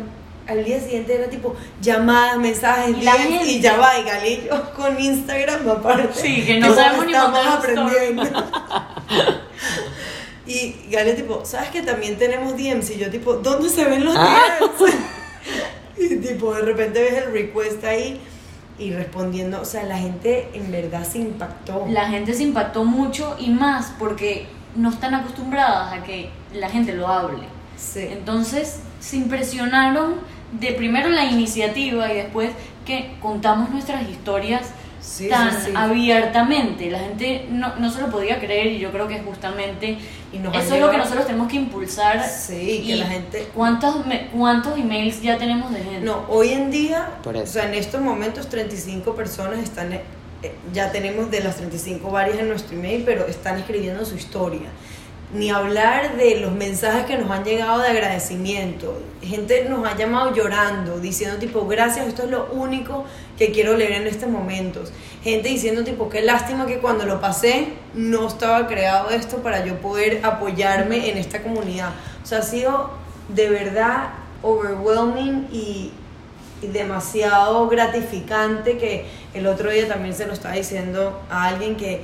al 0.49 0.65
día 0.65 0.79
siguiente 0.81 1.15
era 1.15 1.31
tipo 1.31 1.55
llamadas, 1.81 2.37
mensajes, 2.39 2.97
Y 2.99 3.03
la 3.03 3.13
DMs, 3.13 3.23
gente. 3.29 3.47
y 3.47 3.61
ya 3.61 3.77
va, 3.77 3.99
y 3.99 4.03
Gali 4.05 4.29
y 4.29 4.47
yo 4.49 4.73
con 4.75 5.01
Instagram 5.01 5.69
aparte. 5.71 6.09
Sí, 6.21 6.45
que 6.45 6.59
no 6.59 6.75
sabemos 6.75 7.07
ni 7.07 7.15
aprendiendo. 7.15 8.25
y 10.47 10.77
Gali 10.91 11.15
tipo, 11.15 11.43
¿sabes 11.45 11.71
que 11.71 11.83
también 11.83 12.19
tenemos 12.19 12.57
DMs? 12.57 12.91
Y 12.91 12.99
yo 12.99 13.11
tipo, 13.11 13.35
¿dónde 13.35 13.69
se 13.69 13.85
ven 13.85 14.05
los 14.05 14.15
Ah. 14.19 14.39
DMs? 14.61 14.93
Y 15.97 16.17
tipo, 16.17 16.55
de 16.55 16.63
repente 16.63 17.01
ves 17.01 17.25
el 17.25 17.33
request 17.33 17.85
ahí 17.85 18.21
y 18.79 18.93
respondiendo, 18.93 19.61
o 19.61 19.65
sea, 19.65 19.85
la 19.85 19.99
gente 19.99 20.49
en 20.53 20.71
verdad 20.71 21.05
se 21.05 21.19
impactó. 21.19 21.87
La 21.89 22.09
gente 22.09 22.35
se 22.35 22.43
impactó 22.43 22.85
mucho 22.85 23.37
y 23.39 23.51
más 23.51 23.95
porque 23.99 24.47
no 24.75 24.91
están 24.91 25.15
acostumbradas 25.15 25.93
a 25.93 26.03
que 26.03 26.31
la 26.53 26.69
gente 26.69 26.93
lo 26.93 27.07
hable. 27.07 27.47
Sí. 27.77 28.01
Entonces 28.11 28.81
se 29.01 29.17
impresionaron 29.17 30.17
de 30.53 30.73
primero 30.73 31.09
la 31.09 31.25
iniciativa 31.25 32.13
y 32.13 32.17
después 32.17 32.51
que 32.85 33.17
contamos 33.21 33.71
nuestras 33.71 34.09
historias 34.09 34.71
Sí, 35.07 35.29
tan 35.29 35.51
sí, 35.53 35.67
sí. 35.67 35.73
abiertamente. 35.77 36.91
La 36.91 36.99
gente 36.99 37.47
no, 37.51 37.77
no 37.77 37.91
se 37.91 38.01
lo 38.01 38.09
podía 38.11 38.41
creer 38.41 38.69
y 38.69 38.79
yo 38.79 38.91
creo 38.91 39.07
que 39.07 39.21
justamente 39.21 39.99
Y 40.33 40.39
eso 40.57 40.75
es 40.75 40.81
lo 40.81 40.91
que 40.91 40.97
nosotros 40.97 41.27
tenemos 41.27 41.49
que 41.49 41.57
impulsar. 41.57 42.25
Sí, 42.27 42.83
que 42.87 42.93
y 42.93 42.95
la 42.97 43.07
gente- 43.07 43.49
¿Cuántos, 43.55 44.05
me- 44.07 44.29
¿Cuántos 44.29 44.77
emails 44.79 45.21
ya 45.23 45.37
tenemos 45.39 45.73
de 45.73 45.81
gente? 45.81 46.01
No, 46.01 46.25
hoy 46.29 46.51
en 46.51 46.71
día, 46.71 47.09
Por 47.23 47.37
eso. 47.37 47.45
o 47.45 47.47
sea, 47.47 47.67
en 47.69 47.75
estos 47.75 48.01
momentos 48.01 48.49
35 48.49 49.15
personas 49.15 49.59
están, 49.61 49.93
eh, 49.93 50.03
ya 50.73 50.91
tenemos 50.91 51.31
de 51.31 51.41
las 51.41 51.57
35 51.57 52.11
varias 52.11 52.39
en 52.39 52.49
nuestro 52.49 52.77
email, 52.77 53.03
pero 53.05 53.27
están 53.27 53.59
escribiendo 53.59 54.05
su 54.05 54.17
historia. 54.17 54.69
Ni 55.35 55.51
hablar 55.51 56.17
de 56.17 56.39
los 56.39 56.53
mensajes 56.53 57.07
que 57.07 57.19
nos 57.19 57.29
han 57.29 57.45
llegado 57.45 57.81
de 57.81 57.89
agradecimiento. 57.89 59.03
Gente 59.21 59.67
nos 59.69 59.85
ha 59.85 59.97
llamado 59.97 60.33
llorando, 60.33 61.01
diciendo 61.01 61.39
tipo, 61.39 61.67
gracias, 61.67 62.07
esto 62.07 62.23
es 62.23 62.31
lo 62.31 62.47
único 62.53 63.05
que 63.37 63.51
quiero 63.51 63.77
leer 63.77 63.93
en 64.01 64.07
estos 64.07 64.29
momentos. 64.29 64.93
Gente 65.25 65.49
diciendo 65.49 65.83
tipo, 65.83 66.09
qué 66.09 66.23
lástima 66.23 66.67
que 66.67 66.79
cuando 66.79 67.05
lo 67.05 67.21
pasé 67.21 67.71
no 67.95 68.29
estaba 68.29 68.69
creado 68.69 69.11
esto 69.11 69.39
para 69.39 69.67
yo 69.67 69.81
poder 69.81 70.21
apoyarme 70.23 71.11
en 71.11 71.19
esta 71.19 71.43
comunidad. 71.43 71.91
O 72.23 72.27
sea, 72.27 72.39
ha 72.39 72.43
sido 72.43 72.91
de 73.29 73.49
verdad 73.49 74.11
overwhelming 74.43 75.49
y, 75.51 75.93
demasiado 76.73 77.69
gratificante 77.69 78.79
que 78.79 79.05
el 79.35 79.47
otro 79.47 79.71
día 79.71 79.87
también 79.87 80.15
se 80.15 80.27
lo 80.27 80.33
estaba 80.33 80.55
diciendo 80.55 81.21
a 81.29 81.49
alguien 81.49 81.77
que 81.77 82.03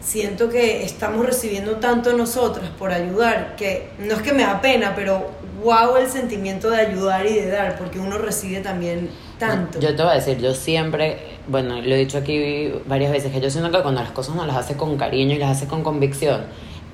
siento 0.00 0.48
que 0.48 0.84
estamos 0.84 1.24
recibiendo 1.24 1.76
tanto 1.76 2.12
nosotras 2.14 2.70
por 2.78 2.92
ayudar, 2.92 3.54
que 3.56 3.90
no 3.98 4.14
es 4.14 4.22
que 4.22 4.32
me 4.32 4.42
da 4.42 4.60
pena, 4.60 4.94
pero 4.94 5.30
wow 5.62 5.96
el 5.96 6.08
sentimiento 6.08 6.70
de 6.70 6.80
ayudar 6.80 7.26
y 7.26 7.34
de 7.34 7.50
dar, 7.50 7.78
porque 7.78 7.98
uno 7.98 8.18
recibe 8.18 8.60
también 8.60 9.10
tanto. 9.38 9.78
Yo 9.80 9.94
te 9.94 10.02
voy 10.02 10.12
a 10.12 10.14
decir, 10.14 10.38
yo 10.38 10.54
siempre, 10.54 11.18
bueno, 11.46 11.80
lo 11.80 11.94
he 11.94 11.98
dicho 11.98 12.18
aquí 12.18 12.72
varias 12.86 13.12
veces, 13.12 13.32
que 13.32 13.40
yo 13.40 13.50
siento 13.50 13.70
que 13.70 13.82
cuando 13.82 14.00
las 14.00 14.10
cosas 14.10 14.34
no 14.34 14.46
las 14.46 14.56
hace 14.56 14.76
con 14.76 14.96
cariño 14.96 15.34
y 15.34 15.38
las 15.38 15.56
hace 15.56 15.66
con 15.66 15.82
convicción, 15.82 16.44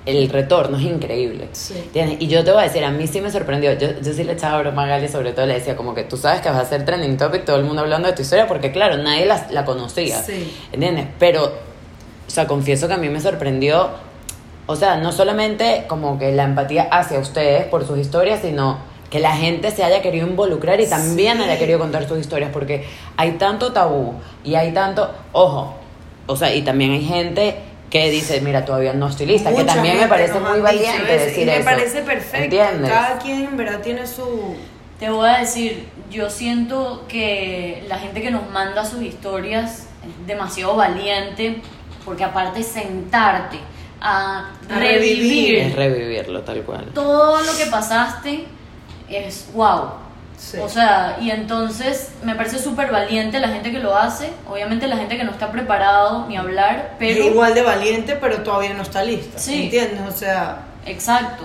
el 0.04 0.28
retorno 0.28 0.78
es 0.78 0.84
increíble. 0.84 1.48
Sí. 1.52 1.82
Y 1.94 2.28
yo 2.28 2.44
te 2.44 2.52
voy 2.52 2.60
a 2.60 2.64
decir, 2.64 2.84
a 2.84 2.90
mí 2.90 3.06
sí 3.08 3.20
me 3.20 3.30
sorprendió. 3.30 3.72
Yo, 3.72 4.00
yo 4.00 4.12
sí 4.12 4.22
le 4.22 4.32
echaba 4.32 4.60
broma 4.60 4.84
a 4.84 4.86
Gali, 4.86 5.08
sobre 5.08 5.32
todo 5.32 5.46
le 5.46 5.54
decía 5.54 5.74
como 5.74 5.94
que 5.94 6.04
tú 6.04 6.16
sabes 6.16 6.40
que 6.40 6.48
vas 6.48 6.58
a 6.58 6.64
ser 6.64 6.84
trending 6.84 7.16
topic, 7.16 7.44
todo 7.44 7.56
el 7.56 7.64
mundo 7.64 7.82
hablando 7.82 8.06
de 8.06 8.14
tu 8.14 8.22
historia, 8.22 8.46
porque 8.46 8.70
claro, 8.70 8.96
nadie 8.98 9.26
la, 9.26 9.48
la 9.50 9.64
conocía. 9.64 10.22
Sí. 10.22 10.52
¿Entiendes? 10.72 11.08
Pero, 11.18 11.52
o 12.26 12.30
sea, 12.30 12.46
confieso 12.46 12.88
que 12.88 12.94
a 12.94 12.98
mí 12.98 13.08
me 13.08 13.20
sorprendió, 13.20 13.90
o 14.66 14.76
sea, 14.76 14.96
no 14.96 15.12
solamente 15.12 15.84
como 15.88 16.18
que 16.18 16.32
la 16.32 16.44
empatía 16.44 16.88
hacia 16.90 17.18
ustedes 17.18 17.64
por 17.66 17.86
sus 17.86 17.98
historias, 17.98 18.40
sino 18.42 18.78
que 19.10 19.20
la 19.20 19.36
gente 19.36 19.70
se 19.70 19.84
haya 19.84 20.02
querido 20.02 20.26
involucrar 20.26 20.80
y 20.80 20.86
también 20.88 21.36
Sí. 21.38 21.44
haya 21.44 21.58
querido 21.58 21.78
contar 21.78 22.08
sus 22.08 22.18
historias, 22.18 22.50
porque 22.52 22.84
hay 23.16 23.32
tanto 23.32 23.72
tabú 23.72 24.14
y 24.42 24.56
hay 24.56 24.72
tanto, 24.72 25.14
ojo, 25.32 25.74
o 26.26 26.36
sea, 26.36 26.52
y 26.54 26.62
también 26.62 26.90
hay 26.92 27.04
gente 27.04 27.54
que 27.88 28.10
dice, 28.10 28.40
mira, 28.40 28.64
todavía 28.64 28.92
no 28.94 29.06
estoy 29.08 29.26
lista, 29.26 29.54
que 29.54 29.62
también 29.62 29.98
me 30.00 30.08
parece 30.08 30.40
muy 30.40 30.58
valiente 30.60 31.14
eso, 31.14 31.24
decir 31.26 31.42
y 31.44 31.46
me 31.46 31.54
eso. 31.58 31.64
parece 31.64 32.02
perfecto. 32.02 32.36
¿Entiendes? 32.44 32.90
Cada 32.90 33.18
quien 33.18 33.44
en 33.44 33.56
verdad 33.56 33.80
tiene 33.80 34.04
su... 34.08 34.56
Te 34.98 35.08
voy 35.08 35.28
a 35.28 35.38
decir, 35.38 35.86
yo 36.10 36.28
siento 36.28 37.04
que 37.06 37.84
la 37.88 37.98
gente 37.98 38.20
que 38.22 38.32
nos 38.32 38.50
manda 38.50 38.84
sus 38.84 39.02
historias 39.02 39.86
es 40.04 40.26
demasiado 40.26 40.74
valiente 40.74 41.60
porque 42.06 42.24
aparte 42.24 42.62
sentarte 42.62 43.58
a 44.00 44.50
A 44.70 44.78
revivir 44.78 45.56
Es 45.56 45.74
revivirlo 45.76 46.40
tal 46.42 46.62
cual. 46.62 46.86
todo 46.94 47.42
lo 47.42 47.56
que 47.58 47.66
pasaste 47.66 48.46
es 49.10 49.48
wow. 49.52 49.90
Sí. 50.38 50.58
O 50.62 50.68
sea, 50.68 51.16
y 51.20 51.30
entonces 51.30 52.12
me 52.22 52.34
parece 52.34 52.58
súper 52.58 52.90
valiente 52.90 53.40
la 53.40 53.48
gente 53.48 53.72
que 53.72 53.78
lo 53.78 53.96
hace, 53.96 54.30
obviamente 54.50 54.86
la 54.86 54.96
gente 54.98 55.16
que 55.16 55.24
no 55.24 55.30
está 55.32 55.50
preparado 55.50 56.26
ni 56.28 56.36
a 56.36 56.40
hablar, 56.40 56.94
pero... 56.98 57.24
Igual 57.24 57.54
de 57.54 57.62
valiente, 57.62 58.16
pero 58.20 58.42
todavía 58.42 58.74
no 58.74 58.82
está 58.82 59.02
lista. 59.02 59.38
Sí. 59.38 59.64
¿Entiendes? 59.64 60.02
O 60.06 60.12
sea, 60.16 60.58
Exacto. 60.84 61.44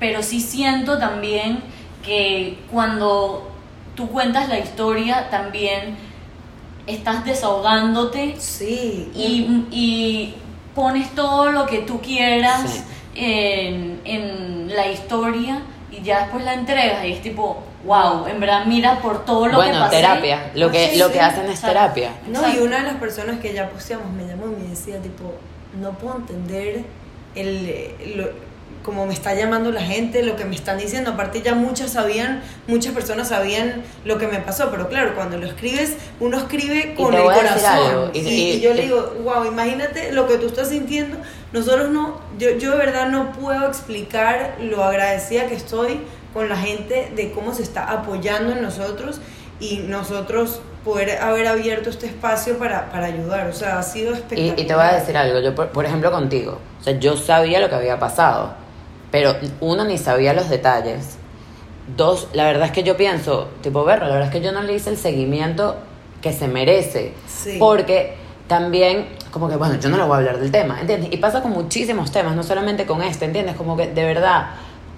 Pero 0.00 0.22
sí 0.22 0.40
siento 0.40 0.98
también 0.98 1.62
que 2.04 2.58
cuando 2.72 3.50
tú 3.94 4.08
cuentas 4.10 4.48
la 4.48 4.58
historia, 4.58 5.30
también 5.30 5.96
estás 6.86 7.24
desahogándote 7.24 8.34
sí. 8.38 9.10
y, 9.14 9.66
y 9.70 10.34
pones 10.74 11.14
todo 11.14 11.50
lo 11.50 11.66
que 11.66 11.78
tú 11.78 12.00
quieras 12.00 12.62
Sí. 12.70 12.80
en, 13.16 14.00
en 14.04 14.74
la 14.74 14.88
historia 14.90 15.62
y 15.90 16.02
ya 16.02 16.22
después 16.22 16.44
la 16.44 16.54
entregas 16.54 17.04
y 17.04 17.12
es 17.12 17.22
tipo, 17.22 17.62
wow, 17.86 18.26
en 18.26 18.40
verdad 18.40 18.64
mira 18.66 18.98
por 19.00 19.24
todo 19.24 19.46
lo 19.46 19.52
que 19.52 19.56
Bueno, 19.68 19.78
pasé. 19.80 19.96
terapia. 19.96 20.50
Lo 20.54 20.70
que, 20.70 20.90
Sí, 20.90 20.98
lo 20.98 21.06
sí. 21.06 21.12
que 21.12 21.20
hacen 21.20 21.44
es 21.44 21.50
Exacto. 21.50 21.66
terapia. 21.68 22.10
No, 22.26 22.40
Exacto. 22.40 22.60
y 22.60 22.66
una 22.66 22.76
de 22.78 22.82
las 22.84 22.96
personas 22.96 23.38
que 23.40 23.54
ya 23.54 23.68
posteamos 23.70 24.10
me 24.12 24.26
llamó 24.26 24.46
y 24.46 24.62
me 24.62 24.68
decía, 24.70 25.00
tipo, 25.00 25.32
no 25.80 25.90
puedo 25.92 26.16
entender 26.16 26.84
el, 27.36 27.66
eh, 27.68 28.14
lo- 28.16 28.30
como 28.84 29.06
me 29.06 29.14
está 29.14 29.34
llamando 29.34 29.72
la 29.72 29.80
gente, 29.80 30.22
lo 30.22 30.36
que 30.36 30.44
me 30.44 30.54
están 30.54 30.78
diciendo. 30.78 31.12
Aparte 31.12 31.40
ya 31.42 31.54
muchas 31.54 31.90
sabían, 31.92 32.42
muchas 32.68 32.92
personas 32.92 33.28
sabían 33.28 33.82
lo 34.04 34.18
que 34.18 34.26
me 34.28 34.38
pasó, 34.38 34.70
pero 34.70 34.88
claro, 34.88 35.14
cuando 35.16 35.38
lo 35.38 35.46
escribes, 35.46 35.96
uno 36.20 36.36
escribe 36.36 36.94
con 36.94 37.14
el 37.14 37.22
corazón. 37.22 38.10
y- 38.12 38.18
Y, 38.20 38.50
y- 38.52 38.60
yo 38.60 38.74
le 38.74 38.82
digo, 38.82 39.14
wow, 39.24 39.44
imagínate 39.46 40.12
lo 40.12 40.28
que 40.28 40.36
tú 40.36 40.46
estás 40.46 40.68
sintiendo. 40.68 41.16
Nosotros 41.52 41.88
no, 41.90 42.20
yo, 42.38 42.50
yo 42.58 42.72
de 42.72 42.76
verdad 42.76 43.08
no 43.08 43.32
puedo 43.32 43.66
explicar 43.66 44.56
lo 44.60 44.84
agradecida 44.84 45.46
que 45.46 45.54
estoy 45.54 46.00
con 46.34 46.48
la 46.48 46.56
gente 46.56 47.10
de 47.16 47.30
cómo 47.32 47.54
se 47.54 47.62
está 47.62 47.84
apoyando 47.90 48.52
en 48.52 48.60
nosotros 48.62 49.20
y 49.60 49.78
nosotros 49.78 50.60
poder 50.84 51.18
haber 51.22 51.46
abierto 51.46 51.88
este 51.88 52.04
espacio 52.06 52.58
para, 52.58 52.90
para 52.90 53.06
ayudar. 53.06 53.46
O 53.48 53.52
sea, 53.54 53.78
ha 53.78 53.82
sido 53.82 54.10
Y, 54.10 54.14
espectacular. 54.16 54.60
y 54.60 54.64
te 54.66 54.74
voy 54.74 54.84
a 54.84 54.92
decir 54.94 55.16
algo, 55.16 55.40
yo 55.40 55.54
por, 55.54 55.68
por 55.68 55.86
ejemplo 55.86 56.10
contigo, 56.10 56.58
o 56.80 56.84
sea, 56.84 56.98
yo 56.98 57.16
sabía 57.16 57.60
lo 57.60 57.70
que 57.70 57.76
había 57.76 57.98
pasado, 57.98 58.52
pero 59.14 59.36
uno 59.60 59.84
ni 59.84 59.96
sabía 59.96 60.32
los 60.32 60.48
detalles. 60.48 61.18
Dos, 61.96 62.26
la 62.32 62.46
verdad 62.46 62.66
es 62.66 62.72
que 62.72 62.82
yo 62.82 62.96
pienso, 62.96 63.46
tipo, 63.62 63.84
verlo, 63.84 64.06
la 64.08 64.14
verdad 64.14 64.28
es 64.28 64.34
que 64.34 64.40
yo 64.44 64.50
no 64.50 64.60
le 64.60 64.74
hice 64.74 64.90
el 64.90 64.96
seguimiento 64.96 65.76
que 66.20 66.32
se 66.32 66.48
merece, 66.48 67.12
Sí. 67.28 67.58
porque 67.60 68.16
también, 68.48 69.06
como 69.30 69.48
que, 69.48 69.54
bueno, 69.54 69.76
yo 69.78 69.88
no 69.88 69.98
le 69.98 70.02
voy 70.02 70.14
a 70.14 70.16
hablar 70.16 70.40
del 70.40 70.50
tema, 70.50 70.80
¿entiendes? 70.80 71.12
Y 71.12 71.18
pasa 71.18 71.42
con 71.42 71.52
muchísimos 71.52 72.10
temas, 72.10 72.34
no 72.34 72.42
solamente 72.42 72.86
con 72.86 73.02
este, 73.04 73.26
¿entiendes? 73.26 73.54
Como 73.54 73.76
que 73.76 73.86
de 73.86 74.04
verdad 74.04 74.46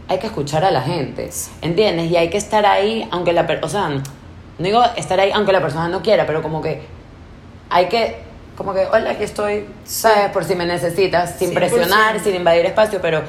hay 0.09 0.19
que 0.19 0.29
escuchar 0.29 0.65
a 0.65 0.71
la 0.71 0.81
gente, 0.81 1.29
¿entiendes? 1.61 2.11
Y 2.11 2.17
hay 2.17 2.31
que 2.31 2.39
estar 2.39 2.65
ahí, 2.65 3.07
aunque 3.11 3.35
la 3.35 3.47
persona, 3.47 3.67
o 3.67 3.69
sea, 3.69 3.89
no 3.91 4.03
digo 4.65 4.83
estar 4.97 5.21
ahí 5.21 5.31
aunque 5.31 5.53
la 5.53 5.61
persona 5.61 5.89
no 5.91 6.01
quiera, 6.01 6.25
pero 6.27 6.41
como 6.41 6.63
que 6.63 6.81
hay 7.69 7.87
que, 7.91 8.17
como 8.57 8.73
que, 8.73 8.87
hola, 8.87 9.11
aquí 9.11 9.25
estoy, 9.25 9.67
¿sabes? 9.85 10.31
Por 10.31 10.43
si 10.45 10.55
me 10.55 10.65
necesitas, 10.65 11.37
sin 11.39 11.51
100%. 11.51 11.55
presionar, 11.55 12.19
sin 12.21 12.35
invadir 12.35 12.65
espacio, 12.65 12.99
pero 13.03 13.21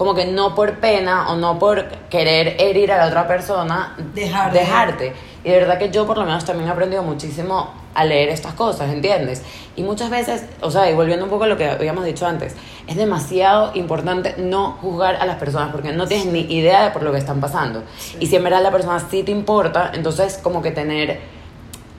como 0.00 0.14
que 0.14 0.24
no 0.24 0.54
por 0.54 0.76
pena 0.76 1.30
o 1.30 1.36
no 1.36 1.58
por 1.58 1.86
querer 2.08 2.56
herir 2.58 2.90
a 2.90 2.96
la 2.96 3.08
otra 3.08 3.28
persona, 3.28 3.94
Dejar. 4.14 4.50
dejarte. 4.50 5.12
Y 5.44 5.50
de 5.50 5.58
verdad 5.58 5.78
que 5.78 5.90
yo 5.90 6.06
por 6.06 6.16
lo 6.16 6.24
menos 6.24 6.42
también 6.46 6.70
he 6.70 6.72
aprendido 6.72 7.02
muchísimo 7.02 7.68
a 7.92 8.06
leer 8.06 8.30
estas 8.30 8.54
cosas, 8.54 8.90
¿entiendes? 8.90 9.42
Y 9.76 9.82
muchas 9.82 10.08
veces, 10.08 10.46
o 10.62 10.70
sea, 10.70 10.90
y 10.90 10.94
volviendo 10.94 11.26
un 11.26 11.30
poco 11.30 11.44
a 11.44 11.48
lo 11.48 11.58
que 11.58 11.68
habíamos 11.68 12.06
dicho 12.06 12.26
antes, 12.26 12.56
es 12.86 12.96
demasiado 12.96 13.72
importante 13.74 14.36
no 14.38 14.78
juzgar 14.80 15.16
a 15.16 15.26
las 15.26 15.36
personas 15.36 15.70
porque 15.70 15.92
no 15.92 16.06
tienes 16.06 16.24
ni 16.32 16.50
idea 16.50 16.82
de 16.82 16.92
por 16.92 17.02
lo 17.02 17.12
que 17.12 17.18
están 17.18 17.42
pasando. 17.42 17.82
Y 18.18 18.26
si 18.28 18.36
en 18.36 18.44
verdad 18.44 18.62
la 18.62 18.70
persona 18.70 19.06
sí 19.10 19.22
te 19.22 19.32
importa, 19.32 19.90
entonces 19.92 20.38
como 20.42 20.62
que 20.62 20.70
tener 20.70 21.20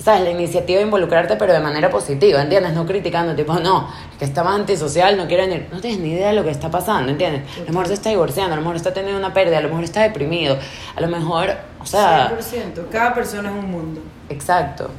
¿sabes? 0.01 0.23
La 0.23 0.31
iniciativa 0.31 0.79
de 0.79 0.85
involucrarte, 0.85 1.35
pero 1.35 1.53
de 1.53 1.59
manera 1.59 1.89
positiva, 1.89 2.41
¿entiendes? 2.41 2.73
No 2.73 2.85
criticando, 2.85 3.35
tipo, 3.35 3.53
no, 3.59 3.87
que 4.17 4.25
está 4.25 4.43
más 4.43 4.55
antisocial, 4.55 5.17
no 5.17 5.27
quiere 5.27 5.47
venir. 5.47 5.67
No 5.71 5.79
tienes 5.79 5.99
ni 5.99 6.11
idea 6.13 6.29
de 6.29 6.33
lo 6.33 6.43
que 6.43 6.51
está 6.51 6.71
pasando, 6.71 7.11
¿entiendes? 7.11 7.43
A 7.57 7.59
lo 7.59 7.67
mejor 7.67 7.87
se 7.87 7.93
está 7.93 8.09
divorciando, 8.09 8.53
a 8.53 8.55
lo 8.55 8.61
mejor 8.61 8.75
está 8.75 8.93
teniendo 8.93 9.19
una 9.19 9.33
pérdida, 9.33 9.59
a 9.59 9.61
lo 9.61 9.69
mejor 9.69 9.83
está 9.83 10.01
deprimido, 10.01 10.57
a 10.95 11.01
lo 11.01 11.07
mejor, 11.07 11.49
o 11.79 11.85
sea, 11.85 12.31
100%. 12.31 12.89
Cada 12.89 13.13
persona 13.13 13.49
es 13.49 13.55
un 13.55 13.71
mundo. 13.71 14.01
exacto. 14.29 14.89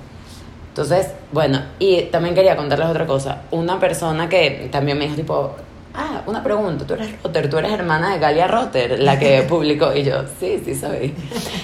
Entonces, 0.68 1.08
bueno, 1.32 1.60
y 1.78 2.04
también 2.04 2.34
quería 2.34 2.56
contarles 2.56 2.88
otra 2.88 3.06
cosa. 3.06 3.42
Una 3.50 3.78
persona 3.78 4.26
que 4.26 4.70
también 4.72 4.96
me 4.96 5.04
dijo, 5.04 5.16
tipo, 5.16 5.56
ah, 5.94 6.22
una 6.26 6.42
pregunta, 6.42 6.86
tú 6.86 6.94
eres 6.94 7.22
Rotter, 7.22 7.50
tú 7.50 7.58
eres 7.58 7.72
hermana 7.72 8.14
de 8.14 8.18
Galia 8.18 8.48
Rotter, 8.48 8.98
la 8.98 9.18
que 9.18 9.42
publicó, 9.48 9.92
y 9.94 10.04
yo, 10.04 10.24
sí, 10.40 10.62
sí, 10.64 10.74
sabía. 10.74 11.10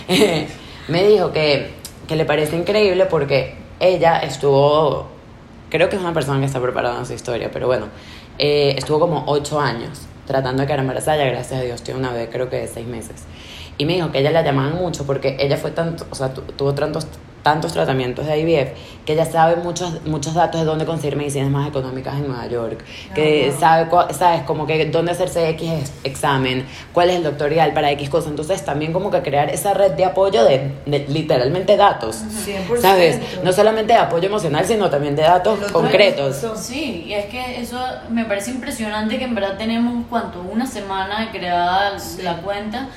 me 0.88 1.04
dijo 1.04 1.32
que, 1.32 1.70
que 2.08 2.16
le 2.16 2.24
parece 2.24 2.56
increíble 2.56 3.06
porque 3.06 3.54
ella 3.78 4.18
estuvo, 4.18 5.06
creo 5.70 5.88
que 5.88 5.96
es 5.96 6.02
una 6.02 6.12
persona 6.14 6.40
que 6.40 6.46
está 6.46 6.60
preparada 6.60 6.98
en 6.98 7.06
su 7.06 7.12
historia, 7.12 7.50
pero 7.52 7.66
bueno, 7.68 7.86
eh, 8.38 8.74
estuvo 8.76 8.98
como 8.98 9.24
ocho 9.26 9.60
años 9.60 10.00
tratando 10.26 10.62
de 10.62 10.66
quedar 10.66 10.80
embarazada, 10.80 11.24
gracias 11.24 11.60
a 11.60 11.62
Dios 11.62 11.82
tiene 11.82 12.00
una 12.00 12.10
bebé, 12.12 12.28
creo 12.28 12.50
que 12.50 12.56
de 12.56 12.66
seis 12.68 12.86
meses. 12.86 13.24
Y 13.78 13.84
me 13.84 13.94
dijo 13.94 14.10
que 14.10 14.18
ella 14.18 14.30
la 14.32 14.42
llamaban 14.42 14.74
mucho 14.74 15.06
porque 15.06 15.36
ella 15.38 15.56
fue 15.56 15.70
tanto, 15.70 16.04
o 16.10 16.14
sea, 16.14 16.34
tu- 16.34 16.42
tuvo 16.42 16.74
tantos, 16.74 17.06
tantos 17.42 17.72
tratamientos 17.72 18.26
de 18.26 18.38
IVF 18.40 18.70
que 19.06 19.14
ella 19.14 19.24
sabe 19.24 19.56
muchos, 19.56 20.04
muchos 20.04 20.34
datos 20.34 20.60
de 20.60 20.66
dónde 20.66 20.84
conseguir 20.84 21.16
medicinas 21.16 21.48
más 21.50 21.66
económicas 21.66 22.14
en 22.16 22.28
Nueva 22.28 22.46
York, 22.46 22.84
que 23.14 23.46
Ah, 23.46 23.50
wow. 23.50 23.60
sabe, 23.98 24.14
sabes, 24.14 24.42
como 24.42 24.66
que 24.66 24.84
dónde 24.86 25.12
hacerse 25.12 25.48
X 25.50 25.70
ex- 25.80 25.92
examen, 26.04 26.66
cuál 26.92 27.08
es 27.08 27.16
el 27.16 27.22
doctorial 27.22 27.72
para 27.72 27.90
X 27.92 28.10
cosa. 28.10 28.28
Entonces 28.28 28.62
también 28.64 28.92
como 28.92 29.10
que 29.10 29.22
crear 29.22 29.48
esa 29.48 29.72
red 29.72 29.92
de 29.92 30.04
apoyo 30.04 30.44
de, 30.44 30.72
de 30.84 31.06
literalmente 31.08 31.76
datos, 31.78 32.22
100%. 32.46 32.80
¿sabes? 32.82 33.18
No 33.42 33.50
solamente 33.52 33.94
de 33.94 33.98
apoyo 33.98 34.26
emocional, 34.28 34.66
sino 34.66 34.90
también 34.90 35.16
de 35.16 35.22
datos 35.22 35.58
concretos. 35.72 36.42
día- 36.42 36.56
Sí, 36.56 37.04
y 37.08 37.12
es 37.14 37.26
que 37.26 37.60
eso 37.62 37.78
me 38.10 38.26
parece 38.26 38.50
impresionante 38.50 39.16
que 39.18 39.24
en 39.24 39.34
verdad 39.34 39.56
tenemos, 39.56 40.04
¿cuánto? 40.10 40.42
Una 40.42 40.66
semana 40.66 41.20
de 41.20 41.38
creada 41.38 41.96
la 42.22 42.36
cuenta 42.42 42.88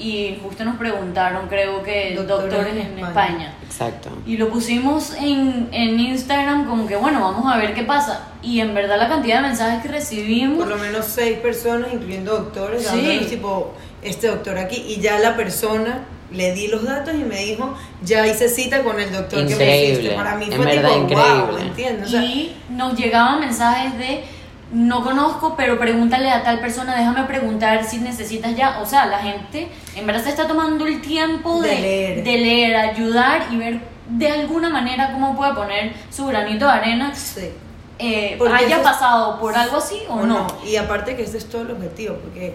y 0.00 0.38
justo 0.42 0.64
nos 0.64 0.76
preguntaron, 0.76 1.46
creo 1.48 1.82
que 1.82 2.14
Doctores 2.16 2.50
doctores, 2.50 2.74
en 2.74 2.98
España. 2.98 3.08
España. 3.08 3.54
Exacto. 3.64 4.10
Y 4.26 4.36
lo 4.38 4.48
pusimos 4.48 5.14
en, 5.14 5.68
en 5.72 6.00
Instagram 6.00 6.66
como 6.66 6.86
que, 6.86 6.96
bueno, 6.96 7.20
vamos 7.20 7.52
a 7.52 7.58
ver 7.58 7.74
qué 7.74 7.82
pasa. 7.82 8.28
Y 8.42 8.60
en 8.60 8.74
verdad 8.74 8.98
la 8.98 9.08
cantidad 9.08 9.36
de 9.42 9.48
mensajes 9.48 9.82
que 9.82 9.88
recibimos... 9.88 10.58
Por 10.58 10.68
lo 10.68 10.78
menos 10.78 11.04
seis 11.06 11.38
personas, 11.38 11.92
incluyendo 11.92 12.32
doctores, 12.32 12.82
Sí. 12.82 12.96
dándonos 12.96 13.26
tipo, 13.28 13.74
este 14.02 14.28
doctor 14.28 14.58
aquí. 14.58 14.76
Y 14.88 15.00
ya 15.00 15.18
la 15.18 15.36
persona 15.36 16.00
le 16.32 16.52
di 16.54 16.68
los 16.68 16.84
datos 16.84 17.14
y 17.14 17.18
me 17.24 17.36
dijo, 17.44 17.74
ya 18.02 18.26
hice 18.26 18.48
cita 18.48 18.82
con 18.82 18.98
el 19.00 19.12
doctor 19.12 19.40
que 19.40 19.44
me 19.46 19.52
Increíble, 19.52 19.92
hiciste. 20.00 20.14
Para 20.14 20.36
mí 20.36 20.44
en 20.46 20.52
fue 20.52 20.64
verdad, 20.64 20.88
tipo, 20.90 21.02
increíble. 21.02 21.42
wow, 21.52 21.58
¿entiendes? 21.58 22.06
O 22.08 22.10
sea, 22.10 22.24
y 22.24 22.56
nos 22.70 22.96
llegaban 22.96 23.40
mensajes 23.40 23.98
de 23.98 24.24
no 24.72 25.02
conozco, 25.02 25.54
pero 25.56 25.78
pregúntale 25.78 26.30
a 26.30 26.42
tal 26.44 26.60
persona, 26.60 26.96
déjame 26.96 27.24
preguntar 27.24 27.84
si 27.84 27.98
necesitas 27.98 28.54
ya. 28.56 28.80
O 28.80 28.86
sea, 28.86 29.06
la 29.06 29.18
gente 29.18 29.68
en 29.96 30.06
verdad 30.06 30.22
se 30.22 30.30
está 30.30 30.46
tomando 30.46 30.86
el 30.86 31.00
tiempo 31.00 31.60
de, 31.60 31.68
De 31.70 31.80
leer. 31.80 32.24
de 32.24 32.38
leer, 32.38 32.76
ayudar 32.76 33.46
y 33.50 33.56
ver 33.56 33.80
de 34.08 34.28
alguna 34.30 34.68
manera 34.70 35.12
cómo 35.12 35.36
puede 35.36 35.54
poner 35.54 35.92
su 36.10 36.26
granito 36.26 36.66
de 36.66 36.70
arena, 36.72 37.14
sí. 37.14 37.50
eh, 37.98 38.38
haya 38.52 38.76
es- 38.78 38.82
pasado 38.82 39.38
por 39.40 39.56
algo 39.56 39.76
así 39.76 40.02
o, 40.08 40.14
o 40.14 40.26
no. 40.26 40.38
no. 40.46 40.46
Y 40.66 40.76
aparte 40.76 41.16
que 41.16 41.22
ese 41.22 41.38
es 41.38 41.48
todo 41.48 41.62
el 41.62 41.70
objetivo, 41.72 42.16
porque, 42.16 42.54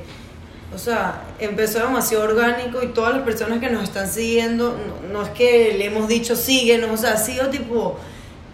o 0.74 0.78
sea, 0.78 1.22
empezó 1.40 1.80
demasiado 1.80 2.24
orgánico 2.26 2.82
y 2.84 2.88
todas 2.88 3.14
las 3.14 3.24
personas 3.24 3.60
que 3.60 3.70
nos 3.70 3.84
están 3.84 4.10
siguiendo, 4.10 4.78
no, 5.08 5.14
no 5.14 5.24
es 5.24 5.30
que 5.30 5.76
le 5.78 5.86
hemos 5.86 6.08
dicho 6.08 6.36
síguenos, 6.36 6.90
o 6.92 6.98
sea, 6.98 7.14
ha 7.14 7.18
sido 7.18 7.48
tipo 7.50 7.98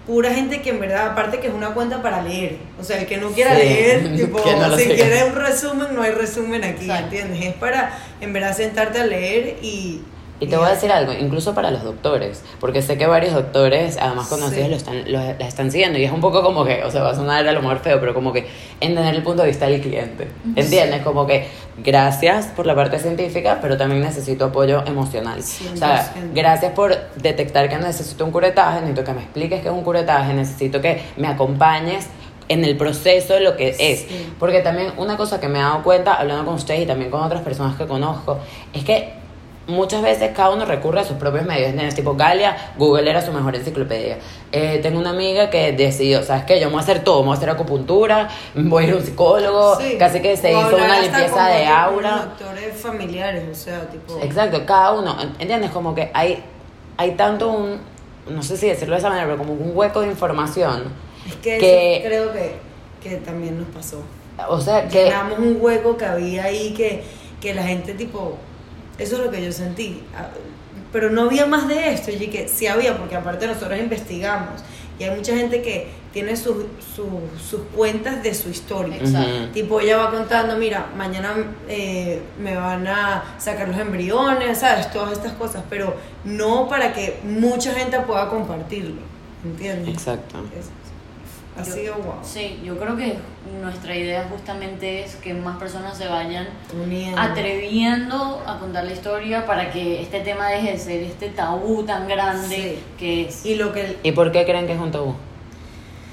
pura 0.08 0.34
gente 0.34 0.62
que 0.62 0.72
en 0.72 0.80
verdad, 0.80 1.10
aparte 1.12 1.40
que 1.40 1.48
es 1.48 1.54
una 1.54 1.74
cuenta 1.74 2.02
para 2.02 2.22
leer, 2.22 2.58
o 2.80 2.84
sea, 2.84 3.00
el 3.00 3.06
que 3.06 3.18
no 3.18 3.30
quiera 3.32 3.56
Sí, 3.56 3.62
leer, 3.62 4.16
tipo, 4.18 4.44
que 4.44 4.56
no 4.56 4.68
lo 4.70 4.78
si 4.78 4.84
siga. 4.84 4.96
quiere 4.96 5.24
un 5.26 5.36
resumen, 5.36 5.88
no 5.94 6.02
hay 6.02 6.12
resumen 6.12 6.64
aquí, 6.64 6.86
Exacto. 6.86 7.04
¿entiendes? 7.16 7.46
Es 7.46 7.54
para, 7.56 7.98
en 8.20 8.34
verdad, 8.34 8.56
sentarte 8.56 9.00
a 9.00 9.06
leer 9.06 9.58
y... 9.62 10.02
Y 10.42 10.48
te 10.48 10.58
voy 10.58 10.66
a 10.66 10.70
decir 10.72 10.92
algo, 10.92 11.14
incluso 11.14 11.54
para 11.54 11.70
los 11.72 11.84
doctores, 11.84 12.44
porque 12.60 12.82
sé 12.82 12.98
que 12.98 13.06
varios 13.06 13.34
doctores, 13.34 13.98
además 14.02 14.28
conocidos, 14.28 14.64
Sí. 14.66 14.70
lo 14.70 14.76
están, 14.76 15.04
lo, 15.12 15.20
la 15.20 15.48
están 15.48 15.72
siguiendo 15.72 16.00
y 16.00 16.04
es 16.04 16.12
un 16.12 16.20
poco 16.20 16.42
como 16.42 16.66
que, 16.66 16.84
o 16.84 16.90
sea, 16.92 17.04
va 17.04 17.12
a 17.12 17.16
sonar 17.16 17.48
a 17.48 17.52
lo 17.52 17.62
mejor 17.62 17.80
feo, 17.80 18.00
pero 18.00 18.14
como 18.16 18.34
que 18.34 18.48
entender 18.80 19.14
el 19.14 19.22
punto 19.22 19.44
de 19.44 19.50
vista 19.50 19.68
del 19.68 19.80
cliente, 19.82 20.28
¿entiendes? 20.56 21.04
Como 21.04 21.28
que 21.28 21.48
gracias 21.78 22.48
por 22.48 22.66
la 22.66 22.74
parte 22.76 22.98
científica, 23.00 23.60
pero 23.62 23.78
también 23.78 24.02
necesito 24.02 24.46
apoyo 24.46 24.84
emocional. 24.86 25.40
O 25.40 25.78
sea, 25.78 26.12
100%. 26.16 26.34
gracias 26.34 26.74
por 26.74 26.98
detectar 27.18 27.70
que 27.70 27.78
necesito 27.78 28.26
un 28.26 28.32
curetaje, 28.32 28.82
necesito 28.82 29.04
que 29.04 29.14
me 29.14 29.22
expliques 29.22 29.62
qué 29.62 29.68
es 29.68 29.74
un 29.74 29.84
curetaje, 29.84 30.34
necesito 30.34 30.82
que 30.82 31.02
me 31.18 31.28
acompañes 31.28 32.08
en 32.48 32.66
el 32.66 32.76
proceso 32.76 33.36
de 33.36 33.42
lo 33.42 33.56
que 33.56 33.70
es. 33.80 34.00
Sí. 34.02 34.34
Porque 34.40 34.62
también 34.62 34.92
una 34.98 35.16
cosa 35.18 35.40
que 35.40 35.48
me 35.48 35.60
he 35.60 35.62
dado 35.62 35.84
cuenta, 35.84 36.16
hablando 36.16 36.46
con 36.46 36.56
ustedes 36.56 36.82
y 36.82 36.86
también 36.86 37.10
con 37.12 37.22
otras 37.22 37.42
personas 37.44 37.78
que 37.78 37.86
conozco, 37.86 38.40
es 38.74 38.84
que 38.84 39.21
muchas 39.68 40.02
veces 40.02 40.32
cada 40.36 40.50
uno 40.52 40.66
recurre 40.66 41.00
a 41.02 41.04
sus 41.04 41.18
propios 41.18 41.46
medios. 41.46 41.70
¿entiendes? 41.70 41.96
Tipo, 41.96 42.16
Galia, 42.16 42.74
Google 42.78 43.10
era 43.10 43.22
su 43.22 43.32
mejor 43.32 43.56
enciclopedia. 43.56 44.18
Eh, 44.52 44.80
tengo 44.82 45.00
una 45.00 45.12
amiga 45.12 45.50
que 45.50 45.72
decidió, 45.72 46.24
¿sabes 46.24 46.44
qué? 46.46 46.60
Yo 46.60 46.68
me 46.68 46.74
voy 46.74 46.80
a 46.82 46.84
hacer 46.84 47.04
todo, 47.04 47.22
me 47.22 47.28
voy 47.28 47.36
a 47.36 47.38
hacer 47.38 47.50
acupuntura, 47.50 48.28
voy 48.56 48.84
a 48.84 48.88
ir 48.88 48.94
a 48.94 48.98
un 48.98 49.04
psicólogo, 49.04 49.76
Sí. 49.80 49.96
casi 49.98 50.22
que 50.22 50.36
se 50.36 50.54
O 50.56 50.60
hizo 50.68 50.76
una 50.78 51.00
limpieza 51.00 51.48
de 51.48 51.66
aura. 51.68 52.16
doctores 52.38 52.76
familiares, 52.82 53.44
o 53.52 53.56
sea, 53.56 53.88
tipo... 53.90 54.20
Exacto, 54.22 54.66
cada 54.66 54.94
uno, 54.94 55.16
¿entiendes? 55.40 55.72
Como 55.72 55.96
que 55.96 56.12
hay, 56.14 56.44
hay 56.98 57.12
tanto 57.12 57.50
un, 57.52 57.80
no 58.28 58.44
sé 58.44 58.58
si 58.58 58.68
decirlo 58.68 58.96
de 58.96 59.00
esa 59.00 59.10
manera, 59.10 59.26
pero 59.28 59.38
como 59.38 59.54
un 59.54 59.72
hueco 59.76 60.02
de 60.02 60.08
información. 60.08 60.84
Es 61.28 61.36
que, 61.36 61.58
que- 61.60 61.98
eso 61.98 62.08
creo 62.08 62.34
que, 62.34 62.56
que 63.02 63.16
también 63.18 63.58
nos 63.58 63.68
pasó. 63.70 64.02
O 64.50 64.60
sea, 64.60 64.88
que... 64.88 65.06
Llenamos 65.06 65.38
un 65.40 65.58
hueco 65.62 65.96
que 65.96 66.06
había 66.06 66.46
ahí 66.46 66.74
que, 66.74 67.04
que 67.40 67.54
la 67.54 67.64
gente 67.64 67.94
tipo, 67.94 68.36
eso 69.02 69.16
es 69.18 69.24
lo 69.26 69.32
que 69.32 69.44
yo 69.44 69.52
sentí. 69.52 70.02
Ah, 70.16 70.30
Pero 70.94 71.10
no 71.10 71.22
había 71.24 71.46
más 71.46 71.68
de 71.70 71.94
esto, 71.94 72.12
y 72.12 72.28
que 72.28 72.48
sí 72.50 72.68
había, 72.68 72.98
porque 72.98 73.16
aparte 73.16 73.48
nosotros 73.48 73.80
investigamos. 73.80 74.62
Y 75.00 75.04
hay 75.06 75.16
mucha 75.16 75.36
gente 75.36 75.62
que 75.62 75.88
tiene 76.14 76.36
sus 76.36 76.66
sus- 76.96 77.42
sus 77.42 77.62
cuentas 77.76 78.22
de 78.22 78.34
su 78.36 78.50
historia. 78.50 78.98
Exacto. 78.98 79.52
Tipo, 79.54 79.80
ella 79.80 79.98
va 79.98 80.12
contando, 80.12 80.58
mira, 80.58 80.88
mañana 80.98 81.34
eh, 81.70 82.22
me 82.38 82.56
van 82.58 82.86
a 82.88 83.24
sacar 83.40 83.70
los 83.70 83.78
embriones, 83.80 84.60
¿sabes? 84.60 84.92
Todas 84.92 85.14
estas 85.14 85.32
cosas, 85.34 85.64
pero 85.70 85.96
no 86.26 86.68
para 86.68 86.92
que 86.94 87.20
mucha 87.24 87.74
gente 87.74 87.98
pueda 88.02 88.28
compartirlo, 88.30 89.02
¿entiendes? 89.46 89.94
Exacto. 89.94 90.40
Es- 90.60 90.70
ha 91.58 91.64
Yo- 91.64 91.74
sido 91.74 91.96
guau. 91.96 92.18
Sí, 92.24 92.60
yo 92.64 92.78
creo 92.78 92.96
que 92.96 93.18
nuestra 93.62 93.96
idea 93.96 94.26
justamente 94.30 95.04
es 95.04 95.16
que 95.18 95.34
más 95.34 95.58
personas 95.58 95.98
se 95.98 96.08
vayan 96.08 96.48
Uniendo. 96.82 97.20
atreviendo 97.20 98.42
a 98.48 98.58
contar 98.60 98.86
la 98.86 98.94
historia 98.94 99.46
para 99.46 99.72
que 99.72 100.02
este 100.02 100.22
tema 100.22 100.48
deje 100.50 100.72
de 100.72 100.78
ser 100.78 101.04
este 101.04 101.30
tabú 101.30 101.84
tan 101.84 102.08
grande 102.08 102.56
Sí. 102.78 102.84
que 102.98 103.22
es. 103.28 103.46
Y 103.46 103.56
lo 103.56 103.74
que 103.74 103.98
¿Y 104.04 104.12
por 104.14 104.32
qué 104.32 104.46
creen 104.46 104.66
que 104.68 104.74
es 104.74 104.80
un 104.80 104.92
tabú? 104.92 105.16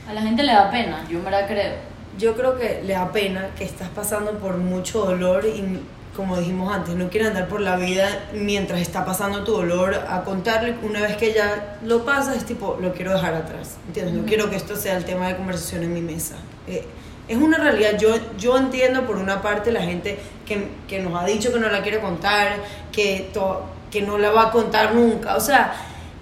A 0.09 0.12
la 0.12 0.22
gente 0.22 0.43
le 0.43 0.53
da 0.53 0.70
pena, 0.70 1.05
yo 1.09 1.20
me 1.20 1.30
la 1.30 1.47
creo. 1.47 1.74
yo 2.18 2.34
creo 2.34 2.59
que 2.59 2.82
le 2.84 2.95
da 2.95 3.12
pena 3.12 3.51
que 3.57 3.62
estás 3.62 3.89
pasando 3.91 4.32
por 4.39 4.57
mucho 4.57 5.05
dolor 5.05 5.45
y 5.47 5.78
como 6.18 6.36
dijimos 6.36 6.74
antes, 6.74 6.96
no 6.96 7.08
quieres 7.10 7.28
andar 7.28 7.46
por 7.46 7.60
la 7.60 7.76
vida 7.76 8.08
mientras 8.34 8.80
está 8.80 9.04
pasando 9.04 9.44
tu 9.44 9.52
dolor 9.52 9.94
a 9.94 10.24
contarle. 10.24 10.74
Una 10.82 11.00
vez 11.00 11.16
que 11.16 11.32
ya 11.32 11.78
lo 11.84 12.04
pasas, 12.04 12.36
es 12.38 12.44
tipo, 12.44 12.76
lo 12.82 12.92
quiero 12.92 13.12
dejar 13.12 13.34
atrás. 13.34 13.76
¿Entiendes? 13.86 14.14
No 14.14 14.20
Ujú. 14.22 14.28
quiero 14.28 14.50
que 14.50 14.56
esto 14.56 14.74
sea 14.74 14.96
el 14.96 15.04
tema 15.04 15.28
de 15.28 15.36
conversación 15.36 15.84
en 15.84 15.94
mi 15.94 16.00
mesa. 16.00 16.34
Eh, 16.66 16.84
es 17.28 17.36
una 17.36 17.56
realidad. 17.58 17.96
Yo, 18.00 18.16
yo 18.36 18.58
entiendo 18.58 19.06
por 19.06 19.14
una 19.16 19.40
parte 19.42 19.70
la 19.70 19.82
gente 19.82 20.18
que, 20.44 20.68
que 20.88 21.00
nos 21.00 21.22
ha 21.22 21.24
dicho 21.24 21.52
que 21.52 21.60
no 21.60 21.68
la 21.68 21.82
quiere 21.82 22.00
contar, 22.00 22.56
que, 22.90 23.30
to- 23.32 23.62
que 23.92 24.02
no 24.02 24.18
la 24.18 24.30
va 24.32 24.48
a 24.48 24.50
contar 24.50 24.96
nunca. 24.96 25.36
O 25.36 25.40
sea, 25.40 25.72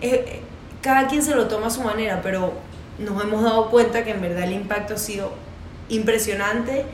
eh, 0.02 0.40
cada 0.82 1.06
quien 1.06 1.22
se 1.22 1.34
lo 1.34 1.48
toma 1.48 1.68
a 1.68 1.70
su 1.70 1.80
manera, 1.80 2.20
pero 2.22 2.52
nos 2.98 3.22
hemos 3.24 3.42
dado 3.42 3.70
cuenta 3.70 4.04
que 4.04 4.10
en 4.10 4.20
verdad 4.20 4.44
el 4.44 4.52
impacto 4.52 4.92
ha 4.92 4.98
sido 4.98 5.32
impresionante 5.88 6.84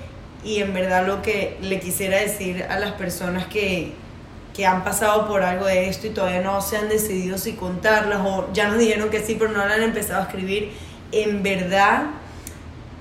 y 0.45 0.61
en 0.61 0.74
verdad 0.74 1.07
lo 1.07 1.22
que 1.22 1.57
le 1.61 1.80
quisiera 1.80 2.18
decir 2.18 2.64
a 2.68 2.78
las 2.78 2.93
personas 2.93 3.47
que, 3.47 3.93
que 4.55 4.66
han 4.66 4.84
pasado 4.84 5.28
por 5.28 5.43
algo 5.43 5.66
de 5.66 5.88
esto 5.88 6.07
y 6.07 6.11
todavía 6.11 6.43
no 6.43 6.61
se 6.61 6.76
han 6.76 6.88
decidido 6.88 7.38
si 7.38 7.53
contarlas 7.53 8.20
o 8.24 8.49
ya 8.53 8.68
nos 8.68 8.78
dijeron 8.78 9.09
que 9.11 9.20
sí, 9.20 9.36
pero 9.38 9.53
no 9.53 9.66
la 9.66 9.74
han 9.74 9.82
empezado 9.82 10.20
a 10.20 10.24
escribir, 10.24 10.72
en 11.12 11.43
verdad 11.43 12.05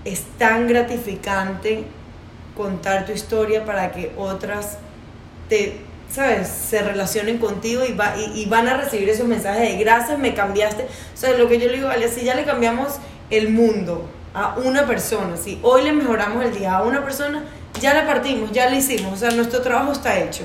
es 0.05 0.23
tan 0.37 0.67
gratificante 0.67 1.83
contar 2.55 3.05
tu 3.05 3.11
historia 3.11 3.65
para 3.65 3.91
que 3.91 4.11
otras 4.17 4.77
te, 5.49 5.77
¿sabes? 6.09 6.47
se 6.47 6.81
relacionen 6.81 7.37
contigo 7.37 7.83
y, 7.87 7.93
va, 7.93 8.15
y, 8.17 8.45
van 8.45 8.67
a 8.67 8.77
recibir 8.77 9.09
esos 9.09 9.27
mensajes 9.27 9.61
de 9.61 9.83
gracias, 9.83 10.19
me 10.19 10.33
cambiaste. 10.33 10.83
O 10.83 11.17
sea, 11.17 11.37
lo 11.37 11.47
que 11.47 11.59
yo 11.59 11.67
le 11.67 11.77
digo, 11.77 11.87
vale, 11.87 12.07
si 12.09 12.23
ya 12.23 12.35
le 12.35 12.43
cambiamos 12.43 12.95
el 13.29 13.49
mundo 13.49 14.09
a 14.33 14.55
una 14.63 14.85
persona, 14.85 15.35
si 15.37 15.59
hoy 15.61 15.83
le 15.83 15.91
mejoramos 15.93 16.43
el 16.45 16.53
día 16.57 16.75
a 16.77 16.83
una 16.83 17.03
persona, 17.03 17.43
ya 17.79 17.93
la 17.93 18.05
partimos, 18.05 18.51
ya 18.51 18.69
la 18.69 18.75
hicimos, 18.75 19.13
o 19.13 19.15
sea, 19.17 19.31
nuestro 19.31 19.61
trabajo 19.61 19.91
está 19.91 20.17
hecho. 20.19 20.43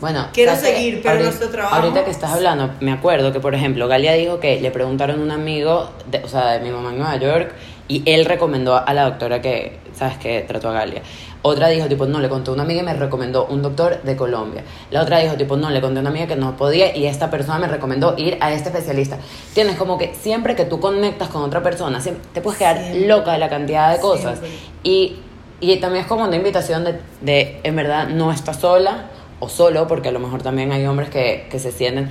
Bueno, 0.00 0.28
Quiero 0.32 0.54
seguir, 0.54 0.96
pero 1.00 1.10
ahorita, 1.12 1.24
nuestro 1.30 1.48
trabajo- 1.48 1.74
Ahorita 1.76 2.04
que 2.04 2.10
estás 2.10 2.30
hablando, 2.32 2.70
me 2.80 2.92
acuerdo 2.92 3.32
que, 3.32 3.40
por 3.40 3.54
ejemplo, 3.54 3.88
Galia 3.88 4.12
dijo 4.12 4.38
que 4.40 4.60
le 4.60 4.70
preguntaron 4.70 5.20
a 5.20 5.22
un 5.22 5.30
amigo, 5.30 5.90
de, 6.10 6.18
o 6.22 6.28
sea, 6.28 6.52
de 6.52 6.60
mi 6.60 6.70
mamá 6.70 6.90
en 6.90 6.98
Nueva 6.98 7.16
York, 7.16 7.52
y 7.88 8.02
él 8.04 8.26
recomendó 8.26 8.76
a 8.76 8.92
la 8.92 9.04
doctora 9.04 9.40
que, 9.40 9.78
¿sabes?, 9.94 10.18
que 10.18 10.42
trató 10.46 10.68
a 10.68 10.72
Galia. 10.72 11.02
Otra 11.48 11.68
dijo, 11.68 11.86
tipo, 11.86 12.06
no, 12.06 12.18
le 12.18 12.28
conté 12.28 12.50
a 12.50 12.54
una 12.54 12.64
amiga 12.64 12.80
y 12.80 12.84
me 12.84 12.92
recomendó 12.92 13.46
un 13.46 13.62
doctor 13.62 14.02
de 14.02 14.16
Colombia. 14.16 14.64
La 14.90 15.02
otra 15.02 15.20
dijo, 15.20 15.36
tipo, 15.36 15.56
no, 15.56 15.70
le 15.70 15.80
conté 15.80 15.98
a 15.98 16.00
una 16.00 16.10
amiga 16.10 16.26
que 16.26 16.34
no 16.34 16.56
podía 16.56 16.96
y 16.96 17.06
esta 17.06 17.30
persona 17.30 17.60
me 17.60 17.68
recomendó 17.68 18.16
ir 18.18 18.36
a 18.40 18.52
este 18.52 18.70
especialista. 18.70 19.18
Tienes 19.54 19.76
como 19.76 19.96
que 19.96 20.12
siempre 20.12 20.56
que 20.56 20.64
tú 20.64 20.80
conectas 20.80 21.28
con 21.28 21.42
otra 21.42 21.62
persona, 21.62 22.00
te 22.34 22.40
puedes 22.40 22.58
quedar 22.58 22.78
Siempre. 22.78 23.06
loca 23.06 23.30
de 23.30 23.38
la 23.38 23.48
cantidad 23.48 23.94
de 23.94 24.00
cosas. 24.00 24.40
Siempre. 24.40 24.58
Y, 24.82 25.20
y 25.60 25.76
también 25.76 26.02
es 26.02 26.08
como 26.08 26.24
una 26.24 26.34
invitación 26.34 26.82
de, 26.82 26.98
de, 27.20 27.60
en 27.62 27.76
verdad, 27.76 28.08
no 28.08 28.32
estás 28.32 28.56
sola 28.56 29.04
o 29.38 29.48
solo, 29.48 29.86
porque 29.86 30.08
a 30.08 30.12
lo 30.12 30.18
mejor 30.18 30.42
también 30.42 30.72
hay 30.72 30.84
hombres 30.84 31.10
que, 31.10 31.46
que 31.48 31.60
se 31.60 31.70
sienten. 31.70 32.10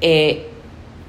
Eh, 0.00 0.48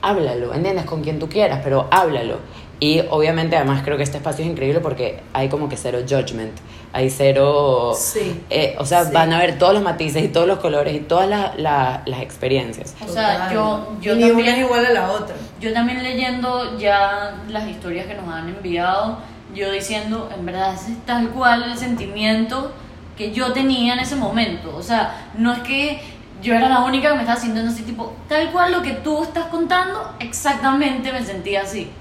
háblalo, 0.01 0.53
¿entiendes? 0.53 0.83
Con 0.83 1.03
quien 1.03 1.19
tú 1.19 1.29
quieras, 1.29 1.61
pero 1.63 1.87
háblalo. 1.89 2.37
Y 2.81 3.01
obviamente, 3.09 3.57
además, 3.57 3.81
creo 3.83 3.97
que 3.97 4.03
este 4.03 4.17
espacio 4.17 4.45
es 4.45 4.51
increíble 4.51 4.79
porque 4.79 5.19
hay 5.33 5.49
como 5.49 5.67
que 5.67 5.75
cero 5.75 5.99
judgment. 6.07 6.53
Hay 6.93 7.09
cero. 7.09 7.93
Sí. 7.95 8.41
eh, 8.49 8.75
o 8.79 8.85
sea, 8.85 9.03
Sí. 9.05 9.11
van 9.13 9.33
a 9.33 9.39
ver 9.39 9.57
todos 9.59 9.73
los 9.73 9.83
matices 9.83 10.23
y 10.23 10.29
todos 10.29 10.47
los 10.47 10.59
colores 10.59 10.95
y 10.95 10.99
todas 11.01 11.27
las, 11.27 11.59
las, 11.59 12.07
las 12.07 12.21
experiencias. 12.21 12.95
O 13.05 13.11
sea, 13.11 13.33
Total. 13.33 13.53
yo, 13.53 13.87
yo 14.01 14.13
Y 14.13 14.17
ni 14.17 14.23
una 14.23 14.33
también... 14.35 14.55
es 14.55 14.61
igual 14.61 14.85
a 14.85 14.89
la 14.91 15.11
otra. 15.11 15.35
Yo 15.59 15.73
también 15.73 16.01
leyendo 16.01 16.77
ya 16.79 17.35
las 17.49 17.67
historias 17.67 18.07
que 18.07 18.15
nos 18.15 18.27
han 18.33 18.47
enviado, 18.49 19.17
yo 19.53 19.71
diciendo, 19.71 20.29
en 20.35 20.45
verdad 20.45 20.73
ese 20.73 20.93
es 20.93 21.05
tal 21.05 21.29
cual 21.29 21.63
el 21.63 21.77
sentimiento 21.77 22.71
que 23.17 23.31
yo 23.33 23.51
tenía 23.51 23.93
en 23.93 23.99
ese 23.99 24.15
momento. 24.15 24.73
O 24.75 24.81
sea, 24.81 25.29
no 25.37 25.51
es 25.51 25.59
que 25.59 25.99
yo 26.41 26.55
era 26.55 26.69
la 26.69 26.79
única 26.85 27.09
que 27.09 27.15
me 27.15 27.21
estaba 27.23 27.37
sintiendo 27.39 27.69
así, 27.71 27.83
tipo, 27.83 28.13
tal 28.29 28.49
cual 28.51 28.71
lo 28.71 28.81
que 28.81 28.93
tú 28.93 29.21
estás 29.23 29.45
contando, 29.47 30.13
exactamente 30.19 31.11
me 31.11 31.21
sentía 31.23 31.63
así. 31.63 31.91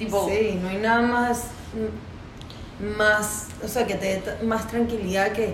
Tipo, 0.00 0.26
Sí, 0.28 0.58
no 0.62 0.70
hay 0.70 0.78
nada 0.78 1.02
más, 1.02 1.42
más, 2.96 3.48
o 3.62 3.68
sea, 3.68 3.86
que 3.86 3.94
te 3.94 4.06
dé 4.06 4.22
más 4.42 4.66
tranquilidad 4.66 5.32
que 5.32 5.52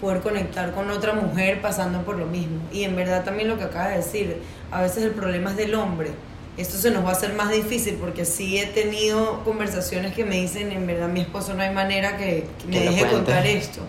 poder 0.00 0.20
conectar 0.20 0.72
con 0.72 0.90
otra 0.90 1.12
mujer 1.12 1.62
pasando 1.62 2.02
por 2.02 2.18
lo 2.18 2.26
mismo. 2.26 2.58
Y 2.72 2.82
en 2.82 2.96
verdad 2.96 3.24
también 3.24 3.48
lo 3.48 3.56
que 3.56 3.64
acabas 3.64 3.90
de 3.90 3.96
decir, 3.98 4.36
a 4.72 4.82
veces 4.82 5.04
el 5.04 5.12
problema 5.12 5.50
es 5.50 5.56
del 5.56 5.76
hombre. 5.76 6.10
Esto 6.56 6.76
se 6.76 6.90
nos 6.90 7.04
va 7.04 7.10
a 7.10 7.12
hacer 7.12 7.34
más 7.34 7.52
difícil 7.52 7.94
porque 8.00 8.24
sí 8.24 8.58
he 8.58 8.66
tenido 8.66 9.44
conversaciones 9.44 10.12
que 10.12 10.24
me 10.24 10.40
dicen, 10.40 10.72
en 10.72 10.88
verdad 10.88 11.08
mi 11.08 11.20
esposo 11.20 11.54
no 11.54 11.62
hay 11.62 11.72
manera 11.72 12.16
que, 12.16 12.46
que 12.60 12.66
me 12.66 12.80
deje 12.80 12.98
cuente. 12.98 13.14
contar 13.14 13.46
esto. 13.46 13.80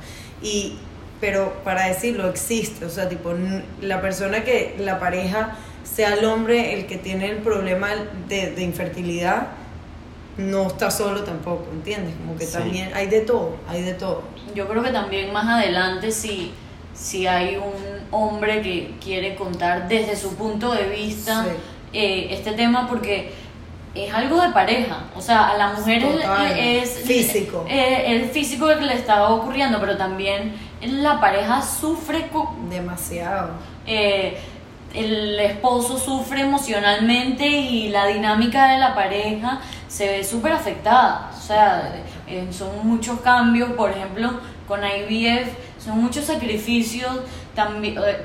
Y, 0.44 0.78
pero 1.20 1.52
para 1.64 1.88
decirlo, 1.88 2.30
existe, 2.30 2.86
o 2.86 2.92
sea, 2.92 3.10
tipo, 3.10 3.34
la 3.82 4.02
persona 4.02 4.44
que, 4.44 4.76
la 4.78 5.00
pareja, 5.00 5.58
sea 5.84 6.14
el 6.14 6.26
hombre 6.26 6.74
el 6.76 6.86
que 6.86 6.98
tiene 6.98 7.32
el 7.32 7.38
problema 7.38 7.90
de, 8.30 8.52
de 8.52 8.62
infertilidad, 8.62 9.48
no 10.38 10.68
está 10.68 10.92
solo 10.92 11.24
tampoco, 11.24 11.66
¿entiendes? 11.72 12.14
Como 12.16 12.38
que 12.38 12.46
Sí. 12.46 12.54
también 12.54 12.92
hay 12.94 13.08
de 13.08 13.22
todo, 13.22 13.56
hay 13.68 13.82
de 13.84 13.94
todo. 13.94 14.24
yo 14.54 14.68
creo 14.70 14.82
que 14.84 14.92
también 14.92 15.34
más 15.34 15.46
adelante 15.48 16.12
si, 16.12 16.52
si 16.94 17.28
hay 17.28 17.58
un 17.58 17.74
hombre 18.12 18.62
que 18.62 18.96
quiere 19.04 19.36
contar 19.36 19.88
desde 19.90 20.16
su 20.16 20.36
punto 20.36 20.72
de 20.74 20.84
vista 20.88 21.44
Sí. 21.44 21.50
eh, 21.94 22.28
este 22.32 22.52
tema 22.54 22.88
porque 22.88 23.34
es 23.94 24.14
algo 24.14 24.42
de 24.42 24.50
pareja, 24.50 25.06
o 25.16 25.22
sea, 25.22 25.50
a 25.52 25.58
la 25.58 25.74
mujer 25.74 26.04
es- 26.04 26.12
Total. 26.22 26.60
es, 26.60 26.90
Físico. 27.06 27.66
eh, 27.70 28.04
el 28.08 28.30
físico 28.30 28.68
que 28.68 28.76
le 28.86 28.94
estaba 28.94 29.30
ocurriendo, 29.30 29.80
pero 29.80 29.96
también 29.98 30.54
la 30.82 31.20
pareja 31.20 31.62
sufre 31.62 32.30
Demasiado. 32.70 33.52
eh, 33.88 34.38
el 34.96 35.40
esposo 35.40 35.98
sufre 35.98 36.42
emocionalmente 36.42 37.46
y 37.48 37.90
la 37.90 38.08
dinámica 38.08 38.70
de 38.72 38.78
la 38.80 38.94
pareja 38.96 39.62
se 39.88 40.08
ve 40.08 40.24
súper 40.24 40.52
afectada. 40.54 41.32
O 41.38 41.42
sea, 41.42 42.04
eh, 42.28 42.48
son 42.52 42.88
muchos 42.88 43.20
cambios, 43.22 43.72
por 43.74 43.92
ejemplo, 43.92 44.40
con 44.68 44.82
IVF, 44.84 45.50
son 45.84 46.02
muchos 46.02 46.26
sacrificios 46.26 47.12
también 47.54 47.98
eh, 47.98 48.18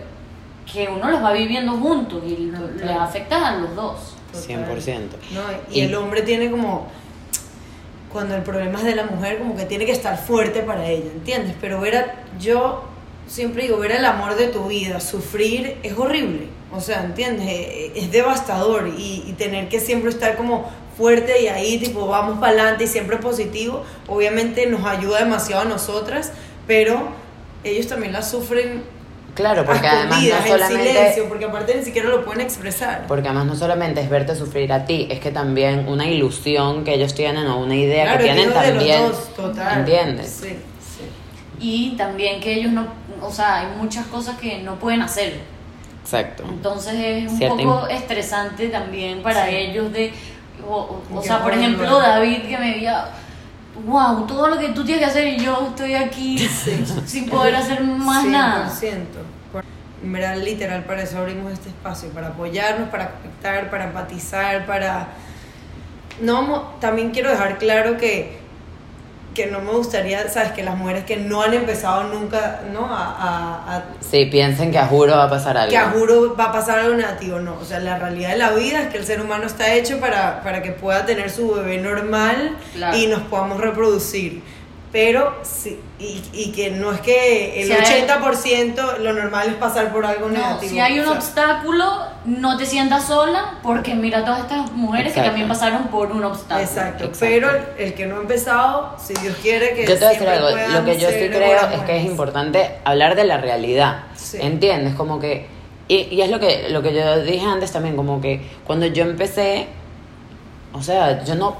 que 0.73 0.89
uno 0.89 1.11
los 1.11 1.23
va 1.23 1.33
viviendo 1.33 1.73
juntos 1.73 2.23
y 2.27 2.47
Total. 2.51 2.77
le 2.87 2.93
afectan 2.95 3.43
a 3.45 3.57
los 3.59 3.75
dos. 3.75 4.15
Total. 4.33 4.65
100%. 4.67 5.17
No, 5.33 5.41
y, 5.73 5.79
Y- 5.79 5.83
el 5.83 5.95
hombre 5.97 6.23
tiene 6.23 6.51
como, 6.51 6.87
cuando 8.13 8.35
el 8.37 8.43
problema 8.43 8.79
es 8.79 8.85
de 8.85 8.95
la 8.95 9.05
mujer, 9.05 9.39
como 9.39 9.57
que 9.57 9.65
tiene 9.67 9.85
que 9.87 9.93
estar 9.93 10.17
fuerte 10.17 10.61
para 10.63 10.87
ella, 10.87 11.11
¿entiendes? 11.13 11.55
Pero 11.61 11.81
ver 11.81 11.97
a, 11.97 12.15
yo 12.39 12.85
siempre 13.27 13.65
digo, 13.65 13.79
ver 13.79 13.93
el 13.93 14.05
amor 14.05 14.35
de 14.37 14.49
tu 14.49 14.67
vida, 14.67 14.99
sufrir 15.01 15.79
es 15.83 15.97
horrible, 15.97 16.49
o 16.73 16.81
sea, 16.81 17.05
¿entiendes? 17.05 17.47
Eh, 17.49 17.93
Es 17.97 18.11
devastador 18.13 18.89
y, 18.97 19.25
y 19.27 19.33
tener 19.37 19.69
que 19.69 19.81
siempre 19.81 20.11
estar 20.11 20.37
como 20.37 20.71
fuerte 20.97 21.41
y 21.43 21.49
ahí, 21.49 21.79
tipo, 21.79 22.07
vamos 22.07 22.39
para 22.39 22.53
adelante 22.53 22.85
y 22.85 22.87
siempre 22.87 23.17
positivo, 23.17 23.85
obviamente 24.07 24.67
nos 24.67 24.85
ayuda 24.87 25.21
demasiado 25.21 25.63
a 25.63 25.65
nosotras, 25.65 26.33
pero 26.67 27.09
ellos 27.65 27.87
también 27.87 28.13
la 28.13 28.23
sufren 28.23 28.83
Claro, 29.35 29.65
porque 29.65 29.87
a 29.87 29.93
además 29.93 30.09
no 30.11 30.27
escondidas, 30.27 30.45
en 30.47 30.53
solamente... 30.53 30.89
silencio, 30.89 31.29
porque 31.29 31.45
aparte 31.45 31.75
ni 31.77 31.85
siquiera 31.85 32.09
lo 32.09 32.25
pueden 32.25 32.41
expresar. 32.41 33.05
Porque 33.07 33.29
además 33.29 33.47
no 33.47 33.55
solamente 33.57 34.01
es 34.01 34.11
verte 34.11 34.35
sufrir 34.35 34.73
a 34.73 34.85
ti, 34.85 35.07
es 35.09 35.21
que 35.21 35.31
también 35.31 35.87
una 35.89 36.05
ilusión 36.07 36.83
que 36.85 36.95
ellos 36.95 37.15
tienen 37.15 37.47
o 37.47 37.59
una 37.61 37.77
idea 37.77 38.03
Claro, 38.05 38.19
que 38.19 38.25
tienen 38.25 38.49
de 38.49 38.55
los 38.55 38.65
también. 38.65 39.03
dos, 39.03 39.35
total. 39.37 39.79
¿Entiendes? 39.79 40.39
Sí, 40.43 40.49
sí. 40.49 41.05
Y 41.61 41.97
también 41.97 42.41
que 42.41 42.55
ellos 42.55 42.73
no, 42.73 42.89
o 43.23 43.31
sea, 43.31 43.61
hay 43.61 43.67
muchas 43.79 44.07
cosas 44.09 44.37
que 44.39 44.59
no 44.59 44.75
pueden 44.81 45.01
hacer. 45.01 45.35
Exacto. 46.03 46.45
Entonces 46.49 46.95
es 46.95 47.31
un 47.31 47.39
Cierta 47.39 47.57
poco 47.63 47.87
estresante 47.89 48.69
también 48.69 49.23
para 49.23 49.47
Sí. 49.47 49.55
ellos 49.57 49.93
de, 49.93 50.13
o, 50.67 50.75
o- 50.75 51.03
o 51.17 51.21
Que 51.21 51.27
sea, 51.29 51.43
por 51.43 51.53
ejemplo, 51.53 51.99
ver. 51.99 52.07
David 52.09 52.43
que 52.43 52.59
me 52.59 52.71
veía, 52.73 53.07
wow, 53.87 54.27
todo 54.27 54.49
lo 54.49 54.59
que 54.59 54.71
tú 54.71 54.85
tienes 54.85 55.05
que 55.05 55.11
hacer 55.11 55.27
y 55.29 55.39
yo 55.45 55.67
estoy 55.69 55.95
aquí 55.95 56.39
sin 57.07 57.29
poder 57.29 57.55
hacer 57.55 57.83
más 57.83 58.25
nada. 58.25 58.69
100%. 58.69 59.05
Por- 59.53 59.65
En 60.03 60.13
verdad, 60.13 60.37
literal, 60.39 60.83
para 60.85 61.03
eso 61.03 61.19
abrimos 61.19 61.53
este 61.53 61.69
espacio, 61.69 62.09
para 62.11 62.29
apoyarnos, 62.29 62.89
para 62.89 63.11
conectar, 63.13 63.71
para 63.71 63.85
empatizar, 63.85 64.67
para... 64.67 65.09
No, 66.21 66.73
también 66.81 67.13
quiero 67.13 67.31
dejar 67.31 67.57
claro 67.59 67.97
que, 67.97 68.40
que 69.35 69.47
no 69.47 69.61
me 69.61 69.71
gustaría, 69.71 70.29
¿sabes? 70.29 70.51
Que 70.53 70.63
las 70.65 70.77
mujeres 70.77 71.05
que 71.05 71.17
no 71.17 71.43
han 71.43 71.55
empezado 71.55 72.05
nunca, 72.05 72.63
¿no? 72.73 72.85
A, 72.87 73.05
a- 73.15 73.77
a- 73.77 73.83
Sí, 74.01 74.27
piensen 74.27 74.73
que 74.73 74.79
a 74.79 74.87
juro 74.87 75.13
va 75.17 75.25
a 75.25 75.31
pasar 75.31 75.57
algo. 75.57 75.71
que 75.71 75.77
a 75.79 75.91
juro 75.91 76.35
va 76.37 76.47
a 76.47 76.53
pasar 76.53 76.81
algo 76.81 76.95
negativo, 76.97 77.39
no. 77.39 77.55
O 77.61 77.65
sea, 77.65 77.79
la 77.79 77.97
realidad 77.99 78.31
de 78.31 78.39
la 78.39 78.51
vida 78.51 78.83
es 78.83 78.89
que 78.89 78.99
el 78.99 79.05
ser 79.05 79.21
humano 79.21 79.47
está 79.47 79.73
hecho 79.75 80.01
para, 80.01 80.43
para 80.43 80.63
que 80.63 80.73
pueda 80.73 81.07
tener 81.07 81.31
su 81.31 81.53
bebé 81.53 81.79
normal 81.79 82.57
Claro. 82.75 82.97
y 82.97 83.07
nos 83.07 83.21
podamos 83.23 83.61
reproducir. 83.61 84.43
Pero 84.93 85.37
sí, 85.45 85.79
y, 86.01 86.21
y 86.33 86.51
que 86.51 86.73
no 86.73 86.91
es 86.93 87.01
que 87.01 87.61
el 87.61 87.69
Si 87.69 87.73
hay- 87.73 88.03
80% 88.09 88.99
lo 88.99 89.13
normal 89.13 89.47
es 89.49 89.55
pasar 89.55 89.93
por 89.93 90.05
algo 90.05 90.27
No, 90.27 90.33
negativo. 90.35 90.69
si 90.73 90.81
hay 90.81 90.95
un 90.99 91.05
O 91.07 91.11
sea, 91.11 91.17
obstáculo, 91.19 91.87
no 92.25 92.57
te 92.57 92.67
sientas 92.67 93.05
sola, 93.05 93.59
porque 93.63 93.95
mira 93.95 94.25
todas 94.25 94.41
estas 94.41 94.73
mujeres 94.73 95.13
que 95.13 95.21
también 95.21 95.47
pasaron 95.47 95.85
por 95.89 96.11
un 96.11 96.25
obstáculo. 96.25 96.59
Exacto, 96.67 97.05
Exacto. 97.05 97.19
pero 97.21 97.51
el, 97.51 97.63
el 97.87 97.95
que 97.95 98.07
no 98.07 98.17
ha 98.17 98.21
empezado, 98.23 98.97
si 98.99 99.15
Dios 99.15 99.37
quiere 99.41 99.75
que 99.75 99.83
Yo 99.87 99.95
te 99.95 100.01
voy 100.01 100.05
a 100.07 100.09
decir 100.11 100.29
algo, 100.29 100.49
lo 100.51 100.85
que 100.85 100.99
yo 100.99 101.09
sí 101.09 101.29
creo 101.29 101.71
es 101.71 101.81
que 101.83 101.97
es 101.99 102.05
importante 102.07 102.71
hablar 102.85 103.15
de 103.15 103.25
la 103.25 103.37
realidad. 103.39 104.01
Sí. 104.17 104.39
¿Entiendes? 104.41 104.95
Como 104.97 105.21
que 105.21 105.47
y, 105.87 106.09
y 106.11 106.21
es 106.23 106.31
lo 106.31 106.41
que 106.41 106.69
lo 106.71 106.83
que 106.83 106.93
yo 106.95 107.21
dije 107.23 107.47
antes 107.47 107.71
también 107.73 107.95
como 107.97 108.21
que 108.21 108.41
cuando 108.67 108.87
yo 108.87 109.05
empecé 109.05 109.67
o 110.73 110.83
sea, 110.83 111.23
yo 111.25 111.35
no 111.35 111.57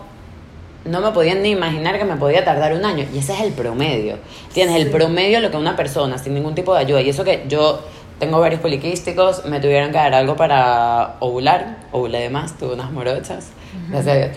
no 0.85 1.01
me 1.01 1.11
podía 1.13 1.35
ni 1.35 1.51
imaginar 1.51 1.99
que 1.99 2.05
me 2.05 2.17
podía 2.17 2.45
tardar 2.45 2.73
un 2.73 2.85
año 2.85 3.07
y 3.13 3.19
ese 3.19 3.35
es 3.35 3.41
el 3.41 3.53
promedio. 3.53 4.19
¿Entiendes? 4.49 4.77
El 4.77 4.91
promedio 4.91 5.39
de 5.39 5.43
lo 5.43 5.51
que 5.51 5.57
una 5.57 5.77
persona 5.77 6.19
sin 6.19 6.35
ningún 6.35 6.55
tipo 6.55 6.75
de 6.75 6.81
ayuda 6.81 7.01
y 7.03 7.11
eso 7.11 7.25
que 7.25 7.45
yo 7.49 7.81
tengo 8.19 8.39
varios 8.39 8.61
poliquísticos, 8.61 9.47
me 9.47 9.61
tuvieron 9.61 9.91
que 9.91 9.97
dar 9.97 10.13
algo 10.15 10.37
para 10.37 11.17
ovular, 11.21 11.79
ovulé 11.91 12.21
de 12.21 12.31
más, 12.31 12.57
tuve 12.59 12.75
unas 12.75 12.93
morochas, 12.93 13.49
gracias 13.89 14.15
a 14.15 14.19
Dios. 14.19 14.37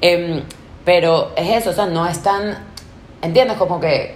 Em, 0.00 0.42
pero 0.84 1.32
es 1.36 1.50
eso, 1.50 1.70
o 1.70 1.72
sea, 1.72 1.86
no 1.86 2.06
es 2.06 2.22
tan, 2.22 2.56
¿entiendes? 3.22 3.56
Como 3.56 3.80
que 3.80 4.14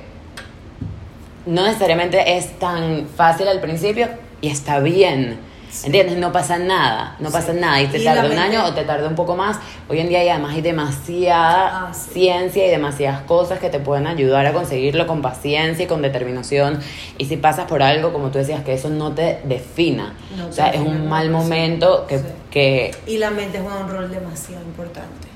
no 1.46 1.64
necesariamente 1.64 2.36
es 2.36 2.58
tan 2.60 3.08
fácil 3.08 3.48
al 3.48 3.60
principio 3.60 4.08
y 4.40 4.48
está 4.48 4.78
bien. 4.78 5.40
¿Entiendes? 5.84 6.16
No 6.16 6.32
pasa 6.32 6.58
nada, 6.58 7.16
no 7.18 7.28
Sí. 7.28 7.32
pasa 7.34 7.52
nada. 7.52 7.80
Y 7.82 7.86
te 7.88 8.00
tarda 8.00 8.24
un 8.26 8.38
año 8.38 8.64
o 8.66 8.72
te 8.74 8.84
tarda 8.84 9.08
un 9.08 9.14
poco 9.14 9.36
más. 9.36 9.58
Hoy 9.88 10.00
en 10.00 10.08
día 10.08 10.24
y 10.24 10.28
además 10.28 10.54
hay 10.54 10.62
demasiada 10.62 11.88
Ah, 11.88 11.94
sí. 11.94 12.10
ciencia 12.12 12.66
y 12.66 12.70
demasiadas 12.70 13.22
cosas 13.22 13.58
que 13.58 13.68
te 13.70 13.78
pueden 13.78 14.06
ayudar 14.06 14.46
a 14.46 14.52
conseguirlo 14.52 15.06
con 15.06 15.22
paciencia 15.22 15.84
y 15.84 15.88
con 15.88 16.02
determinación. 16.02 16.80
Y 17.18 17.26
si 17.26 17.36
pasas 17.36 17.66
por 17.66 17.82
algo, 17.82 18.12
como 18.12 18.30
tú 18.30 18.38
decías, 18.38 18.62
que 18.64 18.74
eso 18.74 18.88
no 18.88 19.12
te 19.12 19.40
defina. 19.44 20.14
No 20.36 20.48
o 20.48 20.52
sea, 20.52 20.68
es 20.70 20.80
un 20.80 21.08
mal 21.08 21.30
momento 21.30 22.06
que, 22.06 22.18
Sí. 22.18 22.24
que 22.50 22.90
Y 23.06 23.18
la 23.18 23.30
mente 23.30 23.60
juega 23.60 23.78
un 23.80 23.88
rol 23.90 24.10
demasiado 24.10 24.62
importante. 24.64 25.28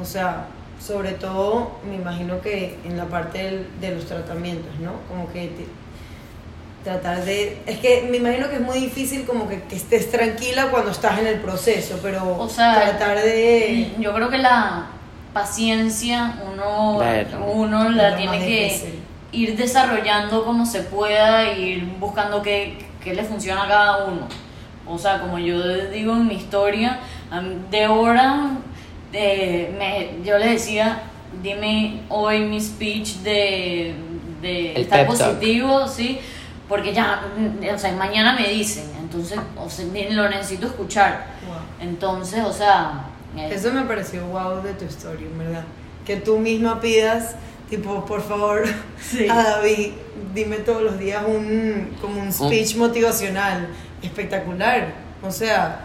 O 0.00 0.04
sea, 0.04 0.46
sobre 0.78 1.12
todo, 1.12 1.72
me 1.88 1.96
imagino 1.96 2.40
que 2.40 2.78
en 2.84 2.96
la 2.96 3.04
parte 3.04 3.38
del- 3.42 3.66
de 3.80 3.94
los 3.94 4.06
tratamientos, 4.06 4.78
¿no? 4.80 4.92
Como 5.08 5.30
que 5.32 5.50
tratar 6.84 7.24
de... 7.24 7.58
Es 7.66 7.78
que 7.78 8.06
me 8.10 8.16
imagino 8.18 8.48
que 8.48 8.56
es 8.56 8.60
muy 8.60 8.78
difícil 8.78 9.24
como 9.24 9.48
que, 9.48 9.62
que 9.64 9.76
estés 9.76 10.10
tranquila 10.10 10.68
cuando 10.70 10.90
estás 10.90 11.18
en 11.18 11.26
el 11.26 11.40
proceso, 11.40 11.98
pero 12.02 12.36
O 12.38 12.48
sea, 12.48 12.74
tratar 12.82 13.18
de... 13.22 13.92
Yo 13.98 14.14
creo 14.14 14.28
que 14.30 14.38
la 14.38 14.86
paciencia 15.32 16.34
uno, 16.52 16.98
uno 17.52 17.88
la 17.90 18.16
tiene 18.16 18.38
que 18.38 18.64
difícil. 18.64 18.98
ir 19.32 19.56
desarrollando 19.56 20.44
como 20.44 20.66
se 20.66 20.82
pueda, 20.82 21.52
ir 21.52 21.84
buscando 22.00 22.42
qué, 22.42 22.76
qué 23.02 23.14
le 23.14 23.24
funciona 23.24 23.64
a 23.64 23.68
cada 23.68 24.04
uno. 24.06 24.26
O 24.86 24.98
sea, 24.98 25.20
como 25.20 25.38
yo 25.38 25.62
digo 25.90 26.14
en 26.14 26.26
mi 26.26 26.34
historia, 26.34 26.98
de 27.70 27.86
hora 27.86 28.50
eh, 29.12 29.72
me- 29.78 30.24
yo 30.26 30.36
le 30.38 30.48
decía, 30.52 31.02
dime 31.42 32.00
hoy 32.08 32.40
mi 32.40 32.60
speech 32.60 33.16
de, 33.18 33.94
de 34.42 34.72
El 34.74 34.82
estar 34.82 35.06
positivo, 35.06 35.86
¿sí? 35.86 36.18
Porque 36.70 36.94
ya, 36.94 37.20
mm, 37.36 37.74
o 37.74 37.78
sea, 37.78 37.92
mañana 37.92 38.34
me 38.34 38.48
dicen, 38.48 38.84
entonces, 38.98 39.38
o 39.58 39.68
sea, 39.68 39.84
lo 40.12 40.28
necesito 40.30 40.68
escuchar. 40.68 41.26
Wow. 41.46 41.56
Entonces, 41.88 42.44
o 42.44 42.52
sea, 42.52 43.06
eh, 43.36 43.50
Eso 43.52 43.72
me 43.72 43.82
pareció 43.82 44.24
wow 44.26 44.62
de 44.62 44.72
tu 44.74 44.84
historia, 44.84 45.26
en 45.26 45.36
verdad. 45.36 45.64
Que 46.06 46.16
tú 46.16 46.38
misma 46.38 46.80
pidas, 46.80 47.34
tipo, 47.68 48.04
por 48.06 48.22
favor, 48.22 48.64
Sí. 49.00 49.28
a 49.28 49.34
David, 49.34 49.90
dime 50.32 50.56
todos 50.58 50.82
los 50.82 50.98
días 50.98 51.22
un, 51.26 51.96
como 52.00 52.20
un 52.22 52.32
speech 52.32 52.76
motivacional 52.76 53.68
espectacular. 54.00 54.92
O 55.22 55.30
sea, 55.30 55.80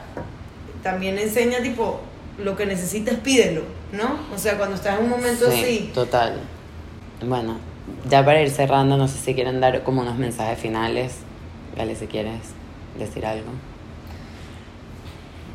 también 0.83 1.17
enseña, 1.17 1.59
tipo, 1.63 1.99
lo 2.37 2.55
que 2.55 2.65
necesitas, 2.67 3.15
pídelo, 3.15 3.63
¿no? 3.91 4.19
O 4.33 4.37
sea, 4.37 4.55
cuando 4.57 4.75
estás 4.75 4.99
en 4.99 5.05
un 5.05 5.09
momento 5.09 5.49
Sí, 5.49 5.61
así, 5.63 5.91
total. 5.95 6.39
Bueno, 7.25 7.57
ya 8.09 8.23
para 8.25 8.41
ir 8.41 8.49
cerrando, 8.49 8.97
no 8.97 9.07
sé 9.07 9.17
si 9.19 9.35
quieren 9.35 9.59
dar 9.61 9.83
como 9.83 10.01
unos 10.01 10.17
mensajes 10.17 10.59
finales. 10.59 11.25
Dale 11.75 11.95
si 11.95 12.07
quieres 12.07 12.55
decir 12.97 13.25
algo. 13.25 13.51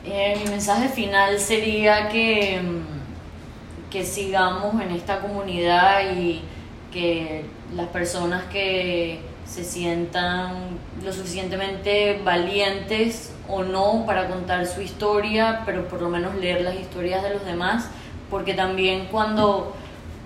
eh, 0.05 0.37
mi 0.43 0.51
mensaje 0.51 0.89
final 0.89 1.39
sería 1.39 2.09
que, 2.09 2.61
mm, 2.63 3.91
que 3.91 4.05
sigamos 4.05 4.81
en 4.81 4.91
esta 4.93 5.21
comunidad 5.21 6.13
y 6.17 6.43
que 6.91 7.45
las 7.75 7.89
personas 7.89 8.45
que 8.47 9.21
se 9.45 9.65
sientan 9.65 10.79
lo 11.03 11.13
suficientemente 11.13 12.21
valientes 12.25 13.35
o 13.49 13.63
no 13.65 14.05
para 14.07 14.29
contar 14.29 14.67
su 14.67 14.81
historia, 14.81 15.63
pero 15.67 15.89
por 15.89 16.01
lo 16.03 16.09
menos 16.09 16.35
leer 16.37 16.63
las 16.63 16.77
historias 16.77 17.23
de 17.23 17.31
los 17.35 17.45
demás, 17.45 17.91
porque 18.31 18.55
también 18.55 19.09
cuando 19.11 19.75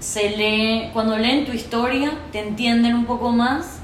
se 0.05 0.36
lee, 0.36 0.90
cuando 0.92 1.16
leen 1.16 1.46
tu 1.46 1.52
historia, 1.52 2.12
te 2.30 2.40
entienden 2.40 2.94
un 2.94 3.07
poco 3.07 3.30
más 3.32 3.78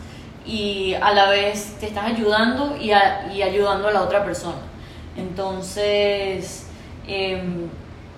y 0.44 0.92
a 1.00 1.12
la 1.14 1.30
vez 1.30 1.76
te 1.80 1.86
estás 1.86 2.04
ayudando 2.04 2.76
y, 2.76 2.92
a- 2.92 3.32
y 3.32 3.40
ayudando 3.42 3.88
a 3.88 3.92
la 3.92 4.02
otra 4.02 4.22
persona. 4.22 4.58
Entonces, 5.16 6.66
em, 7.06 7.68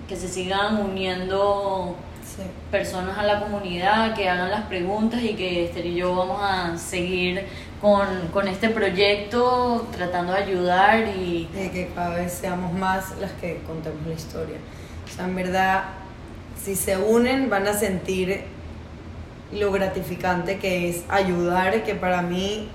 que 0.09 0.17
se 0.17 0.27
sigan 0.29 0.79
uniendo 0.79 1.95
sí. 2.25 2.43
personas 2.73 3.17
a 3.19 3.23
la 3.23 3.41
comunidad, 3.41 4.15
que 4.15 4.29
hagan 4.29 4.51
las 4.51 4.63
preguntas 4.63 5.23
y 5.23 5.35
que 5.35 5.65
Esther 5.67 5.87
y 5.87 5.95
yo 5.95 6.15
vamos 6.15 6.41
a 6.43 6.77
seguir 6.77 7.47
con, 7.81 8.07
con 8.33 8.49
este 8.49 8.69
proyecto 8.69 9.87
tratando 9.97 10.33
de 10.33 10.39
ayudar 10.39 11.07
y 11.17 11.49
de 11.55 11.71
que 11.71 11.91
cada 11.95 12.17
vez 12.17 12.33
seamos 12.33 12.73
más 12.73 13.17
las 13.21 13.31
que 13.33 13.63
contemos 13.67 14.05
la 14.07 14.15
historia. 14.15 14.57
O 15.07 15.15
sea, 15.15 15.25
en 15.27 15.35
verdad, 15.37 15.85
si 16.65 16.77
se 16.77 16.97
unen 16.97 17.51
van 17.51 17.67
a 17.67 17.75
sentir 17.79 18.43
lo 19.53 19.71
gratificante 19.73 20.59
que 20.59 20.89
es 20.89 21.03
ayudar, 21.09 21.83
que 21.85 21.95
para 21.95 22.23
mí 22.23 22.69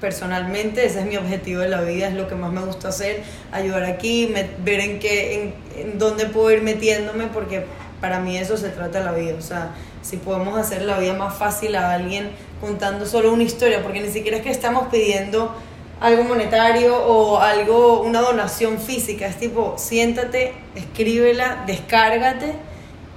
personalmente 0.00 0.86
ese 0.86 1.00
es 1.00 1.06
mi 1.06 1.16
objetivo 1.16 1.60
de 1.60 1.68
la 1.68 1.82
vida, 1.82 2.08
es 2.08 2.14
lo 2.14 2.26
que 2.26 2.34
más 2.34 2.52
me 2.52 2.62
gusta 2.62 2.88
hacer, 2.88 3.22
ayudar 3.52 3.84
aquí, 3.84 4.30
me- 4.32 4.48
ver 4.64 4.80
en 4.80 4.98
qué, 4.98 5.34
en, 5.42 5.54
en 5.76 5.98
dónde 5.98 6.26
puedo 6.26 6.50
ir 6.50 6.62
metiéndome, 6.62 7.26
porque 7.26 7.64
para 8.00 8.18
mí 8.20 8.36
eso 8.38 8.56
se 8.56 8.70
trata 8.70 9.00
la 9.00 9.12
vida, 9.12 9.34
o 9.38 9.42
sea, 9.42 9.74
si 10.00 10.16
podemos 10.16 10.58
hacer 10.58 10.82
la 10.82 10.98
vida 10.98 11.12
más 11.12 11.36
fácil 11.36 11.76
a 11.76 11.92
alguien 11.92 12.30
contando 12.62 13.04
solo 13.04 13.30
una 13.30 13.42
historia, 13.42 13.82
porque 13.82 14.00
ni 14.00 14.08
siquiera 14.08 14.38
es 14.38 14.42
que 14.42 14.50
estamos 14.50 14.88
pidiendo 14.88 15.54
algo 16.00 16.24
monetario 16.24 16.96
o 16.96 17.38
algo, 17.38 18.00
una 18.00 18.22
donación 18.22 18.78
física, 18.78 19.26
es 19.26 19.36
tipo, 19.36 19.74
siéntate, 19.76 20.54
escríbela, 20.74 21.64
descárgate 21.66 22.54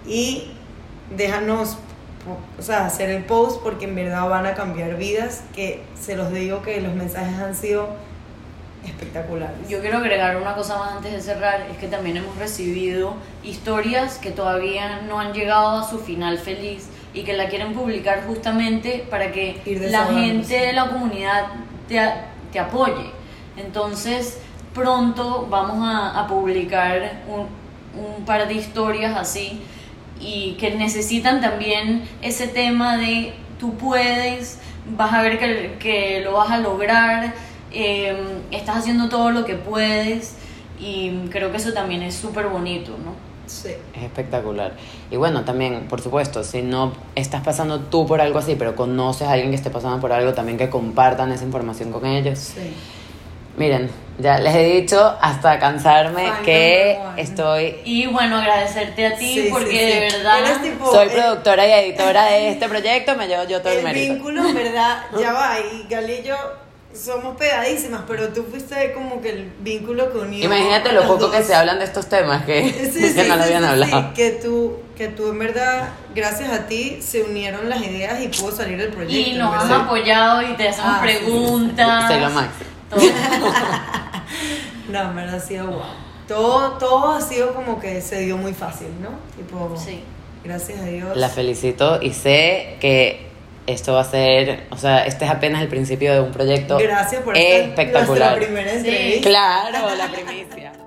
y 0.05 0.51
déjanos 1.15 1.77
o 2.57 2.61
sea, 2.61 2.85
hacer 2.85 3.09
el 3.09 3.23
post 3.25 3.61
porque 3.61 3.85
en 3.85 3.95
verdad 3.95 4.29
van 4.29 4.45
a 4.45 4.53
cambiar 4.53 4.95
vidas, 4.95 5.43
que 5.53 5.83
se 5.99 6.15
los 6.15 6.31
digo 6.31 6.61
que 6.61 6.79
los 6.81 6.93
mensajes 6.93 7.37
han 7.37 7.55
sido 7.55 7.89
espectaculares. 8.85 9.67
Yo 9.69 9.81
quiero 9.81 9.97
agregar 9.97 10.37
una 10.37 10.55
cosa 10.55 10.77
más 10.77 10.93
antes 10.93 11.11
de 11.11 11.21
cerrar, 11.21 11.67
es 11.71 11.77
que 11.77 11.87
también 11.87 12.17
hemos 12.17 12.37
recibido 12.37 13.15
historias 13.43 14.17
que 14.17 14.31
todavía 14.31 15.01
no 15.07 15.19
han 15.19 15.33
llegado 15.33 15.79
a 15.79 15.89
su 15.89 15.99
final 15.99 16.37
feliz 16.37 16.87
y 17.13 17.23
que 17.23 17.33
la 17.33 17.47
quieren 17.47 17.73
publicar 17.73 18.23
justamente 18.25 19.05
para 19.09 19.31
que 19.31 19.61
la 19.89 20.05
gente 20.05 20.55
de 20.55 20.73
la 20.73 20.89
comunidad 20.89 21.47
te, 21.87 21.99
te 22.51 22.59
apoye. 22.59 23.11
Entonces, 23.57 24.39
pronto 24.73 25.47
vamos 25.49 25.77
a, 25.87 26.19
a 26.19 26.27
publicar 26.27 27.21
un, 27.27 27.47
un 28.01 28.25
par 28.25 28.47
de 28.47 28.53
historias 28.55 29.15
así 29.15 29.61
y 30.19 30.53
que 30.53 30.71
necesitan 30.71 31.41
también 31.41 32.03
ese 32.21 32.47
tema 32.47 32.97
de 32.97 33.33
tú 33.59 33.75
puedes, 33.75 34.59
vas 34.97 35.13
a 35.13 35.21
ver 35.21 35.39
que, 35.39 35.75
que 35.79 36.21
lo 36.23 36.33
vas 36.33 36.51
a 36.51 36.57
lograr, 36.57 37.33
eh, 37.71 38.15
estás 38.51 38.77
haciendo 38.77 39.09
todo 39.09 39.31
lo 39.31 39.45
que 39.45 39.55
puedes 39.55 40.35
y 40.79 41.11
creo 41.29 41.51
que 41.51 41.57
eso 41.57 41.73
también 41.73 42.01
es 42.03 42.15
súper 42.15 42.47
bonito, 42.47 42.91
¿no? 42.91 43.13
Sí. 43.45 43.69
Es 43.93 44.03
espectacular. 44.03 44.73
Y 45.11 45.17
bueno, 45.17 45.43
también, 45.43 45.87
por 45.87 46.01
supuesto, 46.01 46.43
si 46.43 46.61
no 46.61 46.93
estás 47.15 47.41
pasando 47.41 47.79
tú 47.81 48.05
por 48.05 48.21
algo 48.21 48.39
así, 48.39 48.55
pero 48.55 48.75
conoces 48.75 49.27
a 49.27 49.33
alguien 49.33 49.49
que 49.49 49.57
esté 49.57 49.69
pasando 49.69 49.99
por 49.99 50.11
algo, 50.11 50.33
también 50.33 50.57
que 50.57 50.69
compartan 50.69 51.31
esa 51.31 51.43
información 51.43 51.91
con 51.91 52.05
ellos. 52.05 52.39
Sí. 52.39 52.73
Miren, 53.55 53.89
ya 54.17 54.39
les 54.39 54.55
he 54.55 54.63
dicho 54.81 55.15
hasta 55.21 55.59
cansarme 55.59 56.27
Fan 56.27 56.43
que 56.43 56.97
one. 56.99 57.21
estoy... 57.21 57.75
Y 57.85 58.07
bueno, 58.07 58.37
agradecerte 58.37 59.05
a 59.05 59.15
ti 59.15 59.33
Sí, 59.43 59.47
porque 59.51 59.69
sí, 59.69 59.77
de 59.77 60.09
sí. 60.09 60.17
verdad... 60.17 60.39
Eres 60.39 60.61
tipo- 60.63 60.91
Soy 60.91 61.07
el- 61.07 61.13
productora 61.13 61.67
y 61.67 61.71
editora 61.71 62.25
de 62.25 62.49
este 62.49 62.67
proyecto, 62.67 63.15
me 63.15 63.27
llevo 63.27 63.43
yo 63.43 63.61
todo 63.61 63.71
el, 63.73 63.79
El 63.79 63.83
mérito. 63.83 64.13
vínculo, 64.15 64.47
en 64.47 64.55
verdad, 64.55 65.03
ya 65.19 65.33
va. 65.33 65.55
Y 65.59 65.85
Gali 65.87 66.13
y 66.13 66.23
yo 66.23 66.35
somos 66.95 67.37
pegadísimas, 67.37 68.01
pero 68.07 68.29
tú 68.29 68.43
fuiste 68.49 68.93
como 68.93 69.19
que 69.21 69.29
el 69.31 69.51
vínculo 69.59 70.11
que 70.11 70.17
unió. 70.19 70.45
Imagínate 70.45 70.91
lo 70.91 71.03
poco 71.07 71.29
que 71.31 71.37
dos. 71.39 71.47
se 71.47 71.55
hablan 71.55 71.77
de 71.79 71.85
estos 71.85 72.07
temas 72.07 72.43
que, 72.45 72.63
Sí, 72.63 72.71
que 73.13 73.21
sí, 73.23 73.27
no 73.29 73.35
lo 73.35 73.43
habían 73.43 73.63
sí, 73.63 73.69
hablado. 73.69 74.01
sí, 74.01 74.07
que 74.15 74.29
tú, 74.31 74.77
que 74.95 75.07
tú 75.09 75.29
en 75.29 75.39
verdad, 75.39 75.89
gracias 76.15 76.51
a 76.51 76.65
ti, 76.67 76.99
se 77.01 77.21
unieron 77.23 77.67
las 77.69 77.81
ideas 77.81 78.19
y 78.21 78.27
pudo 78.29 78.51
salir 78.51 78.79
el 78.81 78.89
proyecto. 78.89 79.29
Y 79.29 79.33
nos 79.33 79.51
verdad. 79.51 79.81
apoyado 79.81 80.41
y 80.43 80.53
te 80.55 80.69
hacemos 80.69 80.91
Ah, 80.91 81.01
sí, 81.03 81.09
sí, 81.09 81.15
sí. 81.17 81.21
preguntas. 81.23 82.07
Soy 82.11 82.19
lo 82.19 82.29
máximo. 82.31 82.72
Todo. 82.89 82.99
No, 84.89 85.01
en 85.01 85.15
verdad 85.15 85.35
ha 85.35 85.39
sido 85.39 85.67
guau. 85.67 85.81
Todo, 86.27 86.77
todo 86.77 87.11
ha 87.13 87.21
sido 87.21 87.53
como 87.53 87.79
que 87.79 88.01
se 88.01 88.19
dio 88.21 88.37
muy 88.37 88.53
fácil, 88.53 88.87
¿no? 89.01 89.09
Tipo, 89.35 89.75
Sí. 89.77 90.03
gracias 90.43 90.79
a 90.81 90.85
Dios. 90.85 91.15
La 91.17 91.29
felicito 91.29 92.01
y 92.01 92.13
sé 92.13 92.77
que 92.79 93.27
esto 93.65 93.93
va 93.93 94.01
a 94.01 94.05
ser, 94.05 94.67
o 94.71 94.77
sea, 94.77 95.05
este 95.05 95.25
es 95.25 95.31
apenas 95.31 95.61
el 95.61 95.67
principio 95.69 96.13
de 96.13 96.19
un 96.21 96.31
proyecto 96.31 96.77
Gracias 96.77 97.21
por 97.23 97.37
esta- 97.37 97.65
espectacular. 97.65 98.31
nuestra 98.31 98.35
primera 98.35 98.71
Sí. 98.71 98.77
entrevista. 98.89 99.29
Claro, 99.29 99.95
la 99.95 100.07
primicia. 100.09 100.73